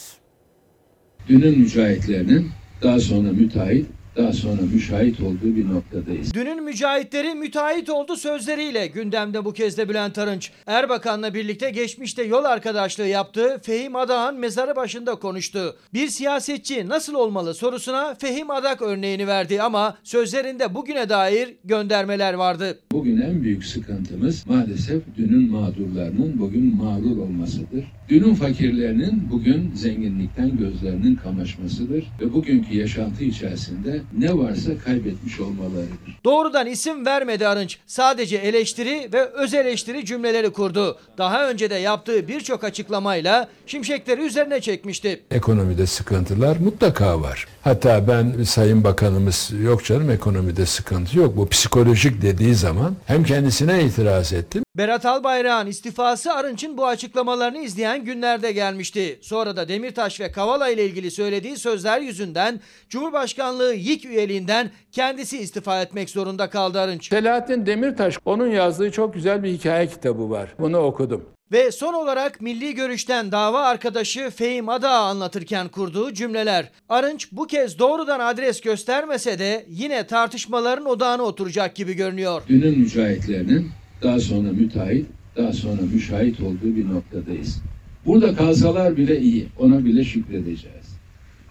Dünün 1.28 1.60
mücahitlerinin 1.60 2.52
daha 2.82 3.00
sonra 3.00 3.32
müteahhit, 3.32 3.88
daha 4.18 4.34
sonra 4.34 4.62
müşahit 4.74 5.20
olduğu 5.20 5.56
bir 5.56 5.70
noktadayız. 5.70 6.34
Dünün 6.34 6.64
mücahitleri 6.64 7.34
müteahhit 7.34 7.90
oldu 7.90 8.16
sözleriyle 8.16 8.88
gündemde 8.88 9.46
bu 9.46 9.54
kez 9.54 9.78
de 9.78 9.90
Bülent 9.90 10.18
Arınç. 10.18 10.52
Erbakan'la 10.68 11.34
birlikte 11.34 11.70
geçmişte 11.70 12.24
yol 12.24 12.44
arkadaşlığı 12.44 13.08
yaptığı 13.08 13.60
Fehim 13.64 13.96
Adak'ın 13.96 14.40
mezarı 14.40 14.76
başında 14.76 15.16
konuştu. 15.16 15.76
Bir 15.94 16.08
siyasetçi 16.08 16.90
nasıl 16.90 17.14
olmalı 17.14 17.54
sorusuna 17.54 18.16
Fehim 18.16 18.52
Adak 18.52 18.82
örneğini 18.82 19.28
verdi 19.28 19.62
ama 19.62 19.98
sözlerinde 20.04 20.76
bugüne 20.76 21.10
dair 21.10 21.54
göndermeler 21.64 22.34
vardı. 22.34 22.80
Bugün 22.92 23.22
en 23.22 23.44
büyük 23.44 23.66
sıkıntımız 23.66 24.48
maalesef 24.48 25.04
dünün 25.18 25.52
mağdurlarının 25.52 26.40
bugün 26.40 26.76
mağrur 26.76 27.18
olmasıdır. 27.18 27.86
Dünün 28.10 28.34
fakirlerinin 28.34 29.30
bugün 29.32 29.72
zenginlikten 29.76 30.58
gözlerinin 30.58 31.16
kamaşmasıdır 31.16 32.04
ve 32.22 32.34
bugünkü 32.34 32.78
yaşantı 32.78 33.24
içerisinde 33.24 34.02
ne 34.18 34.38
varsa 34.38 34.72
kaybetmiş 34.86 35.40
olmalarıdır. 35.40 36.20
Doğrudan 36.26 36.68
isim 36.68 37.06
vermedi 37.06 37.48
Arınç. 37.48 37.78
Sadece 37.88 38.38
eleştiri 38.38 39.10
ve 39.14 39.26
öz 39.26 39.54
eleştiri 39.54 40.06
cümleleri 40.06 40.50
kurdu. 40.50 40.98
Daha 41.18 41.50
önce 41.50 41.70
de 41.70 41.76
yaptığı 41.76 42.28
birçok 42.28 42.64
açıklamayla 42.64 43.50
şimşekleri 43.66 44.22
üzerine 44.22 44.62
çekmişti. 44.62 45.22
Ekonomide 45.32 45.88
sıkıntılar 45.88 46.58
mutlaka 46.58 47.22
var. 47.22 47.48
Hatta 47.62 48.08
ben 48.08 48.44
Sayın 48.44 48.84
Bakanımız 48.84 49.52
yok 49.64 49.86
canım 49.86 50.12
ekonomide 50.12 50.66
sıkıntı 50.66 51.20
yok. 51.20 51.38
Bu 51.38 51.50
psikolojik 51.50 52.22
dediği 52.22 52.56
zaman 52.56 52.96
hem 53.06 53.24
kendisine 53.24 53.84
itiraz 53.84 54.34
ettim. 54.34 54.63
Berat 54.78 55.06
Albayrak'ın 55.06 55.70
istifası 55.70 56.34
Arınç'ın 56.34 56.78
bu 56.78 56.88
açıklamalarını 56.88 57.58
izleyen 57.58 58.06
günlerde 58.06 58.52
gelmişti. 58.52 59.20
Sonra 59.22 59.56
da 59.56 59.68
Demirtaş 59.68 60.20
ve 60.20 60.32
Kavala 60.32 60.70
ile 60.70 60.86
ilgili 60.86 61.12
söylediği 61.12 61.58
sözler 61.58 62.02
yüzünden 62.02 62.60
Cumhurbaşkanlığı 62.90 63.74
YİK 63.74 64.06
üyeliğinden 64.06 64.72
kendisi 64.92 65.38
istifa 65.38 65.82
etmek 65.82 66.10
zorunda 66.10 66.50
kaldı 66.50 66.80
Arınç. 66.80 67.10
Selahattin 67.10 67.66
Demirtaş 67.66 68.18
onun 68.26 68.48
yazdığı 68.48 68.92
çok 68.92 69.14
güzel 69.14 69.44
bir 69.44 69.50
hikaye 69.50 69.88
kitabı 69.88 70.30
var. 70.30 70.56
Bunu 70.60 70.78
okudum. 70.78 71.26
Ve 71.52 71.72
son 71.72 71.94
olarak 71.94 72.42
Milli 72.42 72.76
Görüş'ten 72.76 73.32
dava 73.32 73.62
arkadaşı 73.62 74.30
Fehim 74.30 74.70
Adak'ı 74.70 74.94
anlatırken 74.94 75.68
kurduğu 75.68 76.14
cümleler. 76.14 76.72
Arınç 76.90 77.32
bu 77.32 77.48
kez 77.48 77.80
doğrudan 77.80 78.20
adres 78.20 78.62
göstermese 78.62 79.40
de 79.40 79.66
yine 79.70 80.08
tartışmaların 80.08 80.86
odağına 80.86 81.24
oturacak 81.24 81.76
gibi 81.76 81.94
görünüyor. 81.94 82.42
Dünün 82.48 82.80
mücahitlerinin 82.80 83.72
daha 84.04 84.20
sonra 84.20 84.52
müteahhit, 84.52 85.06
daha 85.38 85.54
sonra 85.54 85.82
müşahit 85.94 86.40
olduğu 86.40 86.76
bir 86.76 86.90
noktadayız. 86.90 87.62
Burada 88.06 88.36
kalsalar 88.36 88.98
bile 88.98 89.20
iyi, 89.20 89.48
ona 89.58 89.86
bile 89.86 90.04
şükredeceğiz. 90.04 90.98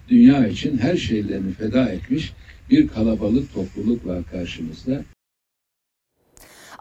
Dünya 0.09 0.47
için 0.47 0.77
her 0.77 0.97
şeylerini 0.97 1.51
feda 1.51 1.89
etmiş 1.89 2.33
bir 2.69 2.87
kalabalık 2.87 3.53
topluluk 3.53 4.05
var 4.05 4.23
karşımızda. 4.31 5.03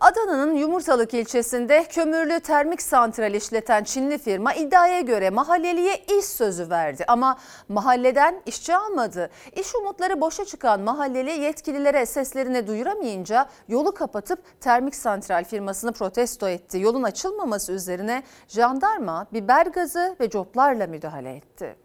Adana'nın 0.02 0.54
Yumurtalık 0.54 1.14
ilçesinde 1.14 1.84
kömürlü 1.84 2.40
termik 2.40 2.82
santral 2.82 3.34
işleten 3.34 3.84
Çinli 3.84 4.18
firma 4.18 4.54
iddiaya 4.54 5.00
göre 5.00 5.30
mahalleliye 5.30 5.96
iş 5.96 6.24
sözü 6.24 6.70
verdi. 6.70 7.04
Ama 7.08 7.38
mahalleden 7.68 8.42
işçi 8.46 8.76
almadı. 8.76 9.30
İş 9.56 9.74
umutları 9.74 10.20
boşa 10.20 10.44
çıkan 10.44 10.80
mahalleli 10.80 11.30
yetkililere 11.30 12.06
seslerini 12.06 12.66
duyuramayınca 12.66 13.48
yolu 13.68 13.94
kapatıp 13.94 14.60
termik 14.60 14.94
santral 14.94 15.44
firmasını 15.44 15.92
protesto 15.92 16.48
etti. 16.48 16.78
Yolun 16.78 17.02
açılmaması 17.02 17.72
üzerine 17.72 18.22
jandarma 18.48 19.26
biber 19.32 19.66
gazı 19.66 20.16
ve 20.20 20.30
coplarla 20.30 20.86
müdahale 20.86 21.36
etti. 21.36 21.76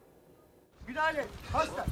Müdahale. 0.88 1.26
Hasta. 1.54 1.86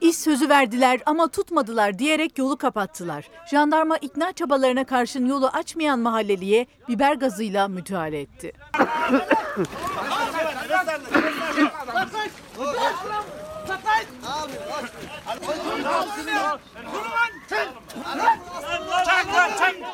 İş 0.00 0.16
sözü 0.16 0.48
verdiler 0.48 1.00
ama 1.06 1.28
tutmadılar 1.28 1.98
diyerek 1.98 2.38
yolu 2.38 2.56
kapattılar. 2.56 3.24
Jandarma 3.50 3.96
ikna 3.96 4.32
çabalarına 4.32 4.84
karşın 4.84 5.26
yolu 5.26 5.48
açmayan 5.48 5.98
mahalleliye 5.98 6.66
biber 6.88 7.14
gazıyla 7.14 7.68
müdahale 7.68 8.20
etti. 8.20 8.52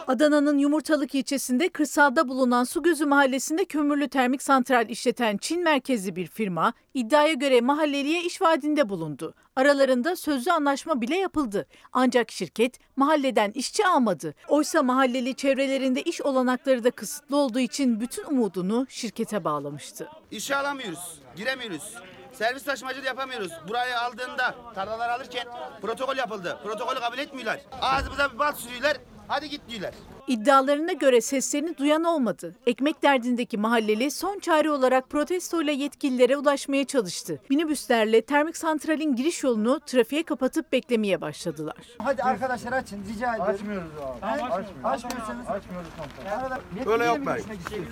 Adana'nın 0.06 0.58
Yumurtalık 0.58 1.14
ilçesinde 1.14 1.68
kırsalda 1.68 2.28
bulunan 2.28 2.64
Sugözü 2.64 3.06
mahallesinde 3.06 3.64
kömürlü 3.64 4.08
termik 4.08 4.42
santral 4.42 4.88
işleten 4.88 5.36
Çin 5.36 5.62
merkezli 5.64 6.16
bir 6.16 6.26
firma 6.26 6.72
iddiaya 6.94 7.32
göre 7.32 7.60
mahalleliye 7.60 8.22
iş 8.22 8.42
vaadinde 8.42 8.88
bulundu. 8.88 9.34
Aralarında 9.56 10.16
sözlü 10.16 10.52
anlaşma 10.52 11.00
bile 11.00 11.16
yapıldı. 11.16 11.66
Ancak 11.92 12.30
şirket 12.30 12.78
mahalleden 12.96 13.50
işçi 13.50 13.86
almadı. 13.86 14.34
Oysa 14.48 14.82
mahalleli 14.82 15.34
çevrelerinde 15.34 16.02
iş 16.02 16.22
olanakları 16.22 16.84
da 16.84 16.90
kısıtlı 16.90 17.36
olduğu 17.36 17.60
için 17.60 18.00
bütün 18.00 18.24
umudunu 18.24 18.86
şirkete 18.88 19.44
bağlamıştı. 19.44 20.08
İşe 20.30 20.56
alamıyoruz, 20.56 21.20
giremiyoruz. 21.36 21.94
Servis 22.38 22.64
taşımacılığı 22.64 23.06
yapamıyoruz. 23.06 23.52
Burayı 23.68 24.00
aldığında 24.00 24.54
tarlalar 24.74 25.08
alırken 25.08 25.46
protokol 25.80 26.16
yapıldı. 26.16 26.58
Protokolü 26.62 27.00
kabul 27.00 27.18
etmiyorlar. 27.18 27.60
Ağzımıza 27.82 28.32
bir 28.32 28.38
bal 28.38 28.52
sürüyorlar. 28.52 28.96
Hadi 29.28 29.50
git 29.50 29.68
diyorlar. 29.68 29.94
İddialarına 30.28 30.92
göre 30.92 31.20
seslerini 31.20 31.76
duyan 31.76 32.04
olmadı. 32.04 32.54
Ekmek 32.66 33.02
derdindeki 33.02 33.58
mahalleli 33.58 34.10
son 34.10 34.38
çare 34.38 34.70
olarak 34.70 35.10
protestoyla 35.10 35.72
yetkililere 35.72 36.36
ulaşmaya 36.36 36.84
çalıştı. 36.84 37.40
Minibüslerle 37.50 38.20
termik 38.20 38.56
santralin 38.56 39.16
giriş 39.16 39.42
yolunu 39.42 39.80
trafiğe 39.80 40.22
kapatıp 40.22 40.72
beklemeye 40.72 41.20
başladılar. 41.20 41.76
Hadi 41.98 42.22
arkadaşlar 42.22 42.72
açın 42.72 43.04
rica 43.14 43.34
ediyorum. 43.34 43.54
Açmıyoruz 43.54 43.90
abi. 44.02 44.26
Açmıyoruz. 44.26 44.66
Açmıyorsanız. 44.84 45.46
Açmıyoruz 45.48 45.88
komutanım. 45.98 46.92
Öyle 46.92 47.04
yapmayın. 47.04 47.46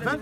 Ben? 0.06 0.20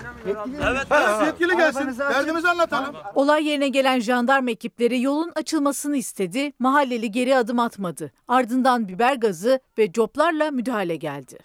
Evet, 0.63 0.87
evet, 0.91 1.27
yetkili 1.27 1.57
gelsin. 1.57 1.99
Derdimizi 1.99 2.49
anlatalım. 2.49 2.95
Olay 3.15 3.49
yerine 3.49 3.69
gelen 3.69 4.01
jandarma 4.01 4.51
ekipleri 4.51 5.03
yolun 5.03 5.33
açılmasını 5.35 5.97
istedi. 5.97 6.53
Mahalleli 6.59 7.11
geri 7.11 7.37
adım 7.37 7.59
atmadı. 7.59 8.13
Ardından 8.29 8.89
biber 8.89 9.15
gazı 9.15 9.61
ve 9.79 9.93
coplarla 9.93 10.51
müdahale 10.51 10.97
geldi. 10.97 11.39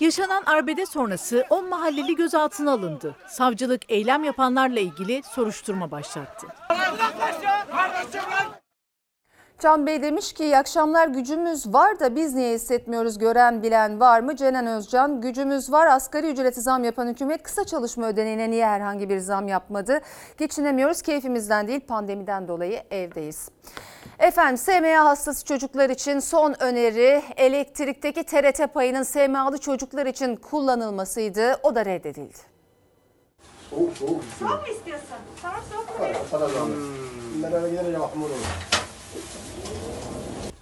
Yaşanan 0.00 0.42
arbede 0.46 0.86
sonrası 0.86 1.44
10 1.50 1.68
mahalleli 1.68 2.16
gözaltına 2.16 2.72
alındı. 2.72 3.16
Savcılık 3.28 3.90
eylem 3.90 4.24
yapanlarla 4.24 4.80
ilgili 4.80 5.22
soruşturma 5.22 5.90
başlattı. 5.90 6.46
Can 9.60 9.86
Bey 9.86 10.02
demiş 10.02 10.32
ki 10.32 10.44
iyi 10.44 10.56
akşamlar 10.58 11.08
gücümüz 11.08 11.72
var 11.72 12.00
da 12.00 12.16
biz 12.16 12.34
niye 12.34 12.54
hissetmiyoruz 12.54 13.18
gören 13.18 13.62
bilen 13.62 14.00
var 14.00 14.20
mı? 14.20 14.36
Cenen 14.36 14.66
Özcan 14.66 15.20
gücümüz 15.20 15.72
var 15.72 15.86
asgari 15.86 16.30
ücreti 16.30 16.60
zam 16.60 16.84
yapan 16.84 17.06
hükümet 17.08 17.42
kısa 17.42 17.64
çalışma 17.64 18.06
ödeneğine 18.06 18.50
niye 18.50 18.66
herhangi 18.66 19.08
bir 19.08 19.18
zam 19.18 19.48
yapmadı? 19.48 20.00
Geçinemiyoruz 20.38 21.02
keyfimizden 21.02 21.68
değil 21.68 21.80
pandemiden 21.80 22.48
dolayı 22.48 22.82
evdeyiz. 22.90 23.48
Efendim 24.18 24.58
SMA 24.58 25.04
hastası 25.04 25.44
çocuklar 25.44 25.90
için 25.90 26.18
son 26.18 26.54
öneri 26.62 27.22
elektrikteki 27.36 28.24
TRT 28.24 28.74
payının 28.74 29.02
SMA'lı 29.02 29.58
çocuklar 29.58 30.06
için 30.06 30.36
kullanılmasıydı. 30.36 31.60
O 31.62 31.74
da 31.74 31.84
reddedildi. 31.84 32.38
Soğuk 33.70 33.96
soğuk. 33.96 34.24
Soğuk 34.38 34.66
mu 34.68 34.72
istiyorsun? 34.74 35.08
Tamam 35.42 35.60
soğuk 35.72 36.00
mu? 36.00 36.06
Sana 36.30 36.48
zahmet. 36.48 36.78
Ben 37.42 37.52
eve 37.52 37.68
olur. 38.24 38.36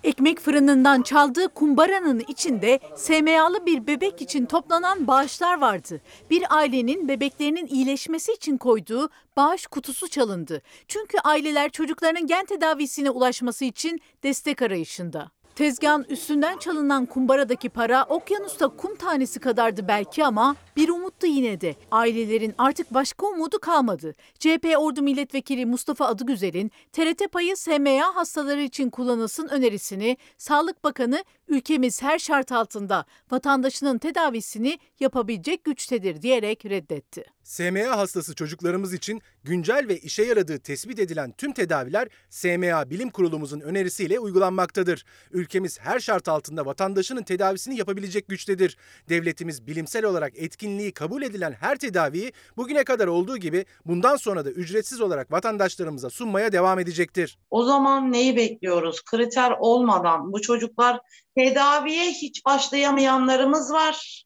Ekmek 0.07 0.41
fırınından 0.41 1.03
çaldığı 1.03 1.49
kumbaranın 1.49 2.23
içinde 2.29 2.81
SMA'lı 2.97 3.67
bir 3.67 3.87
bebek 3.87 4.23
için 4.23 4.47
toplanan 4.47 5.07
bağışlar 5.07 5.61
vardı. 5.61 6.01
Bir 6.31 6.57
ailenin 6.57 7.09
bebeklerinin 7.09 7.67
iyileşmesi 7.67 8.33
için 8.33 8.57
koyduğu 8.57 9.11
bağış 9.37 9.67
kutusu 9.67 10.09
çalındı. 10.09 10.63
Çünkü 10.89 11.19
aileler 11.25 11.71
çocuklarının 11.71 12.27
gen 12.27 12.45
tedavisine 12.45 13.11
ulaşması 13.11 13.65
için 13.65 14.01
destek 14.23 14.63
arayışında. 14.63 15.31
Tezgahın 15.57 16.07
üstünden 16.09 16.59
çalınan 16.59 17.07
kumbaradaki 17.07 17.69
para 17.69 18.05
okyanusta 18.05 18.69
kum 18.69 18.97
tanesi 18.97 19.41
kadardı 19.41 19.89
belki 19.89 20.25
ama 20.25 20.57
bir 20.77 20.89
umuttu 20.89 21.27
yine 21.27 21.61
de. 21.61 21.75
Ailelerin 21.91 22.55
artık 22.59 22.95
başka 22.95 23.27
umudu 23.27 23.59
kalmadı. 23.59 24.15
CHP 24.39 24.75
Ordu 24.79 25.03
Milletvekili 25.03 25.67
Mustafa 25.67 26.07
Adıgüzel'in 26.07 26.71
TRT 26.93 27.33
payı 27.33 27.57
SMA 27.57 28.15
hastaları 28.15 28.61
için 28.61 28.91
kullanılsın 28.91 29.49
önerisini 29.49 30.17
Sağlık 30.39 30.85
Bakanı 30.85 31.25
ülkemiz 31.49 32.03
her 32.03 32.18
şart 32.18 32.53
altında 32.53 33.05
vatandaşının 33.30 33.99
tedavisini 33.99 34.78
yapabilecek 35.01 35.64
güçtedir 35.64 36.22
diyerek 36.22 36.64
reddetti. 36.64 37.24
SMA 37.42 37.99
hastası 37.99 38.34
çocuklarımız 38.34 38.92
için 38.94 39.22
güncel 39.44 39.88
ve 39.88 39.99
işe 39.99 40.22
yaradığı 40.22 40.59
tespit 40.59 40.99
edilen 40.99 41.32
tüm 41.32 41.53
tedaviler 41.53 42.09
SMA 42.30 42.90
Bilim 42.90 43.11
Kurulumuzun 43.11 43.61
önerisiyle 43.61 44.18
uygulanmaktadır. 44.18 45.05
Ülkemiz 45.30 45.80
her 45.80 46.01
şart 46.01 46.28
altında 46.28 46.66
vatandaşının 46.66 47.22
tedavisini 47.22 47.78
yapabilecek 47.78 48.28
güçtedir. 48.28 48.76
Devletimiz 49.09 49.66
bilimsel 49.66 50.05
olarak 50.05 50.32
etkinliği 50.36 50.92
kabul 50.92 51.22
edilen 51.22 51.53
her 51.53 51.76
tedaviyi 51.76 52.32
bugüne 52.57 52.84
kadar 52.84 53.07
olduğu 53.07 53.36
gibi 53.36 53.64
bundan 53.84 54.16
sonra 54.16 54.44
da 54.44 54.51
ücretsiz 54.51 55.01
olarak 55.01 55.32
vatandaşlarımıza 55.32 56.11
sunmaya 56.11 56.53
devam 56.53 56.78
edecektir. 56.78 57.38
O 57.51 57.64
zaman 57.64 58.12
neyi 58.12 58.36
bekliyoruz? 58.36 59.03
Kriter 59.05 59.53
olmadan 59.59 60.32
bu 60.32 60.40
çocuklar 60.40 61.01
tedaviye 61.37 62.11
hiç 62.11 62.45
başlayamayanlarımız 62.45 63.72
var. 63.72 64.24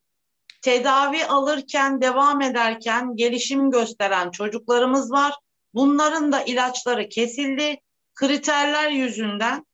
Tedavi 0.63 1.25
alırken, 1.25 2.01
devam 2.01 2.41
ederken 2.41 3.17
gelişim 3.17 3.71
gösteren 3.71 4.31
çocuklarımız 4.31 5.13
var. 5.13 5.35
Bunların 5.75 6.33
da 6.33 6.43
ilaçları 6.43 7.09
kesildi. 7.09 7.81
Kriterler 8.15 8.91
yüzünden 8.91 9.67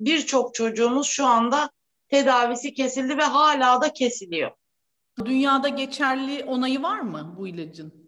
birçok 0.00 0.54
çocuğumuz 0.54 1.06
şu 1.06 1.26
anda 1.26 1.70
tedavisi 2.08 2.74
kesildi 2.74 3.18
ve 3.18 3.22
hala 3.22 3.80
da 3.80 3.92
kesiliyor. 3.92 4.50
Dünyada 5.24 5.68
geçerli 5.68 6.44
onayı 6.44 6.82
var 6.82 7.00
mı 7.00 7.34
bu 7.38 7.48
ilacın? 7.48 8.04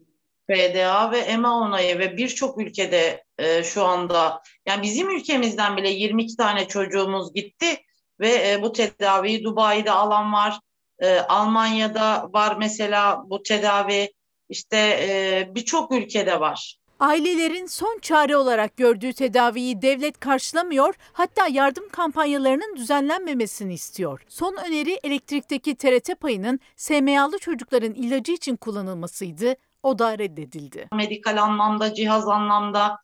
FDA 0.51 1.11
ve 1.11 1.19
EMA 1.19 1.59
onayı 1.59 1.99
ve 1.99 2.17
birçok 2.17 2.61
ülkede 2.61 3.25
e, 3.39 3.65
şu 3.65 3.85
anda 3.85 4.43
yani 4.67 4.83
bizim 4.83 5.11
ülkemizden 5.11 5.77
bile 5.77 5.91
22 5.91 6.37
tane 6.37 6.69
çocuğumuz 6.69 7.35
gitti 7.35 7.86
ve 8.21 8.51
e, 8.51 8.63
bu 8.63 8.73
tedaviyi 8.73 9.45
Dubai'de 9.45 9.91
alan 9.91 10.33
var. 10.33 10.61
E, 10.99 11.19
Almanya'da 11.19 12.29
var 12.33 12.57
mesela 12.59 13.23
bu 13.27 13.43
tedavi 13.43 14.13
işte 14.49 14.77
e, 14.77 15.49
birçok 15.55 15.93
ülkede 15.93 16.41
var. 16.41 16.77
Ailelerin 17.01 17.67
son 17.67 17.99
çare 18.03 18.37
olarak 18.37 18.77
gördüğü 18.77 19.13
tedaviyi 19.13 19.83
devlet 19.83 20.21
karşılamıyor, 20.21 20.95
hatta 21.13 21.47
yardım 21.49 21.89
kampanyalarının 21.89 22.77
düzenlenmemesini 22.77 23.75
istiyor. 23.75 24.23
Son 24.29 24.57
öneri 24.57 24.93
elektrikteki 25.03 25.75
TRT 25.75 26.21
payının 26.21 26.61
SMA'lı 26.77 27.39
çocukların 27.39 27.95
ilacı 27.95 28.33
için 28.33 28.57
kullanılmasıydı. 28.57 29.55
O 29.83 29.99
da 29.99 30.19
reddedildi. 30.19 30.89
Medikal 30.95 31.43
anlamda, 31.43 31.95
cihaz 31.95 32.29
anlamda 32.29 32.99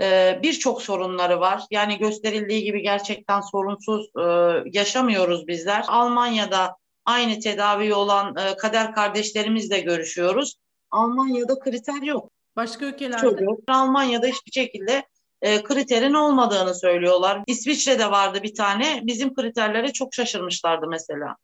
e, 0.00 0.38
birçok 0.42 0.82
sorunları 0.82 1.40
var. 1.40 1.62
Yani 1.70 1.98
gösterildiği 1.98 2.62
gibi 2.62 2.82
gerçekten 2.82 3.40
sorunsuz 3.40 4.06
e, 4.16 4.22
yaşamıyoruz 4.78 5.46
bizler. 5.46 5.84
Almanya'da 5.88 6.76
aynı 7.04 7.40
tedavi 7.40 7.94
olan 7.94 8.36
e, 8.36 8.56
kader 8.56 8.94
kardeşlerimizle 8.94 9.80
görüşüyoruz. 9.80 10.54
Almanya'da 10.90 11.58
kriter 11.58 12.02
yok. 12.02 12.30
Başka 12.56 12.86
ülkelerde? 12.86 13.20
Çocuk 13.20 13.60
Almanya'da 13.68 14.26
hiçbir 14.26 14.52
şekilde 14.52 15.04
e, 15.42 15.62
kriterin 15.62 16.14
olmadığını 16.14 16.74
söylüyorlar. 16.74 17.42
İsviçre'de 17.46 18.10
vardı 18.10 18.42
bir 18.42 18.54
tane. 18.54 19.00
Bizim 19.02 19.34
kriterlere 19.34 19.92
çok 19.92 20.14
şaşırmışlardı 20.14 20.86
mesela. 20.86 21.36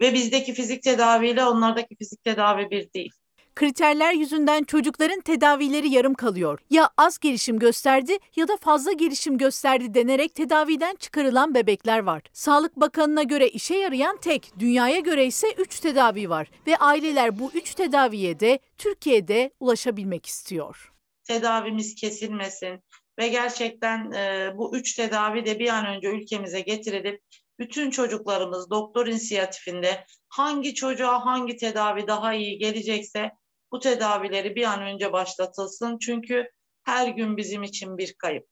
Ve 0.00 0.14
bizdeki 0.14 0.54
fizik 0.54 0.82
tedaviyle 0.82 1.44
onlardaki 1.44 1.96
fizik 1.96 2.24
tedavi 2.24 2.70
bir 2.70 2.92
değil. 2.92 3.12
Kriterler 3.60 4.12
yüzünden 4.12 4.64
çocukların 4.64 5.20
tedavileri 5.20 5.90
yarım 5.90 6.14
kalıyor. 6.14 6.58
Ya 6.70 6.90
az 6.96 7.18
gelişim 7.18 7.58
gösterdi 7.58 8.18
ya 8.36 8.48
da 8.48 8.56
fazla 8.56 8.92
gelişim 8.92 9.38
gösterdi 9.38 9.94
denerek 9.94 10.34
tedaviden 10.34 10.96
çıkarılan 10.96 11.54
bebekler 11.54 11.98
var. 11.98 12.22
Sağlık 12.32 12.76
Bakanı'na 12.76 13.22
göre 13.22 13.48
işe 13.48 13.74
yarayan 13.74 14.16
tek, 14.16 14.52
dünyaya 14.58 14.98
göre 14.98 15.26
ise 15.26 15.46
3 15.58 15.80
tedavi 15.80 16.30
var 16.30 16.50
ve 16.66 16.76
aileler 16.76 17.38
bu 17.38 17.50
3 17.54 17.74
tedaviye 17.74 18.40
de 18.40 18.58
Türkiye'de 18.78 19.50
ulaşabilmek 19.60 20.26
istiyor. 20.26 20.92
Tedavimiz 21.24 21.94
kesilmesin 21.94 22.80
ve 23.18 23.28
gerçekten 23.28 24.12
e, 24.12 24.52
bu 24.56 24.76
üç 24.76 24.94
tedavi 24.94 25.46
de 25.46 25.58
bir 25.58 25.68
an 25.68 25.86
önce 25.86 26.08
ülkemize 26.08 26.60
getirilip 26.60 27.22
bütün 27.58 27.90
çocuklarımız 27.90 28.70
doktor 28.70 29.06
inisiyatifinde 29.06 30.04
hangi 30.28 30.74
çocuğa 30.74 31.24
hangi 31.24 31.56
tedavi 31.56 32.06
daha 32.06 32.34
iyi 32.34 32.58
gelecekse 32.58 33.30
bu 33.72 33.80
tedavileri 33.80 34.54
bir 34.54 34.64
an 34.64 34.82
önce 34.82 35.12
başlatılsın. 35.12 35.98
Çünkü 35.98 36.50
her 36.82 37.08
gün 37.08 37.36
bizim 37.36 37.62
için 37.62 37.98
bir 37.98 38.14
kayıp. 38.18 38.46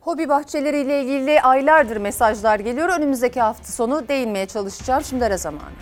Hobi 0.00 0.28
bahçeleriyle 0.28 1.02
ilgili 1.02 1.42
aylardır 1.42 1.96
mesajlar 1.96 2.60
geliyor. 2.60 2.88
Önümüzdeki 2.88 3.40
hafta 3.40 3.72
sonu 3.72 4.08
değinmeye 4.08 4.46
çalışacağım. 4.46 5.04
Şimdi 5.04 5.24
ara 5.24 5.36
zamanı. 5.36 5.72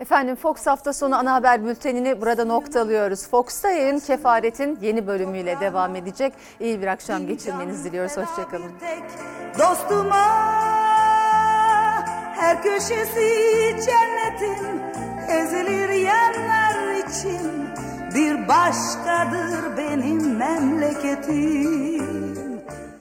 Efendim 0.00 0.36
Fox 0.36 0.66
hafta 0.66 0.92
sonu 0.92 1.16
ana 1.16 1.34
haber 1.34 1.64
bültenini 1.64 2.20
burada 2.20 2.44
noktalıyoruz. 2.44 3.28
Fox'ta 3.28 3.70
yayın 3.70 3.98
Kefaret'in 3.98 4.78
yeni 4.82 5.06
bölümüyle 5.06 5.60
devam 5.60 5.96
edecek. 5.96 6.32
İyi 6.60 6.82
bir 6.82 6.86
akşam 6.86 7.26
geçirmenizi 7.26 7.84
diliyoruz. 7.84 8.16
Hoşçakalın. 8.16 8.72
Dostuma 9.58 10.24
her 12.36 12.62
köşesi 12.62 13.76
cennetin 13.86 15.03
ezilir 15.28 15.88
yerler 15.88 16.94
için 16.94 17.68
bir 18.14 18.48
başkadır 18.48 19.76
benim 19.76 20.36
memleketim. 20.36 22.23